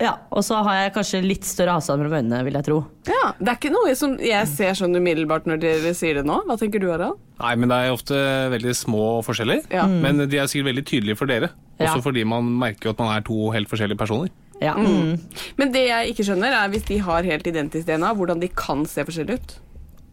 Ja, 0.00 0.12
og 0.30 0.42
så 0.44 0.58
har 0.66 0.74
jeg 0.82 0.92
kanskje 0.92 1.22
litt 1.24 1.46
større 1.48 1.78
avstand 1.78 2.02
mellom 2.02 2.18
øynene, 2.18 2.42
vil 2.44 2.56
jeg 2.58 2.66
tro. 2.66 2.78
Ja, 3.08 3.30
Det 3.38 3.48
er 3.48 3.56
ikke 3.56 3.70
noe 3.72 3.94
som 3.96 4.16
jeg 4.20 4.48
ser 4.50 4.74
sånn 4.76 4.92
umiddelbart 4.98 5.46
når 5.48 5.60
dere 5.62 5.92
sier 5.96 6.18
det 6.20 6.24
nå. 6.28 6.42
Hva 6.44 6.56
tenker 6.60 6.82
du, 6.82 6.90
Harald? 6.92 7.16
Nei, 7.40 7.54
men 7.56 7.68
det 7.72 7.78
er 7.86 7.92
ofte 7.94 8.18
veldig 8.52 8.74
små 8.76 9.06
forskjeller. 9.24 9.62
Ja. 9.72 9.86
Men 9.88 10.20
de 10.28 10.36
er 10.40 10.50
sikkert 10.52 10.68
veldig 10.72 10.84
tydelige 10.88 11.16
for 11.16 11.26
dere. 11.26 11.48
Også 11.78 11.96
Ja. 11.96 12.02
fordi 12.04 12.24
man 12.28 12.44
merker 12.60 12.90
jo 12.90 12.90
at 12.90 12.98
man 12.98 13.16
er 13.16 13.20
to 13.24 13.50
helt 13.52 13.68
forskjellige 13.68 13.96
personer. 13.98 14.28
Ja. 14.60 14.74
Men 14.76 15.72
det 15.72 15.86
jeg 15.88 16.12
ikke 16.14 16.24
skjønner, 16.28 16.52
er 16.52 16.68
hvis 16.72 16.84
de 16.88 16.98
har 16.98 17.22
helt 17.22 17.44
identisk 17.46 17.86
DNA, 17.86 18.14
hvordan 18.16 18.40
de 18.40 18.48
kan 18.48 18.84
se 18.88 19.04
forskjellige 19.04 19.34
ut. 19.40 19.56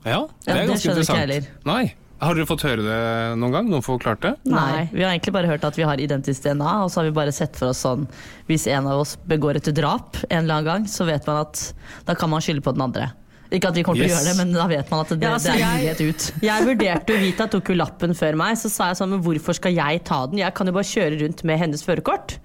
Ja, 0.05 0.27
det 0.27 0.47
Ja, 0.47 0.53
er 0.53 0.59
det 0.65 0.69
ganske 0.69 0.89
ikke 0.89 0.97
interessant. 0.97 1.47
Nei. 1.65 1.93
Har 2.23 2.35
dere 2.37 2.47
fått 2.49 2.63
høre 2.65 2.83
det 2.85 2.99
noen 3.41 3.53
gang? 3.55 3.69
Noen 3.71 3.83
forklart 3.85 4.21
det? 4.23 4.33
Nei. 4.49 4.87
Vi 4.93 5.01
har 5.03 5.11
egentlig 5.13 5.33
bare 5.35 5.49
hørt 5.51 5.65
at 5.67 5.77
vi 5.79 5.85
har 5.87 5.99
identisk 6.01 6.43
DNA, 6.45 6.73
og 6.85 6.91
så 6.93 7.01
har 7.01 7.09
vi 7.09 7.15
bare 7.17 7.33
sett 7.35 7.57
for 7.59 7.71
oss 7.73 7.81
sånn 7.83 8.05
Hvis 8.47 8.67
en 8.71 8.87
av 8.87 9.01
oss 9.03 9.15
begår 9.29 9.59
et 9.59 9.69
drap 9.75 10.17
en 10.29 10.43
eller 10.43 10.61
annen 10.61 10.69
gang, 10.69 10.87
så 10.89 11.07
vet 11.09 11.27
man 11.29 11.41
at 11.43 11.65
da 12.07 12.15
kan 12.15 12.31
man 12.31 12.43
skylde 12.43 12.63
på 12.65 12.73
den 12.75 12.85
andre. 12.85 13.09
Ikke 13.53 13.69
at 13.69 13.77
vi 13.77 13.83
kommer 13.85 14.01
til 14.01 14.09
å 14.09 14.15
gjøre 14.15 14.31
det, 14.31 14.37
men 14.39 14.53
da 14.55 14.65
vet 14.71 14.89
man 14.89 15.03
at 15.03 15.11
det, 15.13 15.19
Ja, 15.21 15.33
altså, 15.35 15.51
det 15.51 15.59
er 15.59 15.61
jeg- 15.61 15.77
mulighet 15.77 16.01
ut. 16.09 16.31
Jeg 16.49 16.65
vurderte 16.69 17.13
jo 17.13 17.19
Vita 17.21 17.47
tok 17.53 17.69
jo 17.69 17.75
lappen 17.77 18.15
før 18.17 18.39
meg, 18.39 18.57
så 18.57 18.71
sa 18.73 18.87
jeg 18.89 18.97
sånn 18.97 19.13
Men 19.13 19.21
hvorfor 19.21 19.53
skal 19.59 19.75
jeg 19.77 20.03
ta 20.09 20.23
den? 20.25 20.39
Jeg 20.41 20.53
kan 20.57 20.65
jo 20.67 20.73
bare 20.73 20.89
kjøre 20.89 21.19
rundt 21.21 21.43
med 21.45 21.59
hennes 21.61 21.83
førerkort. 21.85 22.39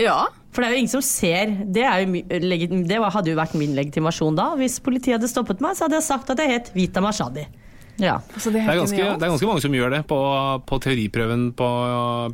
Ja. 0.00 0.26
For 0.52 0.62
det 0.64 0.70
er 0.70 0.72
jo 0.76 0.80
ingen 0.80 0.92
som 0.92 1.04
ser 1.04 1.52
Det, 1.72 1.84
er 1.84 2.04
jo, 2.04 2.22
det 2.88 2.98
hadde 3.12 3.30
jo 3.32 3.36
vært 3.36 3.54
min 3.60 3.74
legitimasjon 3.76 4.36
da. 4.36 4.54
Hvis 4.56 4.78
politiet 4.80 5.18
hadde 5.18 5.28
stoppet 5.28 5.60
meg, 5.60 5.76
så 5.76 5.84
hadde 5.84 5.98
jeg 6.00 6.08
sagt 6.08 6.32
at 6.32 6.40
jeg 6.40 6.52
het 6.54 6.70
Vita 6.76 7.00
Mashadi. 7.04 7.44
Ja. 8.02 8.18
Altså, 8.34 8.50
det 8.52 8.62
Det 8.62 8.72
er, 8.72 8.80
ganske, 8.82 9.02
det 9.02 9.24
er 9.24 9.32
ganske 9.32 9.48
mange 9.48 9.64
som 9.64 9.74
gjør 9.76 9.92
det 9.96 10.02
på, 10.10 10.20
på 10.68 10.78
teoriprøven 10.84 11.48
på 11.56 11.68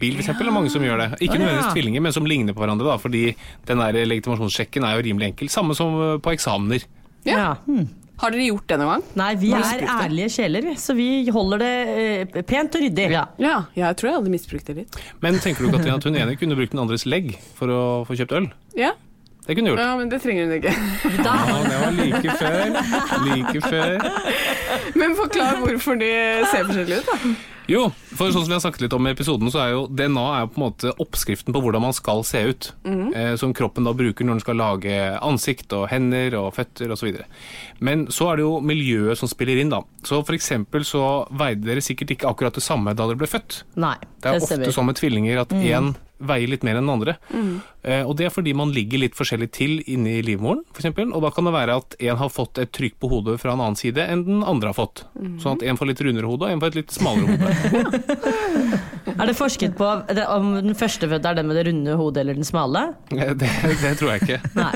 bil, 0.02 0.18
f.eks. 0.18 0.30
Ja. 0.32 0.36
er 0.40 0.54
mange 0.54 0.72
som 0.74 0.84
gjør 0.84 1.04
det. 1.04 1.08
Ikke 1.20 1.38
nødvendigvis 1.38 1.68
ja. 1.68 1.74
tvillinger, 1.76 2.04
men 2.08 2.14
som 2.16 2.28
ligner 2.28 2.56
på 2.56 2.64
hverandre, 2.64 2.88
da, 2.88 2.98
fordi 3.02 3.24
den 3.68 3.82
der 3.82 4.02
legitimasjonssjekken 4.10 4.86
er 4.88 4.98
jo 4.98 5.06
rimelig 5.08 5.32
enkel. 5.32 5.52
Samme 5.52 5.78
som 5.78 5.98
eh, 5.98 6.16
på 6.22 6.34
eksamener. 6.34 6.86
Ja. 7.28 7.52
Har 8.22 8.30
dere 8.30 8.44
gjort 8.46 8.68
det 8.70 8.78
noen 8.78 8.90
gang? 8.92 9.06
Nei, 9.18 9.30
vi 9.40 9.52
er 9.56 9.84
ærlige 9.96 10.30
sjeler, 10.30 10.66
så 10.78 10.94
vi 10.98 11.08
holder 11.34 11.62
det 11.62 11.72
eh, 12.02 12.42
pent 12.46 12.76
og 12.78 12.84
ryddig. 12.84 13.08
ja. 13.14 13.24
Ja, 13.42 13.56
jeg 13.78 13.98
tror 13.98 14.10
jeg 14.10 14.18
hadde 14.20 14.34
misbrukt 14.34 14.68
det 14.70 14.76
litt. 14.82 15.00
Men 15.24 15.40
tenker 15.42 15.64
du 15.64 15.72
ikke 15.72 15.96
at 15.96 16.06
hun 16.06 16.18
ene 16.22 16.36
kunne 16.38 16.58
brukt 16.58 16.74
den 16.74 16.82
andres 16.82 17.06
legg 17.08 17.32
for 17.58 17.72
å 17.72 17.80
få 18.06 18.18
kjøpt 18.18 18.36
øl? 18.38 18.50
Ja, 18.78 18.92
Det 19.46 19.56
kunne 19.58 19.70
du 19.70 19.72
gjort. 19.74 19.80
ja 19.82 19.94
men 19.98 20.08
det 20.12 20.20
trenger 20.22 20.44
hun 20.46 20.56
ikke. 20.58 20.74
Ja, 21.18 21.38
det 21.68 21.78
var 21.82 21.96
like 21.98 22.36
før. 22.42 22.76
Like 23.26 23.62
før. 23.68 23.96
Men 24.98 25.16
forklar 25.18 25.56
hvorfor 25.62 25.98
de 25.98 26.12
ser 26.52 26.68
forskjellige 26.68 27.00
ut, 27.02 27.10
da. 27.10 27.34
Jo, 27.70 27.84
for 28.18 28.26
sånn 28.34 28.42
som 28.42 28.50
vi 28.50 28.56
har 28.56 28.62
sagt 28.64 28.80
litt 28.82 28.92
om 28.96 29.06
i 29.06 29.12
episoden, 29.14 29.46
så 29.54 29.60
er 29.62 29.68
jo 29.70 29.82
DNA 29.86 30.22
er 30.34 30.40
jo 30.42 30.48
på 30.50 30.58
en 30.58 30.64
måte 30.64 30.90
oppskriften 31.00 31.54
på 31.54 31.60
hvordan 31.62 31.84
man 31.84 31.94
skal 31.94 32.24
se 32.26 32.40
ut. 32.50 32.72
eh, 33.14 33.36
som 33.38 33.54
kroppen 33.54 33.86
da 33.86 33.92
bruker 33.94 34.26
når 34.26 34.34
den 34.40 34.42
skal 34.42 34.58
lage 34.58 34.96
ansikt 35.22 35.72
og 35.78 35.86
hender 35.92 36.34
og 36.40 36.50
føtter 36.58 36.90
osv. 36.90 37.20
Men 37.80 38.08
så 38.10 38.32
er 38.32 38.36
det 38.42 38.46
jo 38.48 38.56
miljøet 38.60 39.16
som 39.18 39.30
spiller 39.30 39.62
inn, 39.62 39.70
da. 39.70 39.80
Så 40.02 40.24
for 40.26 40.34
eksempel 40.34 40.82
så 40.84 41.04
veide 41.30 41.62
dere 41.70 41.80
sikkert 41.86 42.10
ikke 42.16 42.28
akkurat 42.34 42.58
det 42.58 42.66
samme 42.66 42.94
da 42.98 43.06
dere 43.06 43.22
ble 43.22 43.30
født. 43.30 43.62
Nei, 43.78 43.94
Det 44.20 44.32
er 44.34 44.42
ofte 44.42 44.74
sånn 44.74 44.90
med 44.90 44.98
tvillinger 44.98 45.40
at 45.46 45.54
én 45.54 45.94
veier 46.28 46.50
litt 46.52 46.62
mer 46.66 46.78
enn 46.78 46.86
den 46.86 46.94
andre. 46.94 47.14
Eh, 47.82 48.02
og 48.06 48.14
det 48.18 48.26
er 48.28 48.34
fordi 48.34 48.52
man 48.56 48.70
ligger 48.74 49.02
litt 49.02 49.16
forskjellig 49.18 49.48
til 49.54 49.78
inni 49.90 50.20
livmoren, 50.24 50.62
f.eks. 50.74 50.90
Og 51.02 51.20
da 51.24 51.30
kan 51.34 51.48
det 51.48 51.54
være 51.56 51.76
at 51.82 51.96
en 51.98 52.20
har 52.22 52.30
fått 52.32 52.60
et 52.62 52.72
trykk 52.74 52.98
på 53.02 53.10
hodet 53.10 53.38
fra 53.42 53.54
en 53.56 53.62
annen 53.64 53.78
side 53.80 54.04
enn 54.06 54.22
den 54.28 54.42
andre 54.46 54.70
har 54.72 54.78
fått. 54.78 55.04
Sånn 55.42 55.58
at 55.58 55.64
en 55.66 55.78
får 55.80 55.90
litt 55.92 56.02
rundere 56.06 56.30
hode, 56.30 56.46
og 56.46 56.54
en 56.54 56.62
får 56.62 56.72
et 56.74 56.80
litt 56.82 56.94
smalere 56.94 57.36
hode. 57.36 58.02
Er 59.12 59.28
det 59.28 59.34
forsket 59.36 59.74
på 59.76 59.84
om 60.32 60.52
den 60.62 60.76
førstefødte 60.78 61.28
er 61.32 61.36
den 61.36 61.48
med 61.50 61.58
det 61.58 61.64
runde 61.68 61.96
hodet 61.98 62.22
eller 62.22 62.38
den 62.38 62.46
smale? 62.48 62.84
Eh, 63.12 63.34
Det, 63.36 63.50
det 63.82 63.96
tror 64.00 64.14
jeg 64.14 64.22
ikke. 64.22 64.38
Nei. 64.56 64.72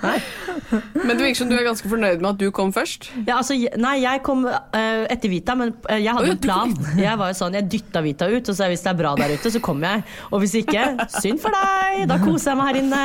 Men 0.00 1.12
det 1.16 1.24
virker 1.24 1.38
som 1.40 1.50
du 1.50 1.56
er 1.56 1.64
ganske 1.66 1.90
fornøyd 1.90 2.22
med 2.22 2.28
at 2.32 2.40
du 2.40 2.50
kom 2.54 2.72
først. 2.74 3.10
Ja, 3.24 3.38
altså, 3.38 3.56
nei, 3.80 3.94
jeg 4.02 4.22
kom 4.26 4.44
uh, 4.46 5.04
etter 5.10 5.32
Vita, 5.32 5.56
men 5.58 5.74
eh, 5.88 6.02
jeg 6.04 6.14
hadde 6.16 6.26
oh, 6.26 6.28
ja, 6.28 6.36
en 6.36 6.40
du 6.40 6.46
plan. 6.46 6.74
Jeg 7.00 7.20
var 7.20 7.32
jo 7.32 7.38
sånn, 7.40 7.56
jeg 7.58 7.68
dytta 7.72 8.02
Vita 8.04 8.28
ut, 8.30 8.52
og 8.52 8.58
så 8.58 8.68
hvis 8.70 8.84
det 8.86 8.92
er 8.92 9.00
bra 9.00 9.14
der 9.18 9.34
ute, 9.34 9.52
så 9.54 9.62
kommer 9.64 9.96
jeg. 9.96 10.06
Og 10.30 10.44
hvis 10.44 10.56
ikke, 10.62 10.86
synd 11.16 11.42
for 11.42 11.56
deg, 11.56 12.04
da 12.10 12.20
koser 12.22 12.52
jeg 12.52 12.60
meg 12.60 12.70
her 12.70 12.80
inne. 12.84 13.02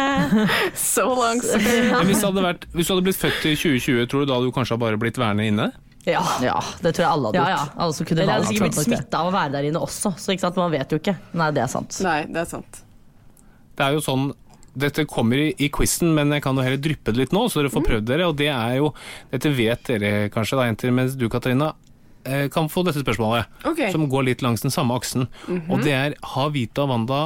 So 0.76 1.08
long, 1.14 1.42
so 1.44 1.58
Men 1.58 2.08
hvis, 2.10 2.22
det 2.22 2.30
hadde 2.30 2.46
vært, 2.46 2.70
hvis 2.76 2.88
du 2.88 2.96
hadde 2.96 3.08
blitt 3.08 3.20
født 3.20 3.50
i 3.50 3.56
2020, 3.58 4.08
tror 4.12 4.24
du 4.24 4.32
da 4.32 4.40
du 4.44 4.52
kanskje 4.56 4.76
hadde 4.76 4.86
bare 4.86 5.02
blitt 5.02 5.20
værende 5.22 5.48
inne? 5.50 5.72
Ja. 6.06 6.22
ja, 6.42 6.60
det 6.82 6.94
tror 6.94 7.04
jeg 7.04 7.12
alle 7.12 7.30
hadde 7.32 7.40
gjort. 7.40 7.50
ja. 7.50 7.62
Alle 7.82 7.94
som 7.98 8.06
kunne 8.06 8.22
Eller 8.22 8.34
jeg 8.34 8.44
hadde 8.44 8.50
sikkert 8.52 8.76
blitt 8.76 8.90
smitta 8.92 9.22
av 9.24 9.30
å 9.32 9.34
være 9.34 9.54
der 9.56 9.70
inne 9.72 9.82
også, 9.82 10.12
så 10.22 10.36
ikke 10.36 10.46
sant, 10.46 10.60
man 10.62 10.74
vet 10.74 10.94
jo 10.94 11.00
ikke. 11.02 11.16
Nei, 11.34 11.48
det 11.56 11.64
er 11.66 11.72
sant. 11.72 11.98
Nei, 12.06 12.20
det 12.30 12.44
er 12.44 12.50
sant. 12.50 12.82
Det 13.76 13.88
er 13.88 13.96
jo 13.98 14.04
sånn 14.06 14.30
dette 14.76 15.06
kommer 15.10 15.40
i, 15.40 15.50
i 15.58 15.70
quizen, 15.74 16.12
men 16.16 16.34
jeg 16.36 16.44
kan 16.44 16.58
jo 16.58 16.66
heller 16.66 16.82
dryppe 16.82 17.14
det 17.14 17.24
litt 17.24 17.36
nå, 17.36 17.46
så 17.50 17.62
dere 17.62 17.74
får 17.74 17.86
prøvd 17.88 18.10
dere. 18.10 18.28
Og 18.30 18.36
det 18.40 18.52
er 18.52 18.78
jo 18.80 18.92
Dette 19.32 19.52
vet 19.56 19.88
dere 19.88 20.30
kanskje, 20.34 20.60
da, 20.60 20.68
jenter, 20.70 20.94
mens 20.96 21.16
du, 21.20 21.28
Katarina, 21.32 21.74
eh, 22.26 22.48
kan 22.52 22.70
få 22.72 22.84
dette 22.88 23.04
spørsmålet. 23.04 23.48
okay. 23.64 23.92
Som 23.94 24.10
går 24.12 24.30
litt 24.30 24.46
langs 24.46 24.66
den 24.66 24.74
samme 24.74 24.96
aksen. 24.98 25.28
Og 25.70 25.82
det 25.86 25.96
er 25.96 26.16
Har 26.36 26.52
Vita 26.56 26.84
og 26.86 26.94
Wanda 26.94 27.24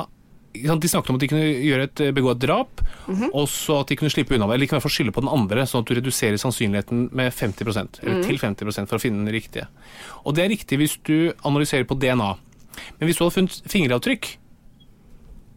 De 0.53 0.89
snakket 0.89 1.11
om 1.11 1.17
at 1.19 1.21
de 1.21 1.29
kunne 1.29 1.45
gjøre 1.45 1.83
et, 1.85 2.01
eh, 2.01 2.11
begå 2.11 2.31
et 2.31 2.41
drap, 2.41 2.81
og 3.33 3.45
så 3.47 3.81
at 3.81 3.87
de 3.87 3.95
kunne 3.95 4.09
slippe 4.09 4.33
unna 4.33 4.47
eller 4.49 4.65
i 4.65 4.67
hvert 4.67 4.81
fall 4.81 4.91
skylde 4.91 5.13
på 5.13 5.21
den 5.21 5.29
andre, 5.29 5.61
sånn 5.61 5.85
at 5.85 5.89
du 5.89 5.93
reduserer 5.93 6.41
sannsynligheten 6.41 7.11
med 7.13 7.31
50 7.31 8.01
eller 8.01 8.23
til 8.25 8.37
50% 8.41 8.89
for 8.89 8.97
å 8.97 9.01
finne 9.01 9.23
den 9.23 9.33
riktige. 9.33 9.67
Og 10.25 10.33
det 10.35 10.43
er 10.43 10.49
riktig 10.49 10.79
hvis 10.81 10.97
du 11.05 11.33
analyserer 11.45 11.85
på 11.85 11.97
DNA. 11.97 12.35
Men 12.99 13.07
hvis 13.07 13.17
du 13.17 13.23
hadde 13.23 13.37
funnet 13.37 13.61
fingeravtrykk, 13.69 14.37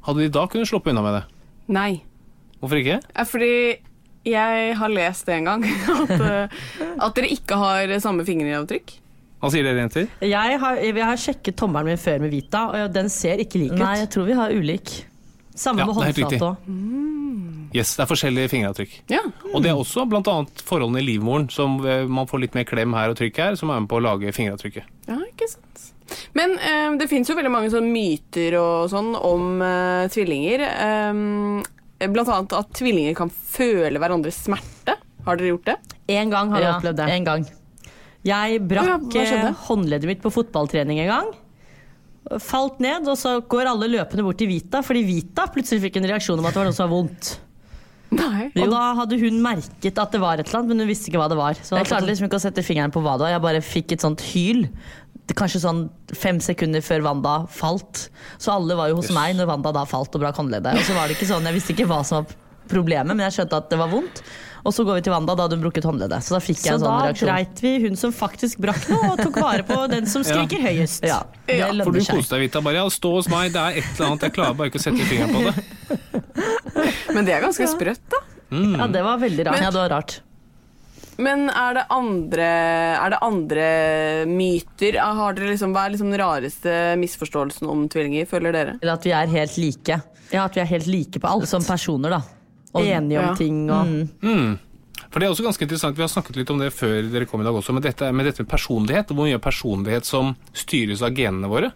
hadde 0.07 0.25
de 0.25 0.29
da 0.35 0.47
kunnet 0.47 0.69
sluppe 0.69 0.91
unna 0.93 1.03
med 1.03 1.15
det? 1.17 1.25
Nei. 1.69 2.03
Hvorfor 2.61 2.79
ikke? 2.81 2.99
Er 3.15 3.29
fordi 3.29 3.55
jeg 4.25 4.75
har 4.79 4.89
lest 4.93 5.27
det 5.27 5.35
en 5.41 5.49
gang, 5.51 5.65
at, 5.99 6.13
eh, 6.15 6.59
at 7.03 7.15
dere 7.19 7.31
ikke 7.35 7.59
har 7.59 7.95
samme 8.03 8.27
fingeravtrykk. 8.27 8.99
Hva 9.43 9.51
sier 9.51 9.67
dere, 9.67 9.81
jenter? 9.83 10.05
Jeg 10.23 10.59
har, 10.63 10.77
jeg 10.79 11.03
har 11.03 11.19
sjekket 11.19 11.57
tommelen 11.59 11.91
min 11.91 11.99
før 11.99 12.21
med 12.23 12.31
Vita, 12.31 12.69
og 12.71 12.93
den 12.95 13.09
ser 13.11 13.43
ikke 13.43 13.59
lik 13.59 13.73
ut. 13.75 13.81
Nei, 13.83 13.97
jeg 14.05 14.13
tror 14.15 14.29
vi 14.29 14.37
har 14.39 14.55
ulik. 14.55 14.93
Samme 15.59 15.83
Ja, 15.83 15.87
med 15.91 15.97
òg. 16.39 16.69
Yes, 17.73 17.95
det 17.97 18.05
er 18.05 18.09
forskjellige 18.09 18.51
fingeravtrykk. 18.53 18.95
Ja. 19.11 19.23
Og 19.51 19.65
det 19.65 19.73
er 19.73 19.81
også 19.81 20.05
bl.a. 20.07 20.35
forholdene 20.63 21.01
i 21.01 21.07
livmoren, 21.07 21.49
som 21.51 21.79
eh, 21.89 22.05
man 22.07 22.29
får 22.31 22.45
litt 22.45 22.55
mer 22.57 22.67
klem 22.69 22.95
her 22.95 23.11
og 23.13 23.19
trykk 23.19 23.41
her, 23.43 23.57
som 23.59 23.73
er 23.73 23.81
med 23.83 23.89
på 23.91 23.99
å 23.99 24.05
lage 24.05 24.33
fingeravtrykket. 24.37 24.87
ja, 25.09 25.19
ikke 25.33 25.49
sant. 25.51 25.89
Men 26.39 26.57
eh, 26.59 26.97
det 27.01 27.09
fins 27.11 27.29
jo 27.31 27.37
veldig 27.39 27.53
mange 27.53 27.71
sånne 27.73 27.93
myter 27.93 28.57
og 28.61 28.91
sånn 28.93 29.13
om 29.19 29.63
eh, 29.63 30.09
tvillinger. 30.13 30.65
Eh, 30.67 32.09
blant 32.11 32.29
annet 32.35 32.55
at 32.59 32.73
tvillinger 32.79 33.15
kan 33.19 33.31
føle 33.31 34.01
hverandres 34.03 34.41
smerte. 34.49 34.97
Har 35.27 35.39
dere 35.39 35.53
gjort 35.53 35.69
det? 35.71 35.77
En 36.17 36.33
gang 36.33 36.51
har 36.51 36.61
jeg 36.65 36.69
Ja, 36.71 36.79
opplevd 36.81 36.99
det. 36.99 37.11
en 37.15 37.25
gang. 37.29 37.45
Jeg 38.27 38.61
brakk 38.71 39.15
ja, 39.15 39.23
eh, 39.23 39.55
håndleddet 39.69 40.07
mitt 40.11 40.23
på 40.23 40.31
fotballtrening 40.35 40.99
en 41.05 41.11
gang. 41.11 41.31
Falt 42.43 42.79
ned, 42.83 43.07
og 43.11 43.17
så 43.19 43.41
går 43.51 43.67
alle 43.67 43.89
løpende 43.91 44.23
bort 44.23 44.39
til 44.39 44.47
Vita, 44.51 44.79
fordi 44.87 45.03
Vita 45.09 45.49
plutselig 45.51 45.83
fikk 45.89 45.97
en 45.99 46.07
reaksjon 46.13 46.39
om 46.39 46.47
at 46.47 46.55
det 46.55 46.61
var 46.63 46.69
noe 46.71 46.77
som 46.77 46.87
var 46.89 46.95
vondt. 46.95 47.33
Nei. 48.13 48.51
Og 48.61 48.69
da 48.71 48.83
hadde 48.99 49.17
hun 49.19 49.39
merket 49.43 49.99
at 49.99 50.13
det 50.13 50.21
var 50.23 50.39
et 50.39 50.47
eller 50.47 50.61
annet, 50.61 50.69
men 50.75 50.85
hun 50.85 50.91
visste 50.91 51.09
ikke 51.11 51.19
hva 51.23 51.31
det 51.33 51.39
var. 51.39 51.55
Så 51.65 51.79
hun 51.79 51.87
klarte 51.89 52.07
liksom 52.11 52.29
ikke 52.29 52.39
å 52.39 52.45
sette 52.45 52.63
fingeren 52.67 52.93
på 52.95 53.01
hva 53.03 53.15
det 53.17 53.25
var. 53.27 53.33
Jeg 53.35 53.45
bare 53.47 53.63
fikk 53.65 53.95
et 53.97 54.05
sånt 54.05 54.21
hyl. 54.35 54.67
Det- 55.27 55.37
Kanskje 55.39 55.61
sånn 55.63 55.83
fem 56.19 56.41
sekunder 56.43 56.83
før 56.83 57.03
Wanda 57.07 57.47
falt. 57.49 58.09
Så 58.39 58.53
alle 58.53 58.75
var 58.77 58.89
jo 58.91 58.97
hos 58.97 59.11
meg 59.15 59.37
når 59.39 59.47
Wanda 59.47 59.73
da 59.73 59.85
falt 59.85 60.15
og 60.15 60.21
brakk 60.25 60.37
håndleddet. 60.37 60.75
Og 60.75 60.83
så 60.89 60.95
var 60.99 61.09
det 61.09 61.17
ikke 61.17 61.29
sånn, 61.31 61.45
Jeg 61.47 61.55
visste 61.55 61.73
ikke 61.77 61.87
hva 61.87 62.05
som 62.05 62.25
var 62.25 62.35
problemet, 62.69 63.15
men 63.17 63.31
jeg 63.31 63.37
skjønte 63.47 63.57
at 63.57 63.71
det 63.71 63.79
var 63.79 63.89
vondt. 63.89 64.23
Og 64.65 64.73
så 64.73 64.85
går 64.87 64.95
vi 64.95 65.03
til 65.03 65.13
Wanda, 65.13 65.35
da 65.35 65.43
hadde 65.49 65.57
hun 65.59 65.65
brukket 65.65 65.83
håndleddet. 65.85 66.23
Så 66.23 66.35
da 66.37 66.39
fikk 66.39 66.61
jeg 66.63 66.71
Så 66.71 66.75
en 66.75 66.81
sånn 66.85 67.03
reaksjon. 67.03 67.19
Så 67.19 67.27
da 67.27 67.33
dreit 67.35 67.61
vi 67.65 67.73
hun 67.83 67.97
som 67.99 68.13
faktisk 68.15 68.59
brakk 68.63 68.85
noe, 68.91 69.11
og 69.13 69.19
tok 69.19 69.39
vare 69.43 69.63
på 69.67 69.79
den 69.91 70.07
som 70.07 70.23
skriker 70.29 70.63
høyest. 70.63 71.03
Ja, 71.03 71.23
ja 71.51 71.71
For 71.83 71.91
du 71.93 71.99
koste 72.01 72.37
deg, 72.39 72.45
Vita. 72.47 72.61
Bare 72.63 72.75
ja, 72.79 72.85
stå 72.89 73.11
hos 73.17 73.29
meg, 73.29 73.53
det 73.53 73.59
er 73.63 73.79
et 73.83 73.89
eller 73.99 74.11
annet. 74.13 74.21
Jeg 74.29 74.33
klarer 74.37 74.55
bare 74.59 74.71
ikke 74.71 74.79
å 74.79 74.85
sette 74.87 75.07
fingeren 75.11 75.35
på 75.35 75.43
det. 75.49 75.55
Men 77.15 77.25
det 77.27 77.35
er 77.35 77.43
ganske 77.47 77.67
sprøtt, 77.71 78.03
da. 78.13 78.23
Ja, 78.53 78.87
det 78.87 79.03
var 79.03 79.19
veldig 79.19 79.47
rart. 79.49 79.61
Ja, 79.65 79.71
det 79.75 79.81
var 79.83 79.89
rart. 79.99 80.21
Men 81.23 81.45
er 81.53 81.77
det 81.79 81.85
andre, 81.95 82.47
er 82.99 83.13
det 83.15 83.19
andre 83.23 83.67
myter? 84.31 84.97
Har 84.99 85.37
dere 85.37 85.53
liksom, 85.53 85.75
hva 85.75 85.85
er 85.87 85.95
liksom 85.95 86.11
den 86.13 86.21
rareste 86.23 86.75
misforståelsen 87.01 87.69
om 87.71 87.85
tvillinger, 87.93 88.27
føler 88.31 88.55
dere? 88.57 88.75
Eller 88.83 88.97
at 88.97 89.07
vi 89.07 89.15
er 89.15 89.31
helt 89.37 89.57
like. 89.63 89.99
Ja, 90.33 90.47
at 90.49 90.57
vi 90.57 90.63
er 90.65 90.71
helt 90.73 90.89
like 90.91 91.21
på 91.23 91.29
alt. 91.31 91.49
Som 91.51 91.63
personer, 91.67 92.17
da. 92.17 92.23
Og- 92.75 92.87
Enige 92.89 93.19
om 93.21 93.27
Ja. 93.31 93.35
ting 93.37 93.71
og 93.71 93.87
Mm. 94.23 94.59
For 95.13 95.21
det 95.21 95.27
er 95.29 95.33
også 95.35 95.45
ganske 95.45 95.61
interessant, 95.67 95.95
Vi 95.95 96.01
har 96.03 96.09
snakket 96.09 96.37
litt 96.37 96.51
om 96.51 96.59
det 96.59 96.73
før 96.73 97.03
dere 97.13 97.27
kom 97.27 97.41
i 97.43 97.45
dag 97.45 97.53
også, 97.53 97.73
men 97.75 97.83
dette 97.83 98.11
med 98.15 98.25
dette 98.25 98.41
med 98.41 98.49
personlighet. 98.49 99.11
og 99.11 99.17
Hvor 99.17 99.27
mye 99.29 99.39
personlighet 99.39 100.05
som 100.05 100.35
styres 100.55 101.03
av 101.03 101.11
genene 101.15 101.49
våre. 101.49 101.73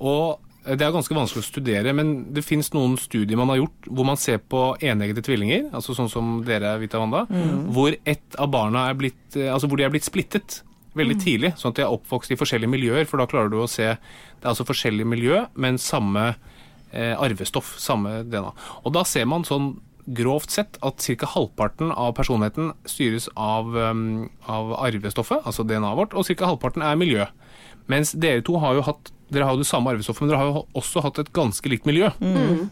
Og 0.00 0.38
Det 0.64 0.80
er 0.80 0.92
ganske 0.94 1.12
vanskelig 1.16 1.42
å 1.42 1.46
studere, 1.46 1.92
men 1.92 2.32
det 2.32 2.44
fins 2.46 2.70
noen 2.72 2.94
studier 2.96 3.36
man 3.36 3.50
har 3.52 3.58
gjort 3.60 3.88
hvor 3.90 4.06
man 4.08 4.16
ser 4.20 4.38
på 4.40 4.62
eneggede 4.80 5.24
tvillinger, 5.26 5.66
altså 5.76 5.96
sånn 5.96 6.08
som 6.08 6.38
dere, 6.46 6.78
Vita 6.80 7.02
Wanda, 7.02 7.26
hvor 7.74 7.92
ett 7.92 8.38
av 8.40 8.48
barna 8.54 8.86
er 8.88 8.96
blitt, 8.96 9.36
eh, 9.36 9.52
altså 9.52 9.68
hvor 9.68 9.80
de 9.80 9.84
er 9.84 9.92
blitt 9.92 10.08
splittet 10.08 10.62
veldig 10.96 11.16
tidlig, 11.20 11.52
sånn 11.58 11.74
at 11.74 11.80
de 11.80 11.84
er 11.84 11.92
oppvokst 11.92 12.32
i 12.32 12.38
forskjellige 12.38 12.70
miljøer, 12.70 13.04
for 13.10 13.20
da 13.20 13.28
klarer 13.28 13.50
du 13.52 13.58
å 13.60 13.70
se 13.70 13.96
Det 13.96 14.46
er 14.46 14.52
altså 14.52 14.66
forskjellige 14.68 15.08
miljø, 15.08 15.42
men 15.56 15.78
samme 15.80 16.34
eh, 16.92 17.14
arvestoff, 17.16 17.74
samme 17.80 18.22
DNA. 18.28 18.52
Og 18.84 18.94
da 18.94 19.04
ser 19.08 19.26
man 19.28 19.44
sånn 19.44 19.74
grovt 20.04 20.52
sett 20.52 20.76
at 20.84 21.00
ca. 21.00 21.26
halvparten 21.32 21.92
av 21.92 22.12
personligheten 22.16 22.74
styres 22.84 23.28
av, 23.40 23.72
um, 23.72 24.28
av 24.44 24.74
arvestoffet, 24.84 25.46
altså 25.48 25.64
DNA-et 25.64 25.96
vårt, 25.96 26.14
og 26.14 26.28
ca. 26.28 26.50
halvparten 26.50 26.84
er 26.84 27.00
miljø. 27.00 27.26
Mens 27.88 28.12
dere 28.12 28.44
to 28.44 28.58
har 28.60 28.76
jo 28.76 28.84
hatt 28.84 29.12
dere 29.34 29.48
har 29.48 29.56
jo 29.56 29.62
det 29.62 29.68
samme 29.68 29.92
arvestoffet, 29.92 30.24
men 30.24 30.30
dere 30.32 30.40
har 30.40 30.50
jo 30.50 30.62
også 30.80 31.02
hatt 31.04 31.18
et 31.22 31.32
ganske 31.34 31.70
likt 31.72 31.88
miljø. 31.88 32.10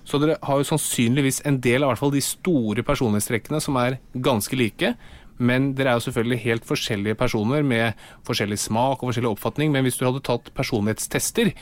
Så 0.09 0.21
dere 0.23 0.39
har 0.43 0.61
jo 0.61 0.69
sannsynligvis 0.69 1.43
en 1.49 1.61
del 1.63 1.83
av 1.83 1.93
hvert 1.93 2.03
fall 2.03 2.15
de 2.15 2.23
store 2.25 2.85
personlighetstrekkene 2.87 3.61
som 3.63 3.79
er 3.83 3.99
ganske 4.15 4.59
like. 4.59 4.95
Men 5.43 5.73
dere 5.75 5.93
er 5.93 5.99
jo 5.99 6.07
selvfølgelig 6.07 6.39
helt 6.45 6.67
forskjellige 6.69 7.19
personer 7.19 7.65
med 7.67 7.99
forskjellig 8.29 8.59
smak 8.63 9.01
og 9.01 9.11
forskjellig 9.11 9.33
oppfatning. 9.33 9.73
Men 9.75 9.87
hvis 9.87 9.99
du 9.99 10.07
hadde 10.07 10.23
tatt 10.25 10.53
personlighetstester 10.57 11.53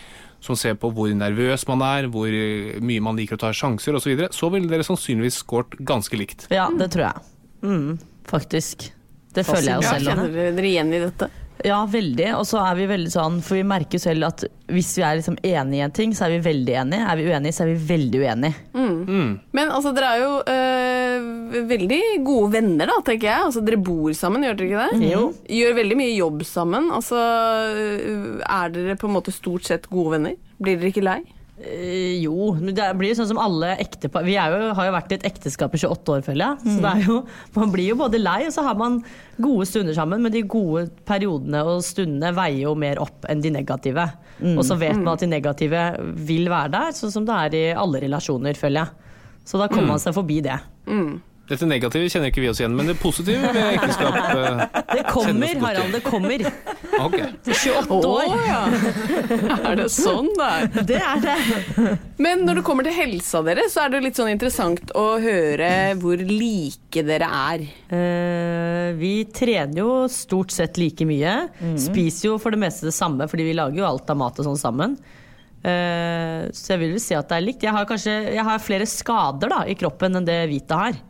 som 0.44 0.59
ser 0.59 0.76
på 0.80 0.90
hvor 0.96 1.11
nervøs 1.16 1.66
man 1.68 1.84
er, 1.86 2.09
hvor 2.12 2.28
mye 2.28 3.05
man 3.05 3.18
liker 3.18 3.38
å 3.38 3.44
ta 3.46 3.53
sjanser 3.57 3.96
osv., 3.96 4.05
så, 4.05 4.12
videre, 4.12 4.30
så 4.36 4.51
ville 4.53 4.70
dere 4.70 4.86
sannsynligvis 4.86 5.42
skåret 5.44 5.76
ganske 5.80 6.20
likt. 6.20 6.48
Ja, 6.53 6.68
det 6.76 6.90
tror 6.94 7.09
jeg. 7.09 7.28
Mm, 7.64 7.92
faktisk. 8.28 8.90
Det 9.30 9.46
føler 9.46 9.68
jeg 9.68 9.78
jo 9.78 9.86
selv 9.86 10.09
Ja, 10.09 10.16
kjenner 10.16 10.57
dere 10.57 10.72
igjen 10.72 10.92
i 10.96 11.05
dette? 11.05 11.30
Ja, 11.66 11.80
veldig. 11.90 12.28
Og 12.38 12.46
så 12.48 12.61
er 12.62 12.76
vi 12.78 12.86
veldig 12.90 13.11
sånn, 13.12 13.38
for 13.44 13.58
vi 13.58 13.64
merker 13.66 14.00
selv 14.02 14.28
at 14.30 14.44
hvis 14.70 14.92
vi 14.98 15.02
er 15.02 15.18
liksom 15.18 15.36
enige 15.42 15.80
i 15.80 15.84
en 15.84 15.94
ting, 15.96 16.12
så 16.14 16.26
er 16.26 16.36
vi 16.36 16.42
veldig 16.44 16.76
enige. 16.84 17.06
Er 17.11 17.18
vi 17.18 17.26
uenige, 17.26 17.56
så 17.56 17.64
er 17.64 17.72
vi 17.72 17.88
veldig 17.90 18.20
uenige. 18.22 18.54
Men 19.56 19.72
altså, 19.74 19.92
dere 19.96 20.12
er 20.14 20.22
jo 20.22 20.30
øh, 20.54 21.66
veldig 21.70 22.00
gode 22.26 22.52
venner, 22.54 22.86
da, 22.92 23.00
tenker 23.06 23.30
jeg. 23.32 23.48
Altså, 23.48 23.64
dere 23.66 23.80
bor 23.90 24.12
sammen, 24.16 24.46
gjør 24.46 24.61
dere 24.61 24.70
ikke 24.70 24.86
det? 25.00 25.11
Jo. 25.11 25.24
Gjør 25.61 25.76
veldig 25.80 25.98
mye 26.00 26.14
jobb 26.14 26.46
sammen. 26.48 26.88
Altså, 26.94 27.18
øh, 27.18 28.40
er 28.46 28.72
dere 28.76 28.96
på 29.00 29.11
en 29.11 29.16
måte 29.18 29.34
stort 29.34 29.66
sett 29.68 29.90
gode 29.90 30.16
venner? 30.16 30.38
Blir 30.61 30.78
dere 30.80 30.92
ikke 30.94 31.04
lei? 31.06 31.20
Eh, 31.61 32.22
jo, 32.22 32.54
det 32.56 32.86
blir 32.96 33.11
jo 33.11 33.18
sånn 33.18 33.28
som 33.34 33.40
alle 33.42 33.74
ektepar 33.82 34.24
Vi 34.24 34.32
er 34.40 34.54
jo, 34.54 34.70
har 34.78 34.86
jo 34.88 34.94
vært 34.94 35.11
i 35.12 35.18
et 35.18 35.26
ekteskap 35.28 35.74
i 35.76 35.80
28 35.82 36.14
år, 36.14 36.22
føler 36.24 36.44
jeg. 36.46 36.62
Så 36.64 36.76
det 36.80 36.92
er 36.94 37.04
jo, 37.11 37.16
man 37.58 37.72
blir 37.74 37.90
jo 37.90 37.98
både 38.00 38.20
lei, 38.22 38.38
og 38.48 38.54
så 38.54 38.64
har 38.64 38.78
man 38.80 39.00
gode 39.36 39.66
stunder 39.68 39.96
sammen. 39.96 40.24
Men 40.24 40.32
de 40.32 40.42
gode 40.48 40.86
periodene 41.08 41.61
og 41.68 41.84
stundene 41.84 42.32
veier 42.36 42.64
jo 42.64 42.74
mer 42.80 43.00
opp 43.04 43.28
enn 43.28 43.42
de 43.44 43.52
negative. 43.52 44.06
Og 44.56 44.64
så 44.64 44.78
vet 44.80 44.96
man 44.96 45.12
at 45.14 45.20
de 45.24 45.30
negative 45.34 45.84
vil 46.26 46.48
være 46.48 46.72
der, 46.78 46.92
sånn 46.96 47.12
som 47.12 47.26
det 47.28 47.36
er 47.36 47.58
i 47.58 47.64
alle 47.76 48.00
relasjoner, 48.06 48.56
føler 48.56 48.86
jeg. 48.86 49.11
Så 49.44 49.61
da 49.61 49.68
kommer 49.68 49.96
man 49.96 50.00
seg 50.02 50.14
forbi 50.16 50.40
det. 50.46 50.56
Dette 51.51 51.66
negative 51.66 52.07
kjenner 52.07 52.30
ikke 52.30 52.44
vi 52.44 52.48
oss 52.53 52.61
igjen, 52.62 52.76
men 52.78 52.86
det 52.86 52.94
positive 53.01 53.48
ved 53.51 53.64
ekteskap 53.72 54.18
eh, 54.38 54.61
Det 54.92 55.03
kommer, 55.11 55.57
Harald, 55.64 55.96
det 55.96 56.03
kommer. 56.07 56.44
Ok. 57.01 57.16
28 57.46 57.96
år. 57.96 58.32
ja! 58.44 58.61
er 59.70 59.78
det 59.78 59.86
sånn 59.94 60.26
det 60.36 60.48
er? 60.51 60.66
Det 60.90 60.98
er 61.01 61.22
det. 61.24 61.94
Men 62.20 62.42
når 62.44 62.61
det 62.61 62.64
kommer 62.66 62.84
til 62.84 62.92
helsa 62.92 63.40
deres, 63.46 63.72
så 63.72 63.86
er 63.86 63.94
det 63.94 64.03
litt 64.05 64.18
sånn 64.18 64.32
interessant 64.34 64.92
å 64.98 65.07
høre 65.22 65.70
hvor 66.03 66.20
like 66.20 67.05
dere 67.07 67.30
er. 67.30 67.64
Uh, 67.88 68.90
vi 69.01 69.14
trener 69.32 69.80
jo 69.80 69.94
stort 70.12 70.53
sett 70.53 70.76
like 70.82 71.07
mye. 71.09 71.38
Spiser 71.80 72.32
jo 72.32 72.36
for 72.42 72.53
det 72.53 72.61
meste 72.66 72.90
det 72.90 72.96
samme, 72.96 73.30
fordi 73.30 73.48
vi 73.48 73.57
lager 73.57 73.80
jo 73.80 73.88
alt 73.88 74.12
av 74.12 74.20
mat 74.20 74.42
og 74.42 74.51
sånn 74.51 74.61
sammen. 74.61 74.98
Eh, 75.61 76.48
så 76.56 76.72
jeg 76.74 76.80
vil 76.80 76.94
vel 76.94 77.02
si 77.04 77.14
at 77.18 77.28
det 77.28 77.36
er 77.36 77.44
likt. 77.44 77.64
Jeg 77.66 77.74
har 77.76 77.88
kanskje 77.88 78.14
jeg 78.32 78.44
har 78.46 78.62
flere 78.64 78.86
skader 78.88 79.52
da, 79.52 79.62
i 79.68 79.76
kroppen 79.76 80.16
enn 80.20 80.28
det 80.28 80.38
Vita 80.50 80.80
har. 80.86 81.00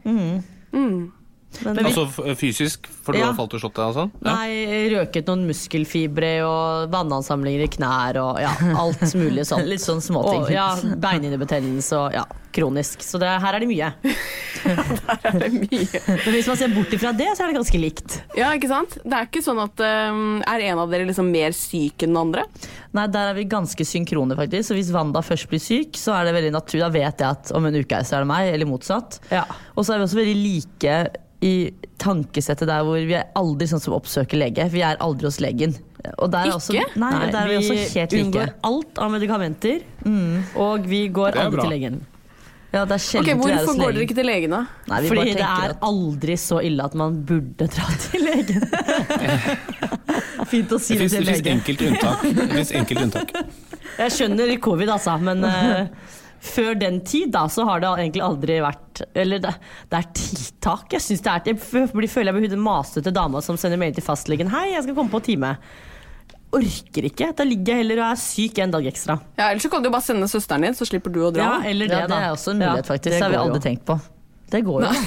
Men 1.64 1.76
vi, 1.80 1.84
Altså 1.90 2.34
fysisk, 2.38 2.86
for 3.02 3.12
du 3.12 3.18
Ja. 3.18 3.26
har 3.30 3.34
falt 3.34 3.54
og 3.56 3.60
slått 3.60 3.74
deg 3.74 3.88
og 3.90 3.94
sånn? 3.96 4.10
Ja. 4.22 4.34
nei, 4.36 4.88
røket 4.94 5.26
noen 5.26 5.46
muskelfibre 5.48 6.30
og 6.46 6.90
vannansamlinger 6.92 7.64
i 7.66 7.70
knær 7.74 8.20
og 8.22 8.38
ja, 8.40 8.52
alt 8.78 9.02
mulig 9.18 9.44
sånn. 9.48 9.66
Litt 9.72 9.82
sånn 9.82 10.00
småting. 10.04 10.44
Og, 10.46 10.52
ja, 10.54 10.68
Beinhinnebetennelse 11.02 11.98
og 11.98 12.14
ja, 12.14 12.22
kronisk. 12.54 13.02
Så 13.02 13.18
det, 13.22 13.28
her 13.42 13.58
er 13.58 13.64
det 13.64 13.70
mye. 13.70 13.92
Er 14.60 15.36
det 15.40 15.48
mye? 15.54 16.00
Men 16.06 16.34
hvis 16.34 16.48
man 16.50 16.58
ser 16.60 16.72
bort 16.74 16.92
ifra 16.92 17.12
det, 17.16 17.28
så 17.36 17.44
er 17.44 17.50
det 17.50 17.56
ganske 17.56 17.78
likt. 17.80 18.16
Ja, 18.36 18.50
ikke 18.56 18.68
sant? 18.68 18.96
Det 19.00 19.14
er 19.16 19.28
ikke 19.28 19.40
sånn 19.44 19.60
at 19.62 19.80
um, 20.12 20.42
Er 20.44 20.64
en 20.68 20.80
av 20.82 20.90
dere 20.92 21.06
liksom 21.08 21.30
mer 21.32 21.54
syk 21.56 22.04
enn 22.04 22.12
den 22.12 22.20
andre? 22.20 22.44
Nei, 22.96 23.06
der 23.14 23.30
er 23.30 23.38
vi 23.38 23.46
ganske 23.48 23.86
synkrone, 23.86 24.36
faktisk. 24.36 24.68
Så 24.70 24.76
hvis 24.76 24.90
Wanda 24.92 25.22
først 25.24 25.48
blir 25.50 25.62
syk, 25.62 25.96
så 25.96 26.12
er 26.18 26.28
det 26.28 26.34
veldig 26.36 26.52
naturlig. 26.58 26.84
Da 26.84 26.92
vet 26.92 27.24
jeg 27.24 27.38
at 27.38 27.52
om 27.56 27.66
en 27.70 27.78
uke 27.80 28.02
så 28.04 28.18
er 28.18 28.26
det 28.26 28.30
meg, 28.34 28.52
eller 28.52 28.68
motsatt. 28.68 29.20
Ja. 29.32 29.46
Og 29.76 29.86
så 29.86 29.94
er 29.96 30.02
vi 30.02 30.08
også 30.10 30.20
veldig 30.20 30.36
like 30.42 30.96
i 31.42 31.70
tankesettet 32.00 32.68
der 32.68 32.82
hvor 32.84 33.00
vi 33.00 33.14
er 33.16 33.30
aldri 33.38 33.66
sånn 33.70 33.80
som 33.80 33.94
oppsøker 33.96 34.40
lege. 34.40 34.66
Vi 34.72 34.82
er 34.84 34.98
aldri 35.00 35.28
hos 35.30 35.40
legen. 35.40 35.74
Og 36.18 36.30
der 36.32 36.48
ikke? 36.48 36.56
også, 36.56 36.72
nei, 37.00 37.10
Nei, 37.12 37.26
der 37.32 37.40
er 37.40 37.48
vi 37.50 37.56
også 37.60 37.74
helt 37.76 38.12
like. 38.14 38.22
unngår 38.24 38.52
alt 38.70 39.00
av 39.04 39.10
medikamenter, 39.12 39.82
og 40.56 40.86
vi 40.88 41.02
går 41.12 41.36
aldri 41.36 41.56
bra. 41.58 41.66
til 41.66 41.74
legen. 41.76 42.00
Ja, 42.70 42.84
det 42.86 42.94
er 42.94 43.02
sjelden 43.02 43.40
vi 43.42 43.50
er 43.50 43.64
Hvorfor 43.64 43.80
går 43.80 43.92
dere 43.96 44.04
ikke 44.06 44.14
til 44.14 44.28
legen, 44.30 44.52
da? 44.54 44.60
Nei, 44.86 45.00
Fordi 45.10 45.32
det 45.34 45.42
er 45.42 45.72
at 45.74 45.80
aldri 45.82 46.36
så 46.38 46.60
ille 46.62 46.84
at 46.86 46.94
man 46.94 47.16
burde 47.26 47.66
dra 47.66 47.88
til 48.04 48.22
legen. 48.28 48.62
Fint 50.52 50.72
å 50.72 50.78
si 50.78 50.94
Det 50.94 51.08
det 51.08 51.10
til 51.16 51.26
legen. 51.26 51.64
Det 51.66 51.76
finnes 52.46 52.72
enkelte 52.78 53.04
unntak. 53.08 53.34
Jeg 53.98 54.14
skjønner 54.14 54.54
covid, 54.62 54.92
altså, 54.96 55.16
men 55.20 55.44
eh, 55.44 55.86
før 56.40 56.74
den 56.80 57.00
tid 57.04 57.32
da, 57.34 57.44
så 57.52 57.64
har 57.68 57.82
det 57.82 57.90
egentlig 57.90 58.22
aldri 58.24 58.56
vært 58.64 59.02
Eller 59.14 59.42
det, 59.44 59.52
det 59.92 59.98
er 59.98 60.08
tiltak. 60.16 60.92
Jeg 60.96 61.04
synes 61.04 61.22
det 61.24 61.32
er 61.34 61.50
Jeg 61.52 61.60
føler 61.60 62.32
jeg 62.32 62.36
blir 62.38 62.54
hun 62.56 62.64
masete 62.64 63.12
dama 63.12 63.42
som 63.44 63.58
sender 63.60 63.80
mail 63.80 63.94
til 63.96 64.04
fastlegen. 64.04 64.48
'Hei, 64.48 64.72
jeg 64.72 64.84
skal 64.86 64.96
komme 64.96 65.12
på 65.12 65.20
time'. 65.28 65.54
Orker 66.50 67.06
ikke. 67.06 67.28
Da 67.36 67.44
ligger 67.46 67.76
jeg 67.76 67.84
heller 67.84 68.00
og 68.02 68.06
er 68.10 68.18
syk 68.18 68.58
en 68.58 68.72
dag 68.74 68.86
ekstra. 68.90 69.20
Ja, 69.38 69.50
Ellers 69.50 69.62
så 69.62 69.70
kan 69.70 69.82
du 69.84 69.86
jo 69.86 69.92
bare 69.94 70.02
sende 70.02 70.26
søsteren 70.26 70.64
din, 70.66 70.74
så 70.74 70.88
slipper 70.88 71.12
du 71.14 71.20
å 71.22 71.30
dra. 71.30 71.44
Ja, 71.44 71.70
eller 71.70 71.86
det, 71.86 71.94
ja, 71.94 72.06
det 72.08 72.16
da. 72.16 72.22
er 72.26 72.32
også 72.34 72.50
en 72.56 72.58
mulighet, 72.58 72.88
Ja, 72.88 72.92
faktisk. 72.94 73.14
Det 73.14 73.22
har 73.22 73.30
vi 73.30 73.38
aldri 73.38 73.60
jo. 73.60 73.66
tenkt 73.68 73.84
på. 73.86 74.00
Det 74.50 74.64
går 74.66 74.88
jo. 74.88 74.96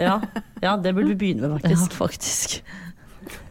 Ja, 0.00 0.14
ja, 0.62 0.76
det 0.80 0.94
burde 0.96 1.10
vi 1.12 1.14
begynne 1.20 1.44
med, 1.44 1.60
faktisk. 1.60 1.92
Ja, 1.92 1.96
faktisk. 1.98 2.54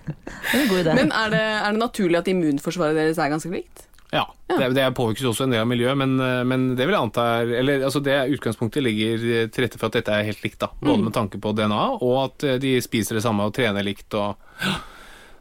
Det 0.09 0.55
er 0.55 0.63
en 0.63 0.69
god 0.71 0.79
idé. 0.81 0.95
Men 0.97 1.11
er 1.13 1.29
det, 1.29 1.41
er 1.45 1.75
det 1.75 1.81
naturlig 1.83 2.17
at 2.17 2.31
immunforsvaret 2.31 2.97
deres 2.97 3.19
er 3.21 3.29
ganske 3.29 3.51
likt? 3.53 3.83
Ja, 4.11 4.23
det, 4.49 4.71
det 4.73 4.85
påvirkes 4.97 5.21
jo 5.21 5.29
også 5.29 5.45
en 5.45 5.51
del 5.53 5.61
av 5.61 5.67
miljøet, 5.69 5.97
men, 5.99 6.15
eh, 6.23 6.43
men 6.49 6.63
det 6.73 6.87
vil 6.87 6.95
jeg 6.95 7.03
anta 7.05 7.25
er 7.43 7.51
Eller 7.59 7.83
altså 7.85 8.01
det 8.01 8.15
utgangspunktet 8.33 8.81
ligger 8.81 9.49
til 9.53 9.65
rette 9.65 9.77
for 9.77 9.91
at 9.91 9.99
dette 9.99 10.15
er 10.15 10.25
helt 10.25 10.41
likt, 10.45 10.57
da. 10.63 10.71
Både 10.81 11.03
med 11.05 11.13
tanke 11.13 11.37
på 11.41 11.51
DNA, 11.53 11.81
og 12.01 12.15
at 12.23 12.47
eh, 12.47 12.57
de 12.63 12.71
spiser 12.81 13.19
det 13.19 13.25
samme 13.25 13.45
og 13.45 13.53
trener 13.53 13.85
likt 13.85 14.17
og 14.17 14.39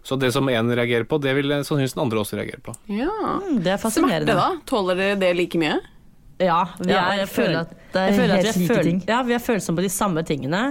Så 0.04 0.16
det 0.20 0.30
som 0.32 0.46
én 0.48 0.68
reagerer 0.76 1.04
på, 1.08 1.18
det 1.20 1.34
vil 1.36 1.50
sannsynligvis 1.52 1.96
den 1.96 2.02
andre 2.06 2.20
også 2.22 2.36
reagere 2.38 2.60
på. 2.64 2.72
Ja. 2.92 3.08
Mm, 3.42 3.58
det 3.64 3.72
er 3.72 3.76
Smerte, 3.76 3.82
fascinerende. 3.82 4.36
da? 4.38 4.46
Tåler 4.68 4.96
dere 4.96 5.16
det 5.20 5.32
like 5.36 5.58
mye? 5.60 5.80
Ja, 6.38 6.60
vi 6.78 6.92
Ja, 6.92 7.02
er, 7.10 7.18
jeg 7.24 7.28
føler 7.28 7.58
at 7.64 7.72
det 7.92 8.04
er 8.04 8.12
helt 8.36 8.56
like 8.62 8.82
ting. 8.86 9.00
Ja, 9.08 9.22
vi 9.26 9.34
er 9.36 9.42
følsomme 9.42 9.80
på 9.80 9.84
de 9.88 9.90
samme 9.92 10.22
tingene. 10.24 10.62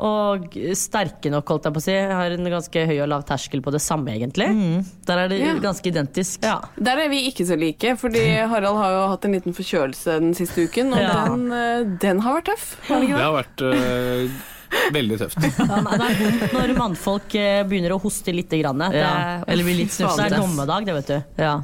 Og 0.00 0.54
sterke 0.78 1.28
nok, 1.28 1.44
holdt 1.52 1.66
jeg 1.68 1.74
på 1.76 1.80
å 1.82 1.84
si. 1.84 1.92
Jeg 1.92 2.14
har 2.16 2.32
en 2.32 2.46
ganske 2.54 2.84
høy 2.88 2.94
og 3.04 3.08
lav 3.12 3.24
terskel 3.28 3.60
på 3.60 3.72
det 3.74 3.82
samme, 3.84 4.14
egentlig. 4.16 4.46
Der 5.04 5.18
er 5.26 5.28
det 5.28 5.40
Ja. 5.42 5.54
ganske 5.60 5.84
identisk. 5.90 6.40
Ja. 6.46 6.60
Der 6.80 6.96
er 7.04 7.08
vi 7.12 7.18
ikke 7.28 7.44
så 7.44 7.58
like, 7.60 7.96
fordi 8.00 8.22
Harald 8.48 8.78
har 8.80 8.94
jo 8.94 9.02
hatt 9.12 9.24
en 9.28 9.32
liten 9.36 9.52
forkjølelse 9.52 10.14
den 10.24 10.32
siste 10.34 10.64
uken, 10.68 10.94
og 10.94 11.00
Ja. 11.04 11.24
den, 11.28 11.52
eh, 11.52 11.84
den 12.00 12.20
har 12.24 12.40
vært 12.40 12.48
tøff. 12.48 12.76
Har 12.88 13.00
Det 13.00 13.08
det? 13.08 13.18
har 13.20 13.34
vært 13.42 13.60
uh, 13.60 14.30
veldig 14.94 15.18
tøft. 15.18 15.36
Ja, 15.58 15.80
nei, 15.82 15.96
det 15.98 16.08
er 16.08 16.16
vondt 16.24 16.52
når 16.56 16.76
mannfolk 16.78 17.34
eh, 17.34 17.62
begynner 17.64 17.92
å 17.96 18.00
hoste 18.00 18.32
lite 18.32 18.56
grann. 18.62 18.78
Det 18.78 18.94
Ja, 19.02 19.12
er, 19.40 19.44
eller 19.48 19.64
blir 19.64 19.76
litt 19.84 19.92
det 19.98 20.06
er 20.32 20.38
dommedag, 20.40 20.86
det, 20.86 20.94
vet 20.94 21.06
du. 21.12 21.22
Ja. 21.42 21.54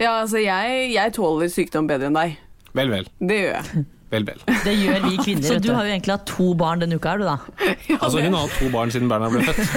Ja, 0.00 0.20
altså 0.24 0.42
jeg, 0.42 0.90
jeg 0.92 1.12
tåler 1.14 1.46
sykdom 1.46 1.86
bedre 1.86 2.06
enn 2.10 2.14
deg. 2.18 2.38
Vel, 2.74 2.88
vel. 2.90 3.06
Det 3.22 3.36
gjør 3.38 3.52
jeg. 3.54 3.84
Vel, 4.14 4.22
vel. 4.28 4.38
Det 4.62 4.74
gjør 4.78 5.00
vi 5.08 5.16
kvinner. 5.18 5.48
Så 5.48 5.56
du 5.58 5.72
har 5.74 5.82
jo 5.88 5.90
egentlig 5.90 6.12
hatt 6.14 6.26
to 6.30 6.44
barn 6.58 6.78
denne 6.84 6.94
uka, 7.00 7.08
er 7.16 7.22
du 7.22 7.26
da? 7.26 7.34
Altså, 8.04 8.18
hun 8.22 8.34
har 8.36 8.42
hatt 8.46 8.56
to 8.60 8.68
barn 8.70 8.90
siden 8.94 9.08
Berna 9.10 9.26
ble 9.32 9.40
født. 9.42 9.58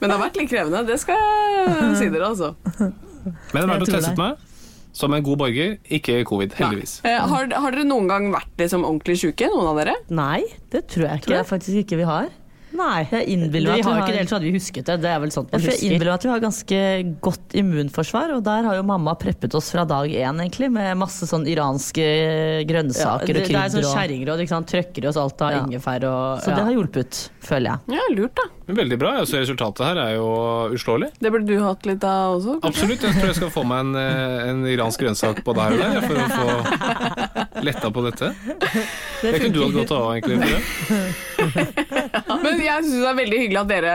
Men 0.00 0.06
det 0.08 0.14
har 0.14 0.22
vært 0.22 0.36
litt 0.40 0.50
krevende, 0.50 0.80
det 0.88 0.96
skal 1.02 1.16
jeg 1.20 1.96
si 2.00 2.06
dere, 2.14 2.26
altså. 2.32 2.48
Men 2.78 3.58
det 3.58 3.68
har 3.68 3.74
Jeg 3.82 3.88
testet 3.92 4.18
meg. 4.20 4.32
Som 4.98 5.12
en 5.14 5.22
god 5.22 5.36
borger, 5.44 5.70
ikke 5.94 6.24
covid, 6.26 6.50
heldigvis. 6.58 6.92
Eh, 7.06 7.18
har, 7.30 7.44
har 7.52 7.70
dere 7.74 7.84
noen 7.86 8.08
gang 8.10 8.24
vært 8.34 8.54
liksom 8.58 8.82
ordentlig 8.88 9.16
syke, 9.20 9.46
noen 9.52 9.68
av 9.70 9.76
dere? 9.78 9.94
Nei, 10.10 10.40
det 10.72 10.82
tror 10.90 11.04
jeg 11.10 11.16
ikke. 11.20 11.26
Tror 11.28 11.36
jeg 11.36 11.46
faktisk 11.52 11.76
ikke 11.84 11.96
vi 12.00 12.06
har. 12.08 12.26
Nei. 12.76 13.06
Jeg 13.10 13.26
innbiller 13.32 13.72
meg 13.72 13.80
at 13.80 13.86
vi 13.86 13.88
har 13.88 13.96
jo 13.98 14.02
ikke 14.02 14.12
det, 14.12 14.18
ellers 14.20 14.34
hadde 14.36 14.44
vi 14.48 14.52
husket 14.58 14.84
det. 14.90 14.96
Det 15.00 15.10
er 15.10 15.20
vel 15.20 15.30
sånt 15.34 15.52
man 15.52 15.60
tror 15.62 15.72
jeg 15.72 15.82
innbiller 15.88 16.10
meg 16.12 16.18
at 16.18 16.26
vi 16.26 16.32
har 16.34 16.40
ganske 16.44 16.80
godt 17.24 17.56
immunforsvar, 17.62 18.34
og 18.36 18.44
der 18.44 18.62
har 18.68 18.76
jo 18.76 18.82
mamma 18.82 19.14
preppet 19.18 19.54
oss 19.58 19.70
fra 19.72 19.84
dag 19.88 20.10
én, 20.10 20.42
egentlig, 20.44 20.70
med 20.70 20.96
masse 21.00 21.26
sånn 21.30 21.46
iranske 21.48 22.04
Ja, 22.04 22.66
grønnsaker 22.68 23.26
det, 23.32 23.42
og 23.46 23.48
det 23.48 23.56
er 23.56 23.74
sånn 23.78 23.88
kjerringråd, 23.94 24.34
og- 24.36 24.44
ikke 24.44 24.54
sant? 24.56 24.68
Trøkker 24.68 25.04
i 25.04 25.08
oss 25.08 25.16
alt 25.16 25.40
av 25.42 25.50
Ja. 25.52 25.64
ingefær 25.64 26.04
og 26.04 26.40
Så 26.42 26.54
det 26.54 26.64
har 26.64 26.72
hjulpet, 26.72 27.30
føler 27.40 27.70
jeg. 27.88 27.96
Ja, 27.96 28.14
lurt 28.14 28.34
da. 28.34 28.42
Men 28.68 28.76
veldig 28.82 28.98
bra. 29.00 29.14
Altså, 29.22 29.38
resultatet 29.40 29.80
her 29.86 29.98
er 30.02 30.10
jo 30.18 30.28
uslåelig. 30.76 31.08
Det 31.16 31.30
burde 31.32 31.48
du 31.48 31.62
hatt 31.64 31.86
litt 31.88 32.04
av 32.04 32.36
også. 32.36 32.58
kanskje? 32.60 32.68
Absolutt. 32.68 33.06
Jeg 33.06 33.16
tror 33.16 33.30
jeg 33.30 33.38
skal 33.38 33.52
få 33.54 33.64
meg 33.64 33.80
en, 33.86 33.94
eh, 33.96 34.50
en 34.50 34.60
iransk 34.68 35.00
grønnsak 35.00 35.40
på 35.46 35.54
der 35.56 35.72
og 35.72 35.80
der 35.80 36.04
for 36.04 36.20
å 36.20 36.26
få 36.34 37.64
letta 37.64 37.90
på 37.90 38.04
dette. 38.04 38.28
Det 39.22 39.40
kunne 39.40 39.54
du 39.56 39.62
hatt 39.64 39.78
godt 39.78 39.94
av, 39.96 40.04
egentlig. 40.18 40.52
Men 42.44 42.60
jeg 42.60 42.84
syns 42.84 42.98
det 43.00 43.08
er 43.08 43.16
veldig 43.18 43.38
hyggelig 43.40 43.60
at 43.60 43.70
dere 43.70 43.94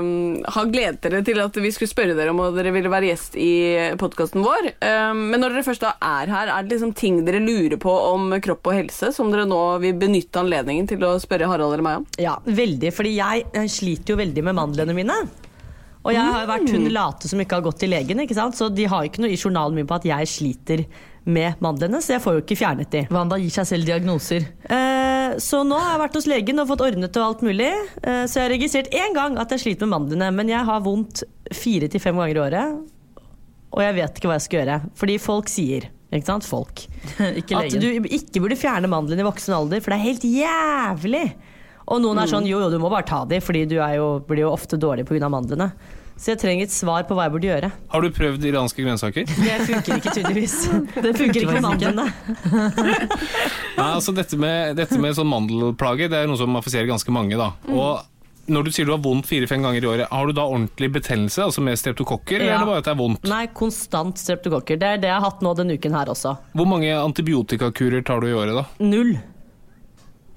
um, 0.00 0.10
har 0.56 0.70
gledet 0.72 1.00
dere 1.04 1.22
til 1.26 1.40
at 1.42 1.58
vi 1.62 1.70
skulle 1.74 1.90
spørre 1.90 2.16
dere 2.16 2.32
om 2.34 2.42
dere 2.56 2.72
ville 2.74 2.90
være 2.92 3.10
gjest 3.10 3.38
i 3.38 3.52
podkasten 4.00 4.44
vår. 4.44 4.70
Um, 4.82 5.22
men 5.30 5.42
når 5.42 5.56
dere 5.56 5.66
først 5.66 5.84
da 5.84 5.94
er 6.04 6.32
her, 6.32 6.52
er 6.52 6.66
det 6.66 6.74
liksom 6.74 6.94
ting 6.98 7.22
dere 7.26 7.40
lurer 7.44 7.78
på 7.80 7.92
om 7.92 8.32
kropp 8.44 8.70
og 8.70 8.78
helse 8.78 9.12
som 9.14 9.30
dere 9.32 9.46
nå 9.48 9.60
vil 9.84 9.96
benytte 10.00 10.42
anledningen 10.42 10.88
til 10.90 11.06
å 11.06 11.14
spørre 11.22 11.48
Harald 11.50 11.76
eller 11.76 11.86
meg 11.86 12.02
om? 12.02 12.08
Ja, 12.20 12.38
veldig. 12.44 12.92
Fordi 12.96 13.14
jeg, 13.16 13.46
jeg 13.54 13.74
sliter 14.08 14.16
jo 14.16 14.22
veldig 14.24 14.44
med 14.46 14.56
mandlene 14.56 14.96
mine. 14.96 15.20
Og 16.06 16.14
jeg 16.14 16.24
har 16.24 16.46
vært 16.48 16.70
hun 16.72 16.88
late 16.88 17.28
som 17.28 17.40
ikke 17.42 17.58
har 17.58 17.64
gått 17.66 17.80
til 17.82 17.90
legen, 17.90 18.20
så 18.54 18.68
de 18.70 18.86
har 18.88 19.04
ikke 19.04 19.20
noe 19.20 19.32
i 19.34 19.36
journalen 19.36 19.76
min 19.76 19.86
på 19.86 19.98
at 19.98 20.06
jeg 20.06 20.28
sliter 20.30 20.84
med 21.28 21.58
mandlene, 21.60 22.00
så 22.00 22.14
jeg 22.14 22.22
får 22.24 22.36
jo 22.38 22.42
ikke 22.44 22.56
fjernet 22.56 22.90
de. 22.90 23.02
Wanda 23.12 23.36
gir 23.36 23.50
seg 23.52 23.66
selv 23.68 23.84
diagnoser. 23.84 24.46
Eh, 24.64 25.36
så 25.42 25.60
nå 25.66 25.76
har 25.76 25.96
jeg 25.96 26.02
vært 26.06 26.16
hos 26.16 26.28
legen 26.30 26.62
og 26.62 26.70
fått 26.70 26.84
ordnet 26.86 27.18
og 27.18 27.26
alt 27.26 27.42
mulig. 27.44 27.68
Eh, 28.00 28.22
så 28.24 28.38
jeg 28.38 28.46
har 28.46 28.54
registrert 28.54 28.94
én 28.96 29.18
gang 29.18 29.36
at 29.42 29.52
jeg 29.52 29.66
sliter 29.66 29.84
med 29.84 29.98
mandlene, 29.98 30.30
men 30.38 30.48
jeg 30.48 30.64
har 30.64 30.86
vondt 30.86 31.26
fire 31.52 31.90
til 31.90 32.00
fem 32.00 32.16
ganger 32.16 32.38
i 32.38 32.44
året. 32.46 32.80
Og 33.74 33.84
jeg 33.84 33.98
vet 33.98 34.16
ikke 34.16 34.30
hva 34.30 34.38
jeg 34.38 34.46
skal 34.46 34.62
gjøre. 34.62 34.80
Fordi 35.02 35.18
folk 35.20 35.52
sier, 35.52 35.90
ikke 36.08 36.30
sant, 36.30 36.48
folk, 36.48 36.86
ikke 37.42 37.60
at 37.66 37.76
du 37.76 37.90
ikke 38.06 38.40
burde 38.40 38.56
fjerne 38.56 38.88
mandlene 38.88 39.26
i 39.26 39.28
voksen 39.28 39.58
alder, 39.58 39.84
for 39.84 39.92
det 39.92 39.98
er 39.98 40.08
helt 40.08 40.28
jævlig. 40.30 41.26
Og 41.88 42.02
noen 42.04 42.18
er 42.20 42.28
sånn 42.28 42.44
jo, 42.46 42.58
jo, 42.60 42.68
du 42.70 42.78
må 42.82 42.90
bare 42.92 43.06
ta 43.08 43.22
de, 43.24 43.38
fordi 43.40 43.64
du 43.70 43.78
er 43.80 43.94
jo, 43.96 44.18
blir 44.28 44.44
jo 44.44 44.50
ofte 44.52 44.76
dårlig 44.80 45.06
pga. 45.08 45.28
mandlene. 45.32 45.70
Så 46.18 46.32
jeg 46.32 46.40
trenger 46.42 46.66
et 46.66 46.72
svar 46.74 47.04
på 47.06 47.14
hva 47.14 47.28
jeg 47.28 47.32
burde 47.36 47.46
gjøre. 47.46 47.68
Har 47.94 48.02
du 48.02 48.08
prøvd 48.10 48.42
iranske 48.50 48.82
grønnsaker? 48.82 49.24
Det 49.46 49.58
funker 49.68 50.00
ikke, 50.00 50.14
tydeligvis. 50.16 50.56
Det 51.06 51.12
funker 51.16 51.44
ikke 51.44 51.54
med 51.54 51.62
mandlene. 51.62 52.06
Nei, 53.78 53.88
altså 53.94 54.12
dette 54.16 54.36
med, 54.40 54.74
dette 54.80 54.98
med 54.98 55.14
sånn 55.14 55.28
mandelplage 55.30 56.08
Det 56.10 56.18
er 56.24 56.26
noe 56.30 56.38
som 56.40 56.56
affiserer 56.58 56.88
ganske 56.90 57.14
mange. 57.14 57.38
da 57.38 57.52
Og 57.70 58.50
Når 58.50 58.66
du 58.66 58.72
sier 58.74 58.88
du 58.88 58.92
har 58.96 59.02
vondt 59.04 59.28
fire-fem 59.30 59.62
ganger 59.62 59.84
i 59.84 59.90
året, 59.92 60.10
har 60.10 60.26
du 60.26 60.32
da 60.34 60.46
ordentlig 60.48 60.88
betennelse, 60.98 61.42
altså 61.46 61.62
med 61.62 61.78
streptokokker, 61.78 62.40
eller 62.40 62.50
Ja. 62.50 62.54
er 62.56 62.64
det 62.64 62.70
bare 62.72 62.82
at 62.82 62.86
det 62.88 62.94
er 62.96 63.00
vondt? 63.02 63.28
Nei, 63.28 63.42
konstant 63.54 64.16
streptokokker. 64.18 64.78
Det 64.80 64.88
er 64.88 65.02
det 65.02 65.10
jeg 65.12 65.20
har 65.20 65.26
hatt 65.30 65.42
nå 65.44 65.52
denne 65.58 65.76
uken 65.78 65.92
her 65.94 66.06
også. 66.14 66.32
Hvor 66.56 66.66
mange 66.66 66.88
antibiotikakurer 66.96 68.02
tar 68.08 68.20
du 68.24 68.30
i 68.30 68.32
året, 68.34 68.56
da? 68.56 68.64
Null. 68.82 69.18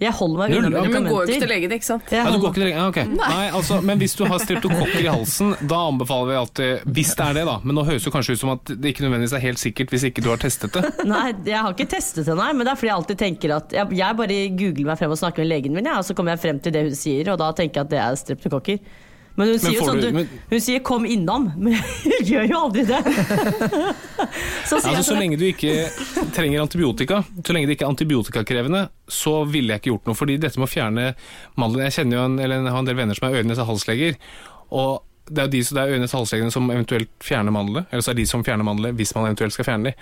Jeg 0.02 0.16
holder 0.18 0.40
meg 0.40 0.54
unna 0.58 0.70
medikamenter. 0.74 0.96
Men 0.96 1.12
går 1.12 1.20
jo 1.22 1.30
ikke 1.30 1.44
til 1.44 1.52
legen, 1.52 1.74
ikke 1.76 1.86
sant? 1.86 2.14
Ja, 2.16 2.24
du 2.26 2.40
går 2.42 2.50
ikke 2.50 2.58
til 2.58 2.64
legen? 2.66 2.80
Ja, 2.80 2.86
ok. 2.90 3.00
Nei, 3.20 3.44
altså, 3.60 3.78
men 3.86 4.00
hvis 4.02 4.16
du 4.18 4.24
har 4.26 4.42
streptokokker 4.42 5.04
i 5.04 5.12
halsen, 5.12 5.54
da 5.70 5.82
anbefaler 5.92 6.32
vi 6.32 6.38
alltid 6.40 6.88
Hvis 6.98 7.14
det 7.20 7.28
er 7.28 7.38
det, 7.38 7.44
da. 7.52 7.60
Men 7.62 7.78
nå 7.78 7.84
høres 7.86 8.08
det 8.08 8.14
kanskje 8.16 8.34
ut 8.34 8.42
som 8.42 8.54
at 8.56 8.72
det 8.72 8.94
ikke 8.96 9.06
nødvendigvis 9.06 9.36
er 9.38 9.46
helt 9.46 9.62
sikkert 9.62 9.94
hvis 9.94 10.08
ikke 10.10 10.26
du 10.26 10.32
har 10.34 10.42
testet 10.42 10.74
det. 10.74 10.84
Nei, 11.12 11.28
jeg 11.46 11.60
har 11.60 11.76
ikke 11.76 11.90
testet 11.94 12.26
det, 12.26 12.38
nei, 12.40 12.50
men 12.56 12.66
det 12.66 12.74
er 12.74 12.82
fordi 12.82 12.90
jeg 12.90 12.98
alltid 12.98 13.22
tenker 13.22 13.56
at 13.60 13.78
Jeg, 13.78 13.94
jeg 14.00 14.18
bare 14.18 14.42
googler 14.58 14.90
meg 14.90 15.00
frem 15.04 15.14
og 15.14 15.22
snakker 15.22 15.46
med 15.46 15.52
legen 15.52 15.78
min, 15.78 15.92
ja, 15.92 16.00
og 16.02 16.08
så 16.08 16.18
kommer 16.18 16.34
jeg 16.34 16.44
frem 16.48 16.62
til 16.66 16.74
det 16.74 16.84
hun 16.90 16.98
sier, 16.98 17.30
og 17.34 17.40
da 17.42 17.52
tenker 17.58 17.82
jeg 17.82 17.90
at 17.90 17.94
det 17.94 18.02
er 18.02 18.20
streptokokker. 18.24 18.82
Men 19.40 19.48
hun 19.48 19.60
sier 19.64 19.78
jo 19.78 19.86
sånn, 19.88 20.02
du- 20.02 20.08
du, 20.10 20.14
men- 20.18 20.30
hun 20.52 20.60
sier 20.60 20.80
'kom 20.84 21.06
innom', 21.06 21.54
men 21.64 21.74
hun 21.74 22.26
gjør 22.28 22.50
jo 22.50 22.58
aldri 22.66 22.84
det. 22.86 23.00
så 24.70 24.80
sier 24.80 24.92
Altså, 24.92 24.98
så 24.98 25.04
sånn 25.12 25.20
lenge 25.22 25.38
du 25.40 25.46
ikke 25.48 25.90
trenger 26.36 26.62
antibiotika, 26.64 27.22
så 27.46 27.54
lenge 27.56 27.68
det 27.70 27.78
ikke 27.78 27.86
er 27.88 27.94
antibiotikakrevende, 27.94 28.82
så 29.08 29.46
ville 29.50 29.74
jeg 29.74 29.82
ikke 29.82 29.92
gjort 29.94 30.06
noe. 30.12 30.18
Fordi 30.20 30.38
dette 30.42 30.60
med 30.60 30.68
å 30.68 30.72
fjerne 30.74 31.06
mandelen 31.58 31.88
Jeg 31.90 31.96
kjenner 32.00 32.18
jo 32.20 32.26
en, 32.26 32.40
eller 32.40 32.70
har 32.70 32.80
en 32.84 32.86
del 32.92 32.96
venner 33.00 33.16
som 33.18 33.30
er 33.30 33.40
ørenes- 33.42 33.60
og 33.64 33.68
halsleger. 33.72 34.16
Og 34.72 35.02
det 35.32 35.38
er 35.40 35.48
jo 35.48 35.52
de 35.56 35.64
som 35.64 35.76
det 35.78 35.84
er 35.86 35.94
øre-nese- 35.96 36.18
halslegene 36.20 36.52
som 36.52 36.70
eventuelt 36.72 37.10
fjerner 37.24 37.52
mandlene. 37.56 37.86
Eller 37.92 38.02
så 38.04 38.12
er 38.12 38.16
det 38.20 38.24
de 38.26 38.32
som 38.32 38.44
fjerner 38.44 38.68
mandlene 38.68 38.96
hvis 38.98 39.16
man 39.16 39.26
eventuelt 39.30 39.54
skal 39.56 39.66
fjerne 39.66 39.84
dem. 39.84 39.94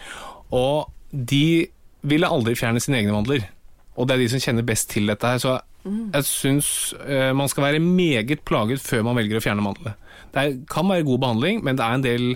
Og 0.52 0.90
de 1.14 1.68
ville 2.04 2.28
aldri 2.28 2.56
fjerne 2.56 2.82
sine 2.82 2.98
egne 3.02 3.14
mandler. 3.14 3.46
Og 4.00 4.08
det 4.08 4.16
er 4.16 4.24
de 4.24 4.30
som 4.30 4.40
kjenner 4.40 4.66
best 4.66 4.90
til 4.90 5.06
dette 5.12 5.28
her. 5.28 5.38
Så 5.38 5.60
jeg 6.14 6.28
syns 6.30 6.72
uh, 7.00 7.32
man 7.38 7.52
skal 7.52 7.68
være 7.68 7.84
meget 7.84 8.44
plaget 8.48 8.82
før 8.84 9.06
man 9.08 9.18
velger 9.20 9.40
å 9.40 9.44
fjerne 9.44 9.66
mandlene. 9.66 9.96
Det 10.34 10.42
er, 10.42 10.60
kan 10.70 10.90
være 10.90 11.08
god 11.08 11.24
behandling, 11.24 11.64
men 11.66 11.80
det 11.80 11.86
er 11.86 11.96
en 11.98 12.06
del 12.06 12.28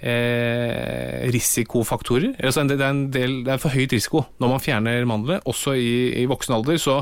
eh, 0.00 1.28
risikofaktorer. 1.30 2.34
Altså 2.42 2.64
det, 2.66 2.80
er 2.80 2.90
en 2.90 3.04
del, 3.14 3.36
det 3.46 3.54
er 3.54 3.62
for 3.62 3.74
høyt 3.74 3.94
risiko 3.94 4.24
når 4.42 4.54
man 4.54 4.64
fjerner 4.64 5.06
mandler, 5.08 5.44
også 5.48 5.76
i, 5.78 5.92
i 6.22 6.26
voksen 6.30 6.56
alder. 6.56 6.80
Så 6.80 7.00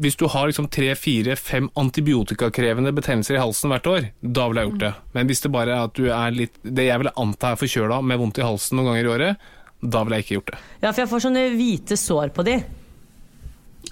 hvis 0.00 0.16
du 0.20 0.26
har 0.28 0.48
liksom 0.48 0.68
tre, 0.72 0.90
fire, 0.98 1.36
fem 1.40 1.68
antibiotikakrevende 1.80 2.92
betennelser 2.96 3.38
i 3.38 3.42
halsen 3.42 3.72
hvert 3.72 3.90
år, 3.92 4.08
da 4.20 4.48
ville 4.48 4.64
jeg 4.64 4.72
gjort 4.72 4.82
det. 4.84 4.94
Men 5.16 5.30
hvis 5.30 5.44
det 5.44 5.52
bare 5.54 5.76
er 5.76 5.86
at 5.88 5.96
du 5.96 6.08
er 6.12 6.34
litt 6.36 6.58
Det 6.62 6.88
jeg 6.88 7.00
ville 7.00 7.14
anta 7.16 7.54
er 7.54 7.60
forkjøla 7.60 8.02
med 8.04 8.20
vondt 8.20 8.42
i 8.42 8.44
halsen 8.46 8.76
noen 8.76 8.92
ganger 8.92 9.06
i 9.06 9.14
året, 9.14 9.46
da 9.80 10.02
ville 10.04 10.18
jeg 10.18 10.26
ikke 10.26 10.38
gjort 10.38 10.52
det. 10.52 10.64
Ja, 10.82 10.90
for 10.90 11.02
jeg 11.02 11.12
får 11.12 11.24
sånne 11.28 11.46
hvite 11.56 12.00
sår 12.00 12.34
på 12.36 12.44
de. 12.46 12.60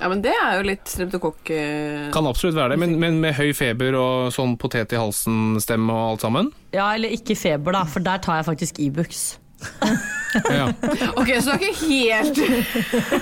Ja, 0.00 0.08
men 0.10 0.20
det 0.24 0.32
er 0.34 0.56
jo 0.58 0.64
litt 0.66 0.90
streptokokk... 0.90 1.50
eh, 1.54 2.08
Kan 2.14 2.26
absolutt 2.26 2.56
være 2.58 2.74
det, 2.74 2.80
men, 2.82 2.96
men 2.98 3.20
med 3.22 3.36
høy 3.38 3.52
feber 3.54 3.94
og 4.00 4.32
sånn 4.34 4.56
potet 4.58 4.90
i 4.92 4.98
halsen-stemme 4.98 5.94
og 5.94 6.08
alt 6.16 6.24
sammen? 6.26 6.50
Ja, 6.74 6.88
eller 6.96 7.14
ikke 7.14 7.36
feber, 7.38 7.76
da, 7.76 7.84
for 7.86 8.02
der 8.04 8.18
tar 8.24 8.40
jeg 8.40 8.48
faktisk 8.50 8.80
Ibux. 8.82 9.24
Ja. 10.50 10.66
Ok, 11.20 11.28
så 11.40 11.54
du 11.54 11.62
er 11.62 11.62
ikke 11.70 11.86
helt 11.86 12.38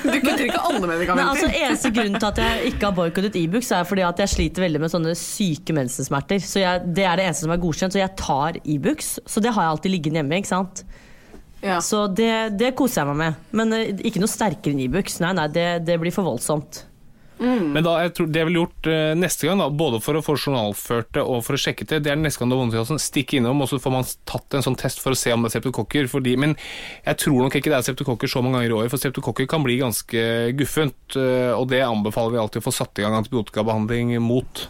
Du 0.00 0.14
kutter 0.24 0.40
ikke 0.46 0.62
alle 0.64 0.80
Nei, 0.80 0.88
medikamenter? 0.94 1.28
altså 1.28 1.50
Eneste 1.52 1.90
grunnen 1.92 2.16
til 2.18 2.28
at 2.30 2.40
jeg 2.40 2.70
ikke 2.72 2.88
har 2.88 2.94
boikottet 2.96 3.36
Ibux, 3.38 3.68
er 3.76 3.84
fordi 3.86 4.02
at 4.08 4.22
jeg 4.24 4.32
sliter 4.32 4.64
veldig 4.64 4.80
med 4.82 4.90
sånne 4.94 5.12
syke 5.20 5.76
mensensmerter. 5.76 6.40
Så 6.42 6.62
jeg, 6.64 6.82
Det 6.96 7.04
er 7.04 7.20
det 7.20 7.26
eneste 7.28 7.44
som 7.46 7.52
er 7.54 7.60
godkjent, 7.62 7.94
så 7.94 8.00
jeg 8.00 8.16
tar 8.18 8.58
Ibux. 8.64 9.12
Så 9.28 9.44
det 9.44 9.52
har 9.52 9.66
jeg 9.68 9.74
alltid 9.76 9.94
liggende 9.94 10.22
hjemme. 10.22 10.40
ikke 10.40 10.50
sant? 10.54 10.82
Ja. 11.62 11.80
Så 11.84 12.06
det, 12.10 12.58
det 12.60 12.74
koser 12.78 13.02
jeg 13.02 13.12
meg 13.12 13.20
med. 13.24 13.50
Men 13.56 13.76
uh, 13.76 14.06
ikke 14.06 14.22
noe 14.22 14.30
sterkere 14.30 14.74
enn 14.74 14.86
Ibux. 14.86 15.20
Nei, 15.24 15.34
nei, 15.38 15.50
det, 15.52 15.68
det 15.88 16.00
blir 16.02 16.14
for 16.14 16.28
voldsomt. 16.28 16.84
Men 17.42 17.82
da, 17.82 17.96
jeg 18.04 18.12
tror 18.14 18.28
det 18.30 18.38
jeg 18.38 18.46
ville 18.48 18.60
gjort 18.60 18.86
uh, 18.86 19.12
neste 19.18 19.48
gang, 19.48 19.58
da, 19.58 19.66
både 19.66 19.98
for 20.04 20.14
å 20.14 20.22
få 20.22 20.36
journalført 20.36 21.10
det 21.16 21.24
og 21.26 21.40
for 21.42 21.56
å 21.56 21.60
sjekke 21.60 21.86
det, 21.90 22.02
det 22.04 22.12
er 22.12 22.20
neste 22.20 22.38
gang 22.38 22.52
du 22.52 22.54
har 22.54 22.60
vondt 22.60 22.76
i 22.76 22.78
halsen, 22.78 23.00
stikk 23.02 23.34
innom, 23.38 23.64
og 23.64 23.70
så 23.70 23.80
får 23.82 23.94
man 23.94 24.06
tatt 24.28 24.54
en 24.54 24.62
sånn 24.62 24.78
test 24.78 25.02
for 25.02 25.14
å 25.14 25.18
se 25.18 25.32
om 25.34 25.42
det 25.42 25.50
er 25.50 25.56
septokokker. 25.56 26.06
Fordi, 26.12 26.36
men 26.38 26.54
jeg 27.02 27.18
tror 27.24 27.40
nok 27.42 27.56
ikke 27.58 27.72
det 27.72 27.80
er 27.80 27.88
septokokker 27.88 28.30
så 28.30 28.44
mange 28.44 28.60
ganger 28.60 28.74
i 28.74 28.78
året, 28.78 28.92
for 28.94 29.02
septokokker 29.02 29.50
kan 29.50 29.66
bli 29.66 29.80
ganske 29.82 30.26
guffent, 30.58 30.98
Uh, 31.12 31.52
og 31.58 31.66
det 31.68 31.82
anbefaler 31.84 32.32
vi 32.32 32.38
alltid 32.40 32.62
å 32.62 32.64
få 32.64 32.72
satt 32.72 32.96
i 32.96 33.02
gang 33.04 33.12
antibiotikabehandling 33.18 34.14
mot. 34.24 34.62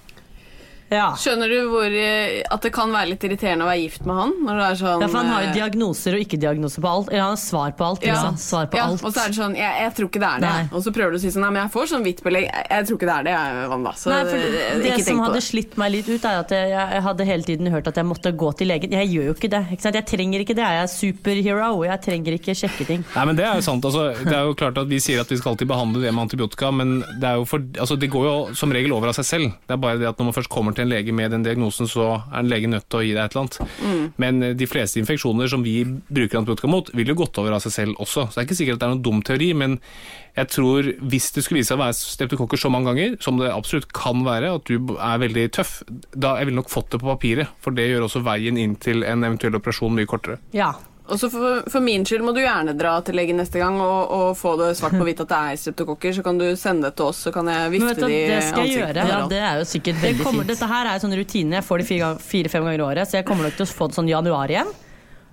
Ja. 0.92 1.08
Skjønner 1.18 1.48
du 1.48 1.58
hvor, 1.72 1.88
eh, 1.88 2.42
at 2.52 2.64
det 2.66 2.72
kan 2.74 2.92
være 2.92 3.12
litt 3.14 3.24
irriterende 3.26 3.66
å 3.66 3.70
være 3.70 3.82
gift 3.82 4.06
med 4.08 4.18
han? 4.18 4.34
Når 4.44 4.60
det 4.60 4.66
er 4.66 4.78
sånn 4.82 5.04
Ja, 5.04 5.08
for 5.08 5.20
han 5.22 5.30
har 5.32 5.44
jo 5.46 5.50
eh, 5.50 5.56
diagnoser 5.56 6.16
og 6.16 6.24
ikke-diagnoser 6.26 6.84
på 6.84 6.92
alt. 6.92 7.10
Eller 7.12 7.24
han 7.24 7.34
har 7.34 7.42
svar 7.42 7.74
på 7.78 7.88
alt. 7.88 8.06
ja. 8.06 8.20
Svar 8.42 8.68
på 8.72 8.78
ja, 8.78 8.86
alt. 8.90 9.04
Og 9.04 9.14
så 9.14 9.24
er 9.24 9.32
det 9.32 9.38
sånn 9.38 9.56
jeg, 9.58 9.72
jeg 9.82 9.94
tror 9.98 10.10
ikke 10.10 10.22
det 10.22 10.30
er 10.30 10.44
det. 10.44 10.52
Nei. 10.52 10.64
Og 10.72 10.84
så 10.84 10.92
prøver 10.94 11.14
du 11.14 11.20
å 11.20 11.22
si 11.22 11.32
sånn 11.32 11.42
Nei, 11.42 11.50
men 11.56 11.62
jeg 11.64 11.72
får 11.74 11.88
sånn 11.90 12.04
hvitt 12.06 12.22
belegg. 12.22 12.46
Jeg, 12.46 12.66
jeg 12.70 12.86
tror 12.88 12.98
ikke 13.00 13.08
det 13.08 13.16
er 13.16 13.26
det, 13.26 13.34
jeg, 13.34 13.68
Wanda. 13.72 13.92
Så 13.98 14.12
Nei, 14.12 14.20
for 14.28 14.58
det 14.82 14.92
ikke 14.92 15.06
som 15.08 15.22
hadde 15.24 15.38
det. 15.38 15.44
slitt 15.48 15.78
meg 15.80 15.94
litt 15.96 16.10
ut, 16.12 16.28
er 16.28 16.40
at 16.42 16.54
jeg, 16.54 16.70
jeg 16.76 17.02
hadde 17.08 17.26
hele 17.32 17.48
tiden 17.48 17.72
hørt 17.72 17.90
at 17.90 17.98
jeg 17.98 18.08
måtte 18.08 18.34
gå 18.44 18.52
til 18.60 18.70
legen. 18.70 18.94
Jeg 18.94 19.10
gjør 19.10 19.30
jo 19.30 19.36
ikke 19.36 19.50
det. 19.56 19.62
Ikke 19.74 19.86
sant? 19.86 19.98
Jeg 19.98 20.08
trenger 20.12 20.44
ikke 20.44 20.56
det. 20.58 20.68
Jeg 20.76 20.84
er 20.84 20.92
superhero. 20.92 21.70
Jeg 21.88 22.04
trenger 22.04 22.36
ikke 22.38 22.56
sjekke 22.58 22.86
ting. 22.88 23.06
Nei, 23.16 23.24
men 23.28 23.38
Det 23.40 23.46
er 23.48 23.58
jo 23.58 23.66
sant. 23.66 23.88
Altså, 23.88 24.04
det 24.22 24.36
er 24.36 24.46
jo 24.46 24.54
klart 24.58 24.78
at 24.78 24.90
Vi 24.92 25.00
sier 25.02 25.22
at 25.22 25.30
vi 25.30 25.38
skal 25.40 25.54
alltid 25.54 25.70
behandle 25.70 26.02
det 26.04 26.12
med 26.12 26.26
antibiotika, 26.26 26.70
men 26.74 27.00
det, 27.00 27.26
er 27.26 27.40
jo 27.40 27.46
for, 27.48 27.64
altså, 27.80 27.96
det 27.98 28.10
går 28.12 28.28
jo 28.28 28.36
som 28.58 28.72
regel 28.74 28.94
over 28.94 29.10
av 29.10 29.16
seg 29.18 29.26
selv. 29.28 29.56
Det 29.66 29.76
er 29.76 29.80
bare 29.82 29.98
det 30.00 30.08
at 30.10 30.20
når 30.20 30.30
man 30.30 30.36
først 30.36 30.52
kommer 30.52 30.76
til 30.76 30.81
en 30.82 30.90
lege 30.90 31.14
med 31.16 31.32
den 31.34 31.44
diagnosen, 31.46 31.88
så 31.90 32.08
er 32.20 32.40
en 32.40 32.50
lege 32.50 32.70
nødt 32.70 32.88
til 32.90 33.00
å 33.00 33.04
gi 33.06 33.14
deg 33.14 33.22
et 33.24 33.36
eller 33.36 33.44
annet. 33.44 34.16
Men 34.22 34.42
eh, 34.42 34.56
de 34.58 34.68
fleste 34.70 35.00
infeksjoner 35.02 35.50
som 35.50 35.64
vi 35.64 35.76
bruker 35.84 36.40
antibiotika 36.40 36.70
mot, 36.70 36.90
vil 36.96 37.12
jo 37.12 37.18
gått 37.22 37.40
over 37.42 37.56
av 37.56 37.62
seg 37.64 37.76
selv 37.76 38.02
også. 38.02 38.28
Så 38.28 38.36
det 38.36 38.44
er 38.44 38.50
ikke 38.50 38.60
sikkert 38.60 38.78
at 38.78 38.84
det 38.84 38.88
er 38.88 38.94
noen 38.96 39.06
dum 39.06 39.24
teori, 39.26 39.50
men 39.56 39.78
jeg 40.36 40.48
tror 40.48 40.86
hvis 41.12 41.28
det 41.36 41.44
skulle 41.44 41.60
vise 41.60 41.72
seg 41.72 41.80
å 41.80 41.82
være 41.82 41.98
streptokokker 41.98 42.60
så 42.60 42.70
mange 42.72 42.92
ganger, 42.92 43.18
som 43.24 43.40
det 43.40 43.50
absolutt 43.52 43.90
kan 43.96 44.22
være, 44.24 44.54
at 44.56 44.70
du 44.70 44.94
er 44.96 45.20
veldig 45.22 45.48
tøff, 45.58 45.74
da 46.14 46.38
jeg 46.38 46.48
ville 46.48 46.62
nok 46.62 46.72
fått 46.72 46.94
det 46.94 47.02
på 47.02 47.10
papiret. 47.10 47.52
For 47.62 47.76
det 47.76 47.90
gjør 47.90 48.08
også 48.08 48.24
veien 48.24 48.60
inn 48.60 48.78
til 48.80 49.04
en 49.08 49.26
eventuell 49.28 49.58
operasjon 49.60 49.92
mye 49.96 50.08
kortere. 50.08 50.40
Ja. 50.56 50.72
Og 51.12 51.18
så 51.20 51.28
for, 51.28 51.62
for 51.68 51.84
min 51.84 52.06
skyld 52.08 52.24
må 52.24 52.32
du 52.32 52.40
gjerne 52.40 52.72
dra 52.78 52.94
til 53.04 53.18
legen 53.18 53.36
neste 53.36 53.60
gang 53.60 53.76
og, 53.84 54.12
og 54.16 54.30
få 54.40 54.54
det 54.60 54.70
svart 54.78 54.94
på 54.96 55.04
hvitt 55.04 55.20
at 55.20 55.28
det 55.32 55.40
er 55.52 55.58
streptokokker. 55.60 56.14
Så 56.16 56.24
kan 56.24 56.38
du 56.40 56.46
sende 56.56 56.88
det 56.88 56.96
til 56.96 57.10
oss, 57.10 57.20
så 57.26 57.32
kan 57.34 57.50
jeg 57.52 57.74
vifte 57.74 57.90
vet 57.90 58.00
du, 58.00 58.06
det 58.08 58.16
i 58.16 58.22
det 58.30 58.38
skal 58.46 58.64
jeg 58.64 58.78
ansiktet. 58.78 59.02
gjøre. 59.02 59.08
Ja, 59.12 59.18
det 59.28 59.40
er 59.50 59.60
jo 59.60 59.66
sikkert 59.68 59.98
Det 60.00 60.06
veldig 60.08 60.24
kommer, 60.24 60.46
fint. 60.46 60.52
dette 60.54 60.70
her 60.72 60.88
er 60.88 60.94
en 60.96 61.04
sånn 61.04 61.16
rutine. 61.20 61.58
Jeg 61.60 61.66
får 61.68 61.82
det 61.84 61.88
fire- 61.90 62.14
fire-fem 62.32 62.64
ganger 62.70 62.80
i 62.80 62.86
året, 62.88 63.10
så 63.12 63.20
jeg 63.20 63.28
kommer 63.28 63.46
nok 63.50 63.58
til 63.60 63.66
å 63.68 63.72
få 63.76 63.90
det 63.92 63.98
sånn 64.00 64.08
i 64.08 64.14
januar 64.16 64.54
igjen. 64.56 64.72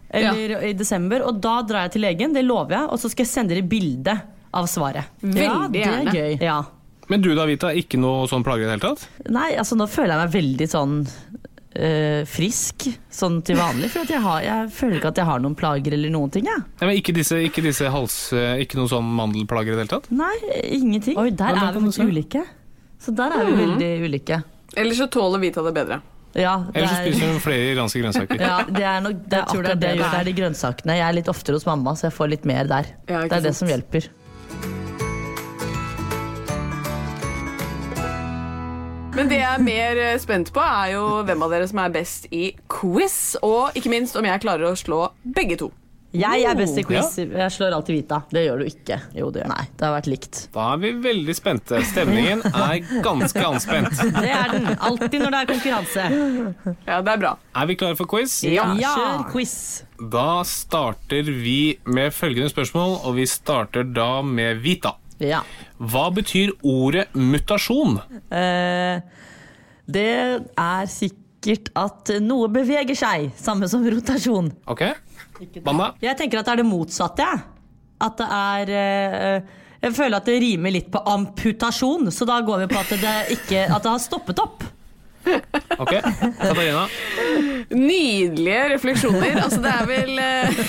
Eller 0.10 0.56
i 0.66 0.74
desember. 0.74 1.24
Og 1.30 1.40
da 1.44 1.60
drar 1.70 1.86
jeg 1.88 1.96
til 1.96 2.06
legen, 2.08 2.34
det 2.36 2.44
lover 2.48 2.76
jeg, 2.80 2.90
og 2.90 3.00
så 3.00 3.12
skal 3.14 3.26
jeg 3.26 3.32
sende 3.32 3.54
dere 3.56 3.68
bilde 3.70 4.16
av 4.58 4.66
svaret. 4.68 5.12
Veldig 5.22 5.46
ja, 5.46 5.58
det 5.70 5.84
er 5.86 6.10
gøy. 6.16 6.38
Ja. 6.42 6.60
Men 7.10 7.22
du 7.26 7.32
da, 7.38 7.46
Vita, 7.50 7.72
ikke 7.74 7.98
noe 8.02 8.28
sånn 8.30 8.44
plager 8.46 8.66
i 8.66 8.70
det 8.70 8.76
hele 8.76 8.84
tatt? 8.92 9.08
Nei, 9.34 9.52
altså 9.58 9.78
nå 9.78 9.88
føler 9.90 10.14
jeg 10.16 10.24
meg 10.28 10.34
veldig 10.36 10.68
sånn 10.70 10.96
eh, 11.76 12.24
frisk 12.30 12.88
sånn 13.14 13.42
til 13.46 13.58
vanlig. 13.60 13.90
For 13.94 14.06
at 14.06 14.14
jeg, 14.14 14.22
har, 14.24 14.42
jeg 14.46 14.70
føler 14.76 15.00
ikke 15.00 15.12
at 15.14 15.22
jeg 15.22 15.30
har 15.30 15.40
noen 15.44 15.56
plager 15.60 15.96
eller 15.98 16.14
noen 16.14 16.32
ting. 16.34 16.48
Ja. 16.50 16.58
Ja, 16.80 16.86
men 16.90 16.96
ikke 17.00 17.14
disse, 17.16 17.40
ikke 17.46 17.64
disse 17.66 17.90
hals... 17.94 18.18
eh, 18.34 18.62
Ikke 18.64 18.80
noen 18.80 18.92
sånn 18.92 19.10
mandelplager 19.20 19.74
i 19.74 19.76
det 19.78 19.86
hele 19.86 19.94
tatt? 19.98 20.10
Nei, 20.12 20.34
ingenting. 20.76 21.18
Oi, 21.20 21.30
der 21.32 21.56
Ja, 21.56 21.68
er 21.70 21.76
vi 21.76 21.84
faktisk 21.86 22.06
ulike. 22.08 22.46
Så 23.00 23.14
der 23.16 23.32
er 23.38 23.46
vi 23.48 23.60
veldig 23.64 23.92
ulike. 24.10 24.42
Ellers 24.78 24.98
så 25.00 25.08
tåler 25.12 25.40
Vita 25.42 25.62
det 25.66 25.74
bedre. 25.78 26.02
Ja, 26.38 26.52
Eller 26.76 26.86
så 26.92 27.00
er, 27.00 27.08
spiser 27.08 27.32
hun 27.32 27.40
flere 27.42 27.72
iranske 27.74 28.02
grønnsaker. 28.04 28.38
ja, 28.50 28.58
det 28.70 28.84
er 28.86 29.00
nok 29.02 29.24
det 29.26 29.34
er 29.34 29.40
Jeg 29.40 29.48
tror 29.50 29.64
det 29.66 29.72
akkurat 29.72 29.80
det 29.80 29.80
det 29.82 29.90
det 29.90 29.98
gjør. 29.98 30.12
Det 30.14 30.20
er. 30.20 30.28
de 30.28 30.34
grønnsakene. 30.38 30.98
Jeg 31.00 31.06
er 31.08 31.16
litt 31.18 31.32
oftere 31.32 31.58
hos 31.58 31.66
mamma, 31.66 31.96
så 31.98 32.06
jeg 32.10 32.14
får 32.20 32.30
litt 32.36 32.46
mer 32.46 32.70
der. 32.70 32.90
Ja, 33.10 33.24
det 33.26 33.40
er 33.40 33.46
det 33.48 33.54
som 33.58 33.72
hjelper. 33.72 34.10
Men 39.20 39.28
det 39.28 39.42
jeg 39.42 39.52
er 39.52 39.64
mer 39.66 39.98
eh, 40.00 40.14
spent 40.16 40.48
på, 40.56 40.62
er 40.64 40.94
jo 40.94 41.04
hvem 41.28 41.42
av 41.44 41.52
dere 41.52 41.66
som 41.68 41.82
er 41.84 41.92
best 41.92 42.30
i 42.32 42.54
quiz. 42.72 43.36
Og 43.44 43.76
ikke 43.76 43.92
minst 43.92 44.16
om 44.16 44.24
jeg 44.24 44.40
klarer 44.40 44.70
å 44.70 44.78
slå 44.80 45.10
begge 45.36 45.58
to. 45.60 45.68
Jeg 46.16 46.46
er 46.48 46.56
best 46.56 46.80
i 46.80 46.86
quiz. 46.88 47.18
Jeg 47.20 47.52
slår 47.52 47.76
alltid 47.76 47.98
Vita. 47.98 48.22
Det 48.32 48.46
gjør 48.46 48.64
du 48.64 48.70
ikke. 48.70 48.96
Jo, 49.20 49.28
det 49.36 49.44
gjør. 49.44 49.52
Nei, 49.52 49.66
det 49.76 49.86
har 49.86 49.92
vært 49.98 50.08
likt. 50.08 50.40
Da 50.56 50.70
er 50.72 50.80
vi 50.86 50.94
veldig 51.04 51.36
spente. 51.36 51.82
Stemningen 51.90 52.46
er 52.48 52.80
ganske 53.04 53.44
anspent. 53.44 54.00
Det 54.00 54.32
er 54.38 54.56
den. 54.56 54.72
Alltid 54.88 55.20
når 55.26 55.36
det 55.36 55.44
er 55.44 55.52
konkurranse. 55.52 56.08
Ja, 56.88 57.02
det 57.04 57.14
er 57.18 57.22
bra. 57.26 57.36
Er 57.60 57.70
vi 57.70 57.78
klare 57.84 58.00
for 58.00 58.08
quiz? 58.16 58.40
Ja. 58.48 58.72
Kjør 58.80 59.28
quiz. 59.36 59.54
Da 60.16 60.30
starter 60.48 61.28
vi 61.44 61.60
med 61.92 62.16
følgende 62.16 62.56
spørsmål, 62.56 63.02
og 63.04 63.20
vi 63.20 63.28
starter 63.28 63.84
da 63.84 64.14
med 64.24 64.64
Vita. 64.64 64.96
Ja. 65.20 65.42
Hva 65.80 66.06
betyr 66.16 66.54
ordet 66.64 67.10
mutasjon? 67.16 67.98
Eh, 68.32 69.02
det 69.90 70.08
er 70.56 70.90
sikkert 70.92 71.72
at 71.80 72.12
noe 72.24 72.50
beveger 72.52 72.96
seg, 72.98 73.30
samme 73.40 73.68
som 73.72 73.84
rotasjon. 73.84 74.52
Ok? 74.70 74.86
Banna? 75.64 75.94
Jeg 76.04 76.18
tenker 76.20 76.42
at 76.42 76.50
det 76.50 76.58
er 76.58 76.62
det 76.64 76.68
motsatte. 76.70 77.24
jeg. 77.26 77.46
At 78.00 78.20
det 78.20 78.28
er 78.32 78.70
eh, 78.80 79.56
Jeg 79.82 79.96
føler 79.96 80.18
at 80.20 80.28
det 80.28 80.40
rimer 80.44 80.72
litt 80.76 80.90
på 80.92 81.00
amputasjon, 81.08 82.10
så 82.12 82.26
da 82.28 82.42
går 82.44 82.66
vi 82.66 82.68
på 82.74 82.80
at 82.80 82.90
det, 83.00 83.16
ikke, 83.38 83.62
at 83.72 83.84
det 83.84 83.92
har 83.94 84.02
stoppet 84.04 84.40
opp. 84.44 84.64
Ok, 85.80 85.92
Katarina? 86.40 86.86
Nydelige 87.70 88.64
refleksjoner. 88.74 89.38
Altså, 89.44 89.60
det 89.64 89.72
er 89.74 89.90
vel 89.90 90.22
eh, 90.24 90.62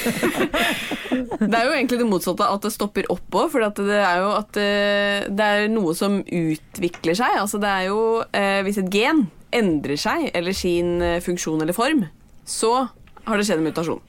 Det 1.41 1.57
er 1.57 1.65
jo 1.67 1.75
egentlig 1.75 1.99
det 2.03 2.09
motsatte 2.09 2.47
av 2.47 2.59
at 2.59 2.67
det 2.67 2.73
stopper 2.75 3.09
opp 3.13 3.39
òg, 3.41 3.49
for 3.53 3.65
det 3.81 3.97
er 3.97 4.21
jo 4.23 4.31
at 4.37 4.61
eh, 4.61 5.29
det 5.31 5.49
er 5.57 5.71
noe 5.73 5.95
som 5.99 6.21
utvikler 6.25 7.19
seg. 7.19 7.39
Altså, 7.41 7.61
det 7.63 7.71
er 7.71 7.89
jo 7.89 8.01
eh, 8.37 8.61
Hvis 8.67 8.81
et 8.83 8.91
gen 8.93 9.27
endrer 9.55 9.99
seg, 9.99 10.29
eller 10.37 10.55
sin 10.55 11.01
funksjon 11.25 11.63
eller 11.65 11.75
form, 11.75 12.05
så 12.47 12.87
har 13.27 13.41
det 13.41 13.49
skjedd 13.49 13.59
en 13.63 13.67
mutasjon. 13.67 14.03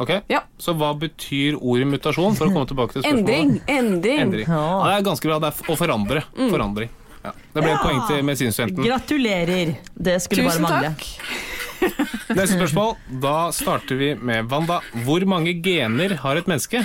Ok, 0.00 0.10
Ja. 0.32 0.42
Så 0.60 0.72
hva 0.78 0.92
betyr 0.96 1.56
ordet 1.60 1.86
mutasjon, 1.88 2.36
for 2.36 2.48
å 2.48 2.52
komme 2.54 2.68
tilbake 2.68 2.94
til 2.96 3.02
spørsmålet? 3.04 3.28
Endring! 3.28 3.54
Endring! 3.68 4.20
Endring. 4.26 4.46
Ja, 4.48 4.66
det 4.86 4.92
er 4.98 5.06
ganske 5.08 5.28
bra. 5.28 5.38
Det 5.42 5.50
er 5.52 5.72
å 5.72 5.76
forandre. 5.80 6.22
Forandring. 6.36 6.92
Ja. 7.22 7.32
Det 7.54 7.62
ble 7.62 7.72
et 7.72 7.82
poeng 7.84 8.00
til 8.08 8.24
medisinstudenten. 8.26 8.86
Gratulerer. 8.86 9.74
Det 9.94 10.16
skulle 10.24 10.48
Tusen 10.48 10.66
bare 10.66 10.80
mangle. 10.80 10.94
takk. 10.96 11.52
Neste 12.38 12.56
spørsmål. 12.56 12.96
Da 13.22 13.36
starter 13.54 13.98
vi 13.98 14.12
med 14.18 14.50
Wanda. 14.50 14.80
Hvor 15.06 15.24
mange 15.30 15.54
gener 15.62 16.16
har 16.22 16.40
et 16.40 16.50
menneske? 16.50 16.82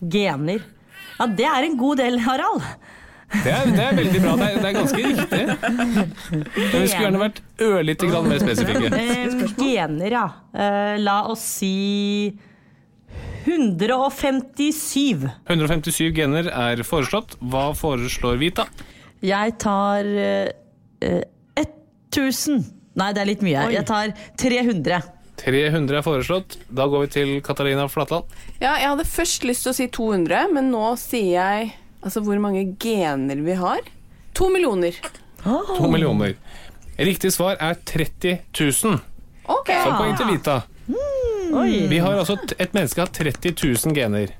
Gener. 0.00 0.64
Ja, 1.18 1.26
det 1.26 1.48
er 1.50 1.66
en 1.66 1.78
god 1.80 2.00
del, 2.02 2.20
Harald. 2.24 2.62
Det 3.28 3.52
er, 3.52 3.66
det 3.68 3.82
er 3.84 3.96
veldig 3.96 4.20
bra. 4.24 4.34
Det 4.40 4.46
er, 4.46 4.60
det 4.62 4.68
er 4.68 4.76
ganske 4.76 5.00
riktig. 5.04 5.40
Men 6.32 6.46
vi 6.56 6.84
skulle 6.88 7.02
gjerne 7.02 7.20
vært 7.20 7.40
ørlite 7.64 8.08
grann 8.08 8.28
mer 8.30 8.40
spesifikke. 8.40 8.92
Eh, 8.96 9.42
gener, 9.58 10.14
ja. 10.14 10.26
Eh, 10.56 10.94
la 11.02 11.18
oss 11.28 11.44
si 11.58 11.72
157. 13.48 15.28
157 15.48 16.08
gener 16.16 16.48
er 16.52 16.84
foreslått. 16.88 17.36
Hva 17.40 17.70
foreslår 17.76 18.40
Vita? 18.40 18.68
Jeg 19.24 19.54
tar 19.62 20.06
eh, 20.06 20.50
eh, 21.02 21.22
1000. 22.10 22.64
Nei, 22.98 23.12
det 23.14 23.22
er 23.22 23.30
litt 23.30 23.44
mye. 23.46 23.68
Oi. 23.68 23.74
Jeg 23.76 23.86
tar 23.88 24.14
300. 24.40 25.02
300 25.38 26.00
er 26.00 26.06
foreslått. 26.06 26.56
Da 26.74 26.88
går 26.90 27.06
vi 27.06 27.10
til 27.14 27.34
Katarina 27.46 27.86
Flatland. 27.90 28.26
Ja, 28.58 28.74
jeg 28.80 28.90
hadde 28.90 29.06
først 29.06 29.46
lyst 29.46 29.66
til 29.66 29.72
å 29.72 29.76
si 29.76 29.86
200, 29.94 30.48
men 30.54 30.72
nå 30.74 30.90
sier 30.98 31.30
jeg 31.36 31.70
altså 32.02 32.22
hvor 32.26 32.40
mange 32.42 32.64
gener 32.82 33.42
vi 33.44 33.54
har. 33.58 33.86
To 34.38 34.48
millioner. 34.54 34.98
To 35.44 35.90
millioner. 35.90 36.34
Riktig 36.98 37.30
svar 37.34 37.58
er 37.62 37.78
30 37.86 38.40
000. 38.50 38.98
Okay. 39.48 39.78
Så 39.84 39.94
poeng 39.94 40.18
til 40.18 40.32
Vita. 40.32 40.60
Mm. 40.88 41.88
Vi 41.88 41.98
har 42.00 42.18
altså 42.18 42.36
Et 42.58 42.74
menneske 42.74 43.00
har 43.00 43.10
30 43.12 43.54
000 43.54 43.94
gener. 43.96 44.34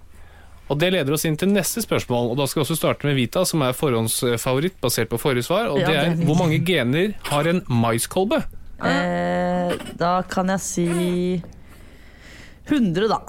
Og 0.69 0.79
Det 0.79 0.91
leder 0.93 1.15
oss 1.17 1.25
inn 1.25 1.37
til 1.41 1.49
neste 1.53 1.83
spørsmål. 1.85 2.33
Og 2.33 2.37
Da 2.41 2.47
skal 2.47 2.63
vi 2.63 2.67
også 2.67 2.77
starte 2.79 3.09
med 3.09 3.17
Vita, 3.17 3.45
som 3.49 3.63
er 3.65 3.77
forhåndsfavoritt 3.77 4.81
basert 4.83 5.09
på 5.09 5.21
forrige 5.21 5.49
svar. 5.49 5.71
Og 5.73 5.81
Ja, 5.81 5.89
det 5.89 5.97
er 5.97 6.25
hvor 6.29 6.39
mange 6.39 6.61
gener 6.65 7.15
har 7.31 7.49
en 7.49 7.63
maiskolbe? 7.69 8.45
Eh, 8.85 9.77
da 9.99 10.23
kan 10.23 10.49
jeg 10.55 10.61
si 10.61 10.89
100, 12.69 13.09
da. 13.09 13.21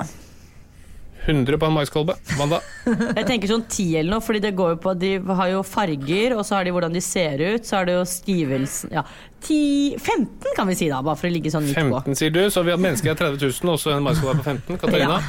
100 1.25 1.57
på 1.59 1.65
en 1.65 1.73
maiskolbe. 1.73 2.15
Wanda? 2.39 2.59
Jeg 3.19 3.25
tenker 3.27 3.51
sånn 3.51 3.65
10 3.67 3.97
eller 3.99 4.15
noe, 4.15 4.23
fordi 4.23 4.39
det 4.43 4.53
går 4.57 4.71
jo 4.73 4.77
på 4.81 4.93
De 4.97 5.11
har 5.19 5.49
jo 5.51 5.61
farger, 5.67 6.35
og 6.37 6.45
så 6.47 6.57
har 6.57 6.65
de 6.67 6.73
hvordan 6.73 6.95
de 6.95 7.01
ser 7.03 7.43
ut, 7.43 7.67
så 7.67 7.81
er 7.81 7.89
det 7.89 7.97
jo 7.97 8.05
stivelsen 8.07 8.95
Ja, 8.95 9.03
10, 9.45 9.99
15 9.99 10.55
kan 10.57 10.69
vi 10.69 10.77
si 10.79 10.87
da, 10.89 11.01
bare 11.05 11.19
for 11.19 11.29
å 11.29 11.33
ligge 11.33 11.51
sånn 11.53 11.67
midt 11.67 11.77
på. 11.77 12.01
15, 12.07 12.17
sier 12.19 12.33
du. 12.35 12.41
Så 12.49 12.63
vi 12.65 12.73
har 12.73 12.81
mennesker 12.81 13.13
er 13.13 13.19
30 13.19 13.39
000, 13.45 13.73
og 13.75 13.81
så 13.83 13.93
en 13.95 14.05
maiskolbe 14.07 14.39
på 14.41 14.47
15. 14.55 14.79
Katarina? 14.81 15.19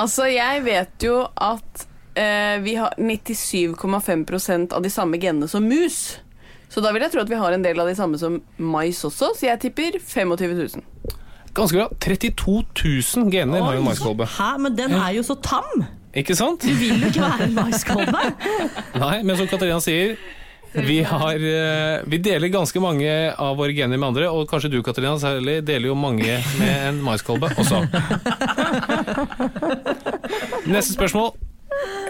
Altså, 0.00 0.26
jeg 0.32 0.64
vet 0.64 1.04
jo 1.04 1.20
at 1.36 1.84
eh, 2.16 2.56
vi 2.64 2.74
har 2.78 2.96
97,5% 2.96 4.74
av 4.76 4.84
de 4.84 4.92
samme 4.92 5.20
genene 5.20 5.48
som 5.50 5.66
mus. 5.66 6.18
Så 6.70 6.82
da 6.84 6.92
vil 6.94 7.02
jeg 7.04 7.12
tro 7.12 7.24
at 7.24 7.30
vi 7.30 7.38
har 7.40 7.52
en 7.52 7.64
del 7.64 7.80
av 7.82 7.90
de 7.90 7.96
samme 7.98 8.18
som 8.20 8.38
mais 8.56 9.00
også, 9.04 9.32
så 9.36 9.48
jeg 9.48 9.60
tipper 9.66 9.98
25 9.98 10.54
000. 10.54 11.16
Ganske 11.54 11.80
bra. 11.80 11.88
32 11.98 12.60
000 13.16 13.32
gener 13.34 13.64
har 13.66 13.80
en 13.80 13.88
maiskolbe. 13.88 14.28
Hæ, 14.38 14.52
men 14.62 14.76
den 14.78 14.94
er 14.94 15.16
jo 15.18 15.24
så 15.26 15.34
tam! 15.42 15.82
Ikke 16.14 16.34
sant? 16.34 16.62
Du 16.62 16.74
vil 16.74 17.02
jo 17.02 17.10
ikke 17.10 17.22
være 17.22 17.46
en 17.48 17.54
maiskolbe. 17.54 18.22
Nei, 19.02 19.16
men 19.22 19.36
som 19.38 19.50
Katarina 19.50 19.78
sier 19.82 20.16
vi, 20.90 21.02
har, 21.02 21.34
eh, 21.34 22.00
vi 22.06 22.18
deler 22.22 22.48
ganske 22.52 22.80
mange 22.82 23.10
av 23.34 23.56
våre 23.58 23.74
gener 23.74 23.98
med 23.98 24.08
andre, 24.12 24.28
og 24.30 24.46
kanskje 24.50 24.70
du 24.70 24.82
Katarina 24.86 25.18
særlig 25.18 25.66
deler 25.66 25.88
jo 25.90 25.96
mange 25.98 26.38
med 26.60 26.74
en 26.86 27.00
maiskolbe 27.02 27.46
også. 27.58 27.80
Neste 30.70 30.94
spørsmål 30.94 31.32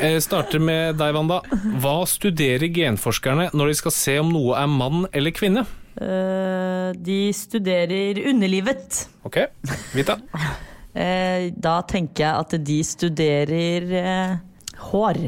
Jeg 0.01 0.23
starter 0.25 0.59
med 0.61 0.97
deg, 1.01 1.15
Wanda. 1.17 1.41
Hva 1.81 2.05
studerer 2.09 2.69
genforskerne 2.75 3.49
når 3.57 3.67
de 3.71 3.75
skal 3.81 3.93
se 3.97 4.19
om 4.21 4.29
noe 4.33 4.57
er 4.61 4.69
mann 4.69 5.07
eller 5.13 5.31
kvinne? 5.37 5.65
Uh, 6.01 6.97
de 6.97 7.29
studerer 7.37 8.17
underlivet. 8.31 9.09
Ok, 9.27 9.37
Vita. 9.93 10.17
Uh, 10.97 11.53
da 11.67 11.81
tenker 11.89 12.25
jeg 12.25 12.45
at 12.45 12.51
de 12.65 12.79
studerer 12.87 13.81
uh, 13.93 14.39
hår. 14.91 15.19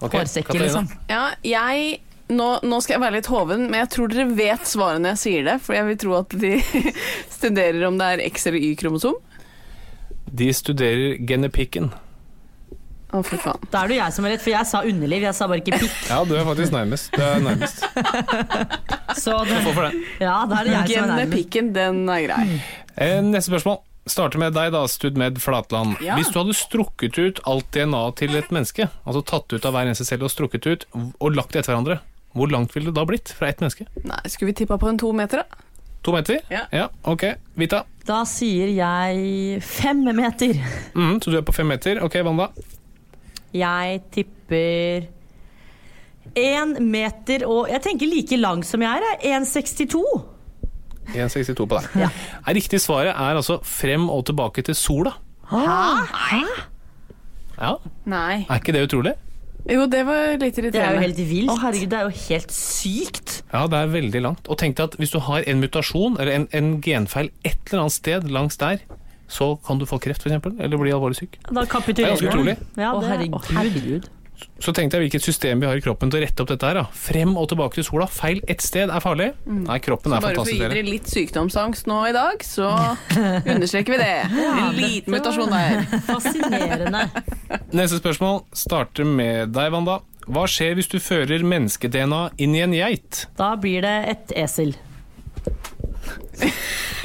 Ok, 0.00 0.12
Hårsekker, 0.18 0.60
liksom. 0.60 0.88
Ja, 1.08 1.30
jeg 1.46 2.00
nå, 2.28 2.46
nå 2.66 2.80
skal 2.82 2.96
jeg 2.96 3.02
være 3.04 3.16
litt 3.20 3.28
hoven, 3.30 3.68
men 3.70 3.78
jeg 3.84 3.88
tror 3.94 4.10
dere 4.12 4.26
vet 4.36 4.66
svaret 4.68 5.00
når 5.00 5.14
jeg 5.14 5.20
sier 5.22 5.44
det. 5.46 5.54
For 5.62 5.76
jeg 5.78 5.86
vil 5.88 6.00
tro 6.02 6.16
at 6.18 6.34
de 6.42 6.50
studerer 7.38 7.84
om 7.88 7.96
det 8.00 8.08
er 8.16 8.24
X- 8.28 8.48
eller 8.50 8.60
Y-kromosom. 8.72 9.14
De 10.36 10.48
studerer 10.52 11.16
genepikken. 11.22 11.92
Å, 13.14 13.20
fy 13.24 13.38
faen. 13.38 13.62
Da 13.70 13.84
er 13.86 13.92
det 13.94 13.98
jeg 14.00 14.12
som 14.16 14.26
er 14.26 14.34
rett, 14.34 14.42
for 14.42 14.50
jeg 14.52 14.66
sa 14.68 14.80
underliv, 14.84 15.22
jeg 15.28 15.38
sa 15.38 15.46
bare 15.48 15.62
ikke 15.62 15.78
pikk. 15.78 15.98
Ja, 16.10 16.18
du 16.26 16.34
er 16.36 16.44
faktisk 16.48 16.74
nærmest. 16.74 17.12
Du 17.14 17.22
er 17.22 17.38
nærmest. 17.46 17.84
Så 19.22 19.36
det, 19.46 19.60
det. 19.62 19.92
ja, 20.26 20.34
da 20.50 20.58
er 20.58 20.66
det 20.66 20.74
jeg 20.74 20.90
som 20.98 21.06
er 21.06 21.12
nærmest. 21.14 21.30
Genepikken, 21.30 21.70
den 21.78 22.02
er 22.10 22.24
grei. 22.26 22.46
Eh, 22.98 23.20
Neste 23.24 23.52
spørsmål. 23.54 23.78
Starter 24.06 24.38
med 24.38 24.54
deg, 24.54 24.70
da, 24.70 24.84
Studmed 24.86 25.40
Flatland. 25.42 25.96
Ja. 26.04 26.14
Hvis 26.18 26.28
du 26.30 26.38
hadde 26.38 26.54
strukket 26.54 27.16
ut 27.18 27.40
alt 27.50 27.66
DNA 27.74 28.02
til 28.20 28.36
et 28.38 28.52
menneske, 28.54 28.86
altså 29.04 29.22
tatt 29.26 29.50
ut 29.56 29.64
av 29.66 29.74
hver 29.74 29.88
eneste 29.88 30.06
celle 30.06 30.28
og 30.28 30.30
strukket 30.30 30.66
ut, 30.70 30.86
og 31.18 31.34
lagt 31.34 31.50
det 31.56 31.64
etter 31.64 31.74
hverandre, 31.74 31.98
hvor 32.36 32.50
langt 32.52 32.74
ville 32.76 32.92
det 32.92 32.98
da 33.00 33.06
blitt 33.08 33.32
fra 33.34 33.48
ett 33.50 33.62
menneske? 33.64 33.88
Nei, 34.06 34.20
Skulle 34.30 34.52
vi 34.52 34.58
tippa 34.62 34.78
på 34.78 34.88
en 34.92 35.00
to 35.00 35.10
meter, 35.16 35.42
da? 35.42 35.62
To 36.06 36.12
meter? 36.14 36.38
Ja. 36.52 36.86
ok. 37.02 37.24
Vita? 37.58 37.80
Da 38.06 38.20
sier 38.30 38.70
jeg 38.70 39.58
fem 39.66 40.04
meter. 40.14 40.54
Mm, 40.94 41.16
så 41.18 41.32
du 41.32 41.40
er 41.40 41.46
på 41.48 41.54
fem 41.56 41.66
meter. 41.66 41.98
Ok, 42.06 42.14
Wanda? 42.22 42.46
Jeg 43.56 44.02
tipper 44.14 45.08
én 46.36 46.76
meter 46.84 47.46
og 47.48 47.70
Jeg 47.72 47.82
tenker 47.86 48.06
like 48.10 48.36
lang 48.38 48.62
som 48.66 48.82
jeg 48.84 49.00
er. 49.02 49.18
jeg. 49.24 49.42
1,62. 49.42 50.04
1,62 51.14 51.66
på 51.66 51.78
deg. 51.78 52.08
Er 52.46 52.56
Riktig 52.56 52.80
svaret 52.82 53.12
er 53.14 53.38
altså 53.38 53.60
frem 53.66 54.08
og 54.12 54.24
tilbake 54.28 54.64
til 54.66 54.74
sola. 54.78 55.14
Hæ? 55.50 56.42
Ja, 57.56 57.76
Nei. 58.04 58.44
Er 58.50 58.58
ikke 58.60 58.74
det 58.76 58.82
utrolig? 58.88 59.14
Jo, 59.66 59.86
det 59.90 60.04
var 60.06 60.36
litt 60.38 60.58
Det 60.60 60.78
er 60.78 60.94
jo 60.94 61.00
helt 61.02 61.16
vilt. 61.26 61.50
Å 61.50 61.56
herregud, 61.64 61.90
det 61.90 61.98
er 61.98 62.04
jo 62.06 62.26
helt 62.28 62.52
sykt. 62.54 63.40
Ja, 63.50 63.64
det 63.70 63.80
er 63.80 63.88
veldig 63.90 64.20
langt. 64.22 64.50
Og 64.52 64.58
tenk 64.60 64.76
deg 64.78 64.92
at 64.92 64.98
hvis 65.00 65.10
du 65.14 65.18
har 65.26 65.42
en 65.42 65.62
mutasjon, 65.62 66.18
eller 66.20 66.36
en, 66.36 66.46
en 66.54 66.68
genfeil 66.84 67.32
et 67.42 67.58
eller 67.72 67.86
annet 67.86 67.96
sted 67.96 68.28
langs 68.30 68.60
der, 68.62 68.84
så 69.26 69.56
kan 69.66 69.80
du 69.80 69.86
få 69.90 69.98
kreft, 69.98 70.22
f.eks., 70.22 70.38
eller 70.62 70.78
bli 70.78 70.92
alvorlig 70.94 71.18
syk. 71.18 71.34
Da 71.50 71.64
kapitulerer 71.66 72.14
Det 72.14 72.28
er 72.28 72.28
ganske 72.28 72.30
utrolig. 72.30 72.54
Ja, 72.78 72.92
Å, 72.94 73.02
herregud. 73.08 73.34
å, 73.34 73.56
herregud. 73.56 74.06
Så 74.60 74.72
tenk 74.76 74.92
deg 74.92 75.02
hvilket 75.04 75.24
system 75.24 75.60
vi 75.62 75.66
har 75.68 75.76
i 75.78 75.82
kroppen 75.84 76.10
til 76.12 76.20
å 76.20 76.22
rette 76.24 76.42
opp 76.44 76.48
dette 76.50 76.66
her. 76.68 76.78
da. 76.80 76.84
Frem 76.96 77.34
og 77.36 77.48
tilbake 77.52 77.78
til 77.78 77.86
sola. 77.86 78.06
Feil 78.10 78.40
ett 78.48 78.64
sted 78.64 78.90
er 78.92 79.00
farlig. 79.04 79.30
Nei, 79.46 79.78
kroppen 79.84 80.12
er 80.16 80.24
fantastisk 80.24 80.60
Bare 80.60 80.70
for 80.70 80.74
å 80.74 80.74
gi 80.76 80.82
dere 80.82 80.90
litt 80.90 81.12
sykdomsangst 81.12 81.88
nå 81.90 82.00
i 82.08 82.14
dag, 82.16 82.44
så 82.44 82.70
understreker 83.54 83.96
vi 83.96 84.00
det. 84.00 84.10
En 84.46 84.76
liten 84.76 85.16
mutasjon 85.16 85.52
der. 85.52 85.86
Fascinerende. 86.08 87.06
Neste 87.78 88.00
spørsmål 88.00 88.42
starter 88.56 89.08
med 89.08 89.54
deg, 89.56 89.72
Wanda. 89.74 90.00
Hva 90.26 90.42
skjer 90.50 90.74
hvis 90.74 90.88
du 90.90 90.98
fører 90.98 91.44
menneske-DNA 91.46 92.22
inn 92.42 92.56
i 92.58 92.64
en 92.64 92.74
geit? 92.74 93.26
Da 93.38 93.52
blir 93.60 93.84
det 93.86 93.96
et 94.16 94.36
esel. 94.46 94.74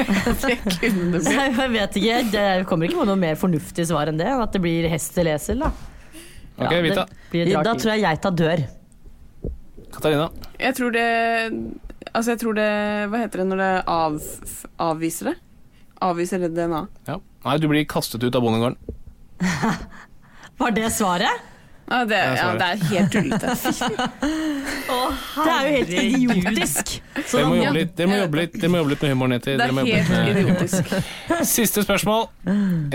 Det 0.02 0.56
kunne 0.80 1.12
det 1.14 1.20
bli. 1.22 1.34
Jeg 1.36 1.72
vet 1.76 1.98
ikke, 2.00 2.16
det 2.34 2.46
kommer 2.70 2.88
ikke 2.90 3.02
på 3.04 3.06
noe 3.06 3.20
mer 3.22 3.36
fornuftig 3.38 3.86
svar 3.90 4.10
enn 4.10 4.18
det. 4.18 4.30
At 4.34 4.56
det 4.56 4.62
blir 4.64 4.88
hest 4.90 5.18
eller 5.22 5.38
esel. 5.38 5.62
Da, 5.62 5.70
Ok, 6.62 6.76
Vita. 6.86 7.06
rart 7.58 7.66
Da 7.66 7.76
tror 7.76 7.94
jeg 7.94 8.04
geita 8.06 8.32
dør. 8.42 8.64
Katarina. 9.92 10.30
Jeg 10.60 10.76
tror 10.78 10.94
det 10.96 11.08
Altså, 12.12 12.32
jeg 12.32 12.40
tror 12.42 12.56
det 12.58 12.70
Hva 13.12 13.22
heter 13.22 13.44
det 13.44 13.48
når 13.52 13.62
det 13.62 13.72
av, 13.92 14.18
avviser 14.92 15.32
det? 15.32 15.36
Avviser 16.02 16.42
det 16.44 16.54
DNA. 16.56 16.82
Ja. 17.08 17.20
Nei, 17.46 17.58
du 17.62 17.68
blir 17.70 17.86
kastet 17.90 18.24
ut 18.24 18.36
av 18.36 18.42
bondegården. 18.42 18.78
Var 20.62 20.74
det 20.78 20.90
svaret? 20.94 21.48
Ja, 21.92 22.06
det, 22.08 22.18
er 22.18 22.36
ja, 22.38 22.52
det 22.56 22.68
er 22.68 22.84
helt 22.88 23.12
tullete. 23.12 23.48
Det 25.42 25.52
er 25.52 25.66
jo 25.66 25.72
helt 25.76 25.90
idiotisk. 25.92 26.92
Dere 27.16 27.48
må 27.48 27.58
jobbe 27.58 27.74
litt, 27.78 27.92
dere 27.98 28.08
må 28.08 28.18
jobbe 28.20 28.40
litt, 28.40 28.56
dere 28.56 28.72
må 28.72 28.80
jobbe 28.82 28.92
litt 28.94 29.04
med 29.04 29.12
humoren. 29.14 29.36
Etter. 29.36 29.60
Det 29.60 29.68
er 29.68 30.08
helt 30.12 30.40
idiotisk. 30.42 30.94
Siste 31.52 31.84
spørsmål. 31.84 32.26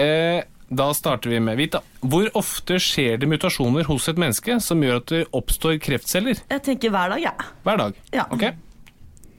Eh, 0.00 0.38
da 0.68 0.90
starter 0.94 1.30
vi 1.30 1.38
med 1.40 1.56
Vita. 1.60 1.80
Hvor 2.02 2.26
ofte 2.34 2.78
skjer 2.82 3.20
det 3.22 3.28
mutasjoner 3.30 3.86
hos 3.86 4.08
et 4.10 4.18
menneske 4.18 4.56
som 4.62 4.82
gjør 4.82 4.98
at 4.98 5.12
det 5.12 5.20
oppstår 5.36 5.78
kreftceller? 5.82 6.40
Jeg 6.50 6.62
tenker 6.66 6.90
hver 6.90 7.14
dag, 7.14 7.22
jeg. 7.22 7.50
Hver 7.66 7.82
dag. 7.82 8.00
Ja. 8.14 8.26
Ok, 8.34 8.48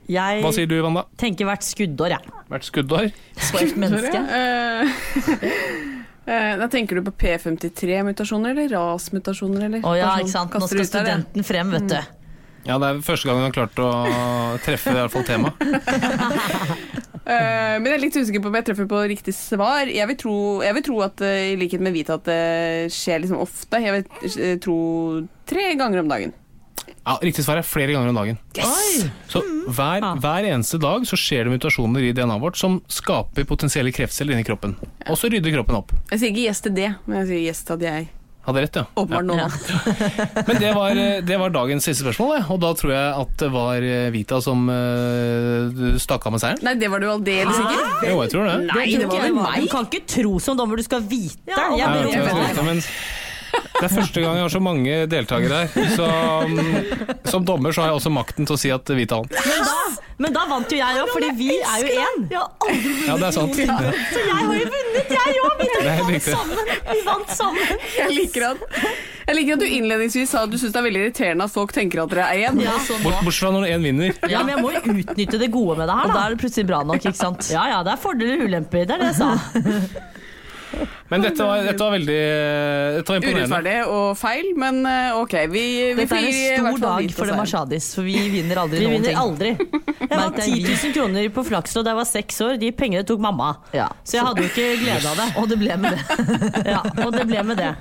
Jeg 0.08 0.40
Hva 0.40 0.52
sier 0.56 0.70
du, 0.72 0.78
Wanda? 0.86 1.04
tenker 1.20 1.50
hvert 1.50 1.66
skuddår, 1.68 2.14
jeg. 2.16 2.36
Hvert 2.48 2.68
skuddår? 2.70 3.10
På 3.52 3.60
et 3.60 3.76
menneske. 3.76 4.22
Eh, 4.40 5.02
eh, 6.32 6.54
Da 6.62 6.70
tenker 6.72 6.96
du 6.96 7.10
på 7.10 7.16
P53-mutasjoner 7.26 8.56
eller 8.56 8.72
RAS-mutasjoner? 8.72 9.66
eller? 9.68 9.84
Å 9.84 9.98
ja, 10.00 10.14
ikke 10.22 10.32
sant. 10.32 10.56
Nå 10.56 10.70
skal 10.72 10.86
ja. 10.86 10.92
studenten 10.94 11.44
frem, 11.44 11.76
vet 11.76 11.92
du. 11.92 12.00
Ja, 12.68 12.76
det 12.82 12.88
er 12.88 12.98
første 13.06 13.30
gang 13.30 13.40
hun 13.40 13.48
har 13.48 13.56
klart 13.56 13.78
å 13.80 13.90
treffe 14.66 14.92
i 14.92 14.98
hvert 14.98 15.14
fall 15.14 15.24
tema. 15.28 15.54
uh, 15.56 17.28
men 17.80 17.88
jeg 17.88 17.96
er 17.96 18.02
litt 18.04 18.18
usikker 18.18 18.44
på 18.44 18.52
om 18.52 18.58
jeg 18.60 18.68
treffer 18.68 18.90
på 18.92 19.04
riktig 19.14 19.36
svar. 19.36 19.88
Jeg 19.88 20.08
vil 20.10 20.18
tro, 20.20 20.36
jeg 20.66 20.76
vil 20.76 20.86
tro 20.90 20.98
at 21.06 21.24
eh, 21.24 21.54
i 21.54 21.56
likhet 21.62 21.84
med 21.84 21.96
Vita 21.96 22.18
at 22.20 22.28
det 22.28 22.92
skjer 22.92 23.24
liksom 23.24 23.40
ofte. 23.46 23.80
Jeg 23.86 23.96
vil 23.96 24.04
uh, 24.36 24.58
tro 24.64 24.82
tre 25.48 25.70
ganger 25.80 26.04
om 26.04 26.12
dagen. 26.12 26.36
Ja, 27.08 27.16
Riktig 27.24 27.46
svar 27.46 27.56
er 27.56 27.64
flere 27.64 27.94
ganger 27.96 28.12
om 28.12 28.18
dagen. 28.20 28.38
Så 29.32 29.40
hver, 29.72 30.04
hver 30.20 30.48
eneste 30.50 30.76
dag 30.84 31.08
så 31.08 31.16
skjer 31.20 31.48
det 31.48 31.56
mutasjoner 31.56 32.04
i 32.04 32.12
DNA-et 32.16 32.44
vårt 32.44 32.60
som 32.60 32.82
skaper 32.92 33.48
potensielle 33.48 33.96
kreftceller 33.96 34.36
inni 34.36 34.44
kroppen. 34.48 34.76
Og 35.08 35.16
så 35.16 35.32
rydder 35.32 35.56
kroppen 35.56 35.80
opp. 35.80 35.96
Jeg 36.12 36.20
sier 36.20 36.36
ikke 36.36 36.48
yes 36.50 36.64
til 36.66 36.76
det, 36.76 36.92
men 37.08 37.22
jeg 37.22 37.30
sier 37.32 37.46
yes 37.48 37.64
til 37.64 37.80
at 37.80 37.88
jeg 37.88 38.10
Hadde 38.48 38.62
rett, 38.64 38.78
ja. 38.80 38.86
åpenbart 38.96 39.26
nå. 39.28 39.36
Men 40.48 40.60
det 40.62 40.72
var, 40.72 41.00
det 41.28 41.40
var 41.42 41.52
dagens 41.52 41.84
siste 41.90 42.06
spørsmål, 42.06 42.46
og 42.48 42.62
da 42.64 42.72
tror 42.80 42.94
jeg 42.96 43.10
at 43.26 43.34
det 43.42 43.50
var 43.52 43.84
eh, 43.84 44.08
Vita 44.16 44.40
som 44.44 44.70
uh, 44.72 45.98
stakk 46.00 46.30
av 46.30 46.38
med 46.38 46.44
seieren. 46.44 46.64
Nei, 46.64 46.78
det 46.80 46.88
var 46.94 47.04
du 47.04 47.10
aldeles 47.12 47.60
ikke. 47.60 47.86
Jo, 48.08 48.22
jeg 48.24 48.32
tror 48.32 48.48
det. 48.48 48.58
Nei, 48.72 48.88
det 48.96 49.12
var 49.12 49.26
vel 49.26 49.36
meg. 49.36 49.68
Du 49.68 49.72
kan 49.76 49.90
ikke 49.90 50.04
tro 50.16 50.38
som 50.44 50.60
dommer, 50.60 50.80
du 50.80 50.88
skal 50.88 51.04
vite. 51.04 51.44
Ja, 51.52 51.68
jeg 51.76 51.84
jeg 51.84 52.14
jeg, 52.16 52.24
jeg, 52.24 52.48
ikke, 52.56 52.92
det. 53.58 53.84
er 53.88 53.94
første 53.94 54.22
gang 54.24 54.36
jeg 54.40 54.46
har 54.48 54.54
så 54.54 54.62
mange 54.64 54.98
deltakere 55.12 55.64
her. 55.66 55.92
Så 55.96 56.08
mm, 56.50 57.24
som 57.30 57.46
dommer 57.48 57.72
så 57.76 57.84
har 57.86 57.92
jeg 57.94 58.00
også 58.02 58.14
makten 58.14 58.48
til 58.50 58.58
å 58.58 58.62
si 58.62 58.72
at 58.74 58.90
Vita 58.98 59.20
vant. 59.22 59.34
Men 59.38 59.66
da, 59.68 59.76
men 60.18 60.34
da 60.34 60.46
vant 60.50 60.72
jo 60.74 60.80
jeg 60.80 61.02
òg, 61.04 61.12
fordi 61.14 61.30
vi 61.38 61.50
er 61.60 61.84
jo 61.84 62.06
én. 62.06 62.24
Ja, 62.34 62.46
det 63.18 63.28
er 63.28 63.36
sant. 63.36 63.60
Ja, 63.62 63.78
Så 64.14 64.24
jeg 64.24 64.34
har 64.34 64.48
jo 64.48 64.72
vunnet, 64.72 65.14
jeg 65.18 65.44
òg! 65.44 65.62
Vi 65.68 66.18
vant 66.18 66.26
sammen. 66.26 66.74
Vi 66.90 67.04
vant 67.06 67.36
sammen. 67.38 67.86
Jeg 67.98 68.16
liker 68.16 68.48
at, 68.50 68.82
jeg 69.28 69.36
liker 69.38 69.58
at 69.58 69.62
du 69.62 69.68
innledningsvis 69.68 70.32
sa 70.34 70.44
at 70.48 70.52
du 70.54 70.58
syns 70.58 70.74
det 70.74 70.80
er 70.82 70.88
veldig 70.88 71.02
irriterende 71.06 71.46
at 71.48 71.54
folk 71.54 71.74
tenker 71.76 72.02
at 72.04 72.12
dere 72.14 72.28
er 72.34 72.50
én. 72.50 72.62
Ja, 72.66 72.76
bortsett 73.04 73.38
fra 73.44 73.52
når 73.54 73.68
én 73.76 73.86
vinner. 73.86 74.14
ja, 74.32 74.42
men 74.44 74.56
jeg 74.56 74.64
må 74.66 74.74
jo 74.74 74.82
utnytte 74.98 75.42
det 75.42 75.52
gode 75.54 75.78
med 75.82 75.90
det 75.92 75.98
her, 76.00 76.08
da 76.08 76.14
Og 76.14 76.18
da. 76.18 76.26
er 76.26 76.36
det 76.36 76.42
plutselig 76.46 76.70
bra 76.72 76.82
nok, 76.88 77.04
ikke 77.06 77.20
sant? 77.20 77.50
Ja 77.54 77.68
ja, 77.76 77.82
det 77.86 77.94
er 77.94 78.02
fordeler 78.02 78.42
og 78.42 78.50
ulemper. 78.50 78.88
Det 78.90 78.98
er 78.98 79.04
det 79.06 79.12
jeg 79.14 79.20
sa. 79.22 79.30
Men 81.08 81.24
dette 81.24 81.46
var, 81.48 81.62
dette 81.64 81.80
var 81.80 81.94
veldig 81.96 82.16
Dette 82.98 83.12
var 83.14 83.20
imponerende. 83.22 83.46
Urettferdig 83.48 83.76
og 83.96 84.08
feil, 84.20 84.50
men 84.60 84.82
eh, 84.90 85.16
ok. 85.16 85.36
Vi, 85.54 85.64
vi 85.96 86.04
Dette 86.04 86.20
er 86.20 86.58
en 86.58 86.68
stor 86.76 86.82
dag 86.84 87.14
for 87.16 87.32
det. 87.32 87.38
Mashadis, 87.40 87.88
for 87.96 88.08
vi 88.08 88.18
vinner 88.34 88.60
aldri 88.66 88.80
Vi 88.84 88.90
noen 88.90 88.98
vinner 88.98 89.14
ting. 89.14 89.22
aldri. 89.22 89.54
Jeg 90.08 90.12
vant 90.20 90.42
10 90.44 90.68
000 90.68 90.94
kroner 90.98 91.30
på 91.36 91.44
Flakslodd 91.48 91.88
da 91.88 91.94
jeg 91.94 92.00
var 92.02 92.08
seks 92.10 92.38
år. 92.46 92.60
De 92.62 92.70
pengene 92.76 93.04
tok 93.08 93.20
mamma. 93.24 93.54
Ja. 93.76 93.88
Så 94.08 94.20
jeg 94.20 94.28
hadde 94.28 94.44
jo 94.46 94.52
ikke 94.52 94.68
glede 94.84 95.10
av 95.12 95.20
det. 95.20 95.28
Og 95.42 95.50
det 95.52 95.58
ble 95.64 95.80
med 95.84 95.98
det. 95.98 96.70
Ja, 96.72 96.82
og 97.04 97.12
det 97.16 97.26
ble 97.28 97.44
med 97.48 97.60
det. 97.60 97.72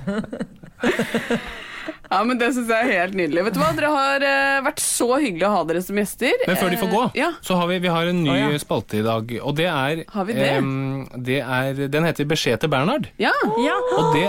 Ja, 2.09 2.21
men 2.23 2.37
Det 2.39 2.47
syns 2.55 2.69
jeg 2.71 2.87
er 2.87 3.01
helt 3.01 3.15
nydelig. 3.19 3.43
Vet 3.49 3.55
du 3.57 3.59
hva? 3.59 3.69
Dere 3.75 3.89
har 3.91 4.23
eh, 4.23 4.59
vært 4.63 4.79
så 4.83 5.07
hyggelig 5.19 5.43
å 5.47 5.51
ha 5.57 5.63
dere 5.67 5.81
som 5.83 5.97
gjester. 5.99 6.33
Men 6.47 6.55
før 6.61 6.71
de 6.71 6.77
får 6.79 6.91
gå, 6.93 7.01
Eh, 7.11 7.17
ja. 7.19 7.31
så 7.43 7.57
har 7.59 7.67
vi, 7.67 7.79
vi 7.83 7.91
har 7.91 8.07
en 8.11 8.21
ny 8.23 8.31
Å, 8.31 8.37
ja. 8.53 8.59
spalte 8.63 9.01
i 9.01 9.03
dag. 9.05 9.33
Og 9.43 9.55
det 9.59 9.67
er, 9.71 10.03
Har 10.13 10.25
vi 10.29 10.33
det? 10.37 10.47
em, 10.55 11.07
det 11.27 11.41
er 11.43 11.81
Den 11.91 12.07
heter 12.07 12.25
Beskjed 12.29 12.61
til 12.63 12.69
Bernhard. 12.71 13.09
Ja. 13.19 13.33
Ja. 13.63 13.75
Og 13.99 14.13
det, 14.15 14.25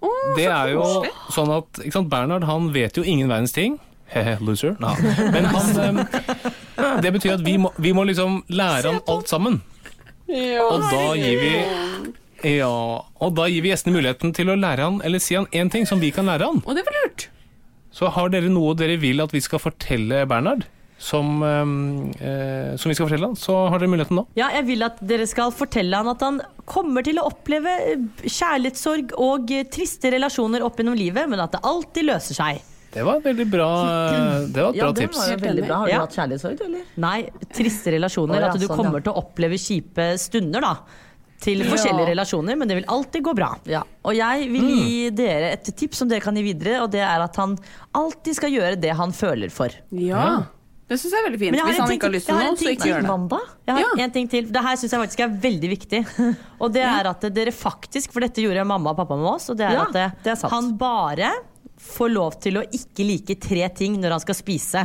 Å, 0.00 0.10
det 0.38 0.46
så 0.48 0.56
er 0.56 0.72
jo 0.72 0.80
koselig. 0.86 1.12
sånn 1.36 1.54
at 1.58 1.82
ikke 1.84 1.92
sant, 1.98 2.08
Bernhard 2.12 2.44
han 2.48 2.70
vet 2.72 2.96
jo 2.96 3.04
ingen 3.04 3.28
verdens 3.28 3.52
ting. 3.52 3.76
Hehe, 4.10 4.38
loser. 4.42 4.72
Nei. 4.82 4.96
Men 5.30 5.44
han 5.52 5.76
em, 5.84 6.00
Det 7.04 7.12
betyr 7.14 7.36
at 7.36 7.44
vi 7.46 7.58
må, 7.60 7.70
vi 7.78 7.92
må 7.94 8.02
liksom 8.08 8.40
lære 8.48 8.94
han 8.94 9.02
alt 9.06 9.28
sammen. 9.30 9.60
Og 10.30 10.82
da 10.88 11.04
gir 11.18 11.36
vi 11.42 11.52
ja, 12.44 12.70
og 13.20 13.34
da 13.36 13.46
gir 13.50 13.62
vi 13.64 13.70
gjestene 13.72 13.96
muligheten 13.98 14.32
til 14.36 14.50
å 14.52 14.56
lære 14.58 14.86
han, 14.86 15.00
eller 15.04 15.18
si 15.22 15.34
han 15.36 15.46
én 15.52 15.70
ting 15.72 15.86
som 15.86 16.00
vi 16.00 16.10
kan 16.14 16.26
lære 16.30 16.46
han. 16.50 16.62
Og 16.66 16.76
det 16.78 16.84
var 16.86 16.96
lurt. 17.02 17.28
Så 17.92 18.08
har 18.14 18.28
dere 18.30 18.48
noe 18.52 18.74
dere 18.78 18.96
vil 19.02 19.20
at 19.20 19.32
vi 19.34 19.40
skal 19.42 19.58
fortelle 19.58 20.22
Bernhard, 20.30 20.64
som, 21.00 21.42
eh, 21.42 22.76
som 22.76 22.90
vi 22.90 22.94
skal 22.94 23.08
fortelle 23.08 23.30
han, 23.30 23.36
så 23.40 23.56
har 23.72 23.80
dere 23.80 23.90
muligheten 23.90 24.18
nå. 24.20 24.26
Ja, 24.38 24.50
jeg 24.54 24.66
vil 24.68 24.84
at 24.86 24.98
dere 25.00 25.26
skal 25.28 25.50
fortelle 25.56 25.96
han 25.96 26.10
at 26.12 26.20
han 26.24 26.40
kommer 26.70 27.02
til 27.06 27.18
å 27.22 27.26
oppleve 27.30 27.72
eh, 27.94 28.02
kjærlighetssorg 28.28 29.14
og 29.18 29.50
eh, 29.56 29.64
triste 29.72 30.12
relasjoner 30.12 30.62
opp 30.66 30.76
gjennom 30.80 30.98
livet, 30.98 31.28
men 31.32 31.40
at 31.40 31.56
det 31.56 31.62
alltid 31.66 32.08
løser 32.12 32.36
seg. 32.38 32.60
Det 32.90 33.04
var 33.06 33.20
et 33.20 33.26
veldig 33.30 33.46
bra, 33.50 33.68
det 34.54 34.62
var 34.64 34.70
et 34.72 34.80
Ja, 34.80 34.86
bra 34.88 34.92
det 34.98 35.04
tips. 35.08 35.18
var 35.24 35.44
veldig 35.48 35.66
bra. 35.68 35.76
Har 35.82 35.86
du 35.86 35.92
Ja. 35.94 36.00
hatt 36.04 36.16
kjærlighetssorg, 36.18 36.64
eller? 36.68 36.88
Nei, 36.96 37.18
triste 37.54 37.94
relasjoner. 37.96 38.36
Oh, 38.36 38.40
ja, 38.46 38.48
at 38.54 38.60
du 38.60 38.66
sånn, 38.66 38.76
kommer 38.80 38.98
ja. 39.00 39.06
til 39.08 39.14
å 39.14 39.22
oppleve 39.24 39.58
kjipe 39.62 40.08
stunder, 40.20 40.60
da. 40.68 40.74
Til 41.40 41.62
forskjellige 41.64 42.10
relasjoner, 42.10 42.56
men 42.60 42.68
det 42.68 42.76
vil 42.76 42.88
alltid 42.92 43.24
gå 43.24 43.32
bra. 43.36 43.54
Ja. 43.64 43.80
Og 44.04 44.12
jeg 44.12 44.48
vil 44.52 44.66
gi 44.76 45.10
dere 45.16 45.54
et 45.54 45.70
tips 45.72 46.02
som 46.02 46.08
dere 46.10 46.20
kan 46.20 46.36
gi 46.36 46.42
videre, 46.44 46.82
og 46.84 46.90
det 46.92 47.00
er 47.00 47.22
at 47.24 47.36
han 47.40 47.54
alltid 47.96 48.36
skal 48.36 48.52
gjøre 48.52 48.76
det 48.80 48.92
han 48.98 49.14
føler 49.16 49.52
for. 49.54 49.72
Ja. 49.96 50.42
Det 50.90 50.98
syns 50.98 51.14
jeg 51.14 51.22
er 51.22 51.26
veldig 51.28 51.38
fint. 51.38 51.54
Men 51.54 51.60
jeg 51.60 51.64
har 51.64 51.70
Hvis 51.70 51.80
han 51.80 51.88
ting 51.88 51.98
ikke 52.00 52.08
har 52.08 52.14
lyst 52.16 52.26
til 52.26 52.34
noe, 52.34 52.56
så 52.58 52.70
ikke 52.74 52.88
gjør 52.90 53.04
det. 53.06 53.38
Jeg 53.68 53.74
har 53.76 53.80
Ja. 53.80 54.04
en 54.04 54.10
ting 54.10 54.28
til. 54.28 54.48
Det 54.50 54.62
her 54.66 54.76
syns 54.76 54.92
jeg 54.92 55.00
faktisk 55.00 55.20
er 55.20 55.28
veldig 55.44 55.70
viktig. 55.70 56.00
Og 56.62 56.72
det 56.74 56.82
er 56.82 57.06
at 57.06 57.26
dere 57.32 57.52
faktisk, 57.54 58.12
for 58.12 58.20
dette 58.26 58.42
gjorde 58.42 58.66
mamma 58.66 58.90
og 58.90 58.98
pappa 58.98 59.16
med 59.16 59.30
oss, 59.30 59.48
og 59.50 59.56
det 59.56 59.68
er 59.68 59.78
Ja, 59.78 59.86
at 59.86 59.92
det, 59.94 60.06
det 60.24 60.34
er 60.34 60.48
han 60.50 60.72
bare 60.76 61.30
får 61.80 62.10
lov 62.12 62.36
til 62.42 62.58
å 62.58 62.66
ikke 62.66 63.06
like 63.06 63.38
tre 63.40 63.68
ting 63.72 63.96
når 64.02 64.18
han 64.18 64.20
skal 64.20 64.34
spise. 64.36 64.82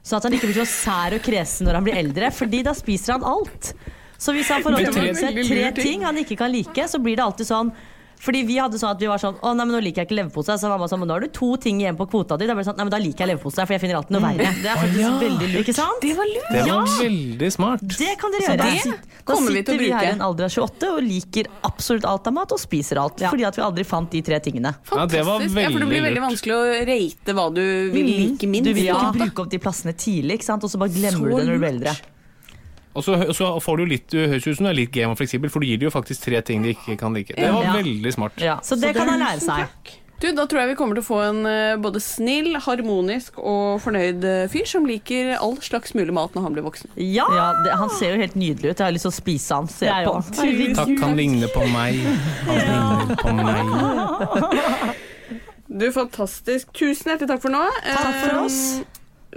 Sånn 0.00 0.16
at 0.16 0.22
han 0.30 0.32
ikke 0.38 0.48
blir 0.48 0.62
så 0.62 0.68
sær 0.70 1.18
og 1.18 1.24
kresen 1.26 1.66
når 1.68 1.74
han 1.76 1.84
blir 1.84 1.98
eldre, 1.98 2.30
Fordi 2.32 2.62
da 2.64 2.72
spiser 2.72 3.18
han 3.18 3.26
alt. 3.26 3.74
Så 4.20 4.34
hvis 4.36 4.50
han 4.52 4.60
får 4.62 4.70
lov 4.76 4.84
til 4.84 4.92
å 4.92 5.00
Men 5.00 5.46
tre- 5.48 5.72
ting. 5.82 6.02
han 6.04 6.16
ikke 6.20 6.36
kan 6.36 6.52
like, 6.52 6.84
så 6.92 7.00
blir 7.00 7.16
det 7.16 7.24
alltid 7.24 7.48
sånn 7.48 7.72
fordi 8.20 8.42
vi 8.44 8.58
hadde 8.60 8.76
sånn 8.76 8.90
at 8.92 8.98
vi 9.00 9.06
var 9.08 9.16
sånn 9.16 9.38
Å 9.40 9.54
nei, 9.56 9.64
men 9.64 9.72
nå 9.72 9.78
liker 9.80 10.02
jeg 10.04 10.08
ikke 10.10 10.16
leverpose. 10.20 10.52
Så 10.60 10.68
mamma 10.68 10.84
sånn, 10.92 10.98
men 11.00 11.08
nå 11.08 11.14
har 11.16 11.20
du 11.24 11.28
to 11.32 11.56
ting 11.56 11.78
igjen 11.80 11.96
på 11.96 12.04
kvota 12.04 12.36
di. 12.36 12.44
Da 12.44 12.52
ble 12.52 12.60
det 12.60 12.68
sånn, 12.68 12.76
nei, 12.76 12.84
men 12.84 12.92
da 12.92 12.98
liker 13.00 13.24
jeg 13.24 13.30
leverpose, 13.32 13.64
for 13.64 13.72
jeg 13.72 13.80
finner 13.80 13.96
alltid 13.96 14.12
noe 14.12 14.20
verre. 14.20 14.48
Det 14.60 14.68
er 14.68 14.76
faktisk 14.76 15.22
veldig 15.24 15.48
lurt. 15.54 15.60
Ikke 15.64 15.74
sant? 15.78 16.02
Det 16.04 16.12
var 16.18 16.28
lurt. 16.28 16.50
Det 16.52 16.64
var 16.68 16.84
veldig 17.00 17.48
smart. 17.56 17.80
Det 17.96 18.10
kan 18.20 18.30
dere 18.36 18.44
Så 18.44 18.50
det 18.50 18.58
Da 18.60 18.76
sit- 18.84 19.24
kommer 19.24 19.48
vi 19.48 19.62
til 19.62 19.72
sitter 19.72 19.78
vi 19.80 19.88
her 19.96 20.04
i 20.04 20.12
en 20.12 20.20
alder 20.20 20.44
av 20.44 20.50
28 20.52 20.90
og 20.92 21.00
liker 21.02 21.44
absolutt 21.64 22.04
alt 22.04 22.26
av 22.26 22.32
mat 22.34 22.52
og 22.52 22.60
spiser 22.60 23.00
alt. 23.00 23.16
Fordi 23.24 23.46
at 23.48 23.56
vi 23.56 23.62
aldri 23.62 23.84
fant 23.88 24.10
de 24.10 24.20
tre 24.20 24.38
tingene. 24.38 24.74
Ja, 24.92 25.06
det 25.06 25.24
var 25.24 25.40
Fantastisk. 25.40 25.56
Ja, 25.64 25.70
for 25.72 25.78
det 25.80 25.88
blir 25.88 26.04
veldig 26.04 26.20
vanskelig 26.28 26.54
å 26.60 26.86
rate 26.92 27.32
hva 27.40 27.48
du 27.54 27.64
vil 27.96 28.04
like 28.04 28.44
minst. 28.46 28.68
Du 28.68 28.74
vil 28.74 28.84
ikke 28.92 29.16
bruke 29.16 29.38
opp 29.46 29.48
de 29.48 29.58
plassene 29.58 29.96
tidlig, 29.96 30.36
ikke 30.36 30.44
sant? 30.44 30.62
og 30.62 30.68
så 30.68 30.76
bare 30.78 30.92
glemmer 30.92 31.16
Så 31.16 31.24
du 31.24 31.36
det 31.40 31.46
når 31.48 31.56
du 31.56 31.58
blir 31.58 31.72
lurt. 31.72 31.72
eldre. 31.88 31.96
Og 32.94 33.04
så, 33.06 33.14
så 33.36 33.52
får 33.62 33.76
du 33.78 33.84
litt, 33.86 34.08
du 34.10 34.18
høres 34.26 34.46
ut 34.48 34.56
som 34.58 34.66
du 34.66 34.70
er 34.72 34.78
litt 34.80 34.90
game 34.90 35.12
og 35.14 35.18
fleksibel, 35.20 35.50
for 35.52 35.62
du 35.62 35.66
gir 35.70 35.78
det 35.78 35.86
jo 35.86 35.92
faktisk 35.94 36.24
tre 36.26 36.40
ting 36.42 36.62
de 36.64 36.72
ikke 36.74 36.96
kan 36.98 37.14
like. 37.14 37.36
Det 37.38 37.52
var 37.54 37.62
Ja. 37.68 37.74
veldig 37.78 38.12
smart. 38.16 38.32
Ja, 38.42 38.56
så 38.66 38.74
det 38.80 38.94
kan 38.96 39.08
han 39.08 39.20
lære 39.22 39.40
seg. 39.44 39.68
Du, 40.20 40.26
Da 40.36 40.44
tror 40.44 40.60
jeg 40.60 40.68
vi 40.68 40.74
kommer 40.76 40.98
til 40.98 41.00
å 41.00 41.06
få 41.06 41.20
en 41.30 41.46
eh, 41.48 41.76
både 41.80 41.96
snill, 42.04 42.50
harmonisk 42.60 43.38
og 43.40 43.78
fornøyd 43.80 44.24
eh, 44.28 44.48
fyr 44.52 44.66
som 44.68 44.84
liker 44.84 45.30
all 45.40 45.54
slags 45.64 45.94
mulig 45.96 46.12
mat 46.12 46.34
når 46.36 46.42
han 46.44 46.52
blir 46.58 46.66
voksen. 46.66 46.90
Ja, 47.00 47.24
det, 47.64 47.72
Han 47.80 47.88
ser 47.94 48.12
jo 48.16 48.20
helt 48.20 48.34
nydelig 48.36 48.74
ut. 48.74 48.82
Jeg 48.82 48.84
har 48.84 48.92
lyst 48.92 49.06
til 49.08 49.14
å 49.14 49.16
spise 49.16 49.54
han. 49.56 49.70
Se 49.72 49.86
på 49.88 50.12
han. 50.18 50.74
Takk, 50.76 50.92
han 51.06 51.16
ligner 51.16 51.48
på 51.54 51.64
meg. 51.72 52.02
Han 52.50 52.60
ligner 52.66 53.16
på 53.22 53.32
meg. 53.38 54.96
Du, 55.70 55.84
Fantastisk. 55.94 56.72
Tusen 56.74 57.12
hjertelig 57.12 57.28
takk 57.30 57.42
for 57.44 57.52
nå. 57.54 57.60
Takk 57.86 58.16
for 58.24 58.30
Eh, 58.34 58.38
oss. 58.42 58.56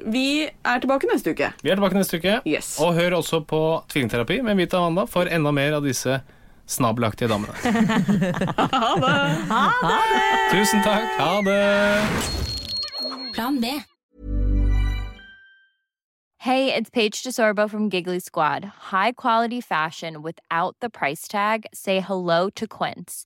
Vi 0.06 0.50
er 0.50 0.80
tilbake 0.84 1.08
neste 1.12 1.32
uke. 1.36 1.48
Vi 1.62 1.70
er 1.70 1.76
tilbake 1.78 1.98
neste 1.98 2.18
uke. 2.18 2.40
Yes. 2.50 2.68
Og 2.82 2.94
hør 2.98 3.12
også 3.20 3.38
på 3.46 3.60
Tvillingterapi 3.94 4.42
med 4.42 4.56
Vita 4.58 4.78
Amanda 4.82 5.06
for 5.10 5.24
enda 5.30 5.52
mer 5.54 5.74
av 5.78 5.84
disse 5.86 6.14
snabelaktige 6.68 7.30
damene. 7.30 7.54
Tusen 10.54 10.82
takk. 10.86 11.06
Ha 11.20 11.42
det. 11.46 11.62
Plan 13.34 13.62
B. 13.62 13.66
Hey, 16.44 16.74
it's 16.74 16.90
Paige 16.90 17.24
DeSorbo 17.24 17.70
from 17.70 17.88
Giggly 17.88 18.20
Squad. 18.20 18.66
High 18.92 19.14
quality 19.14 19.62
fashion 19.62 20.22
without 20.22 20.76
the 20.82 20.90
price 20.90 21.26
tag. 21.26 21.66
Say 21.74 22.02
hello 22.02 22.50
to 22.50 22.68
Quince. 22.68 23.26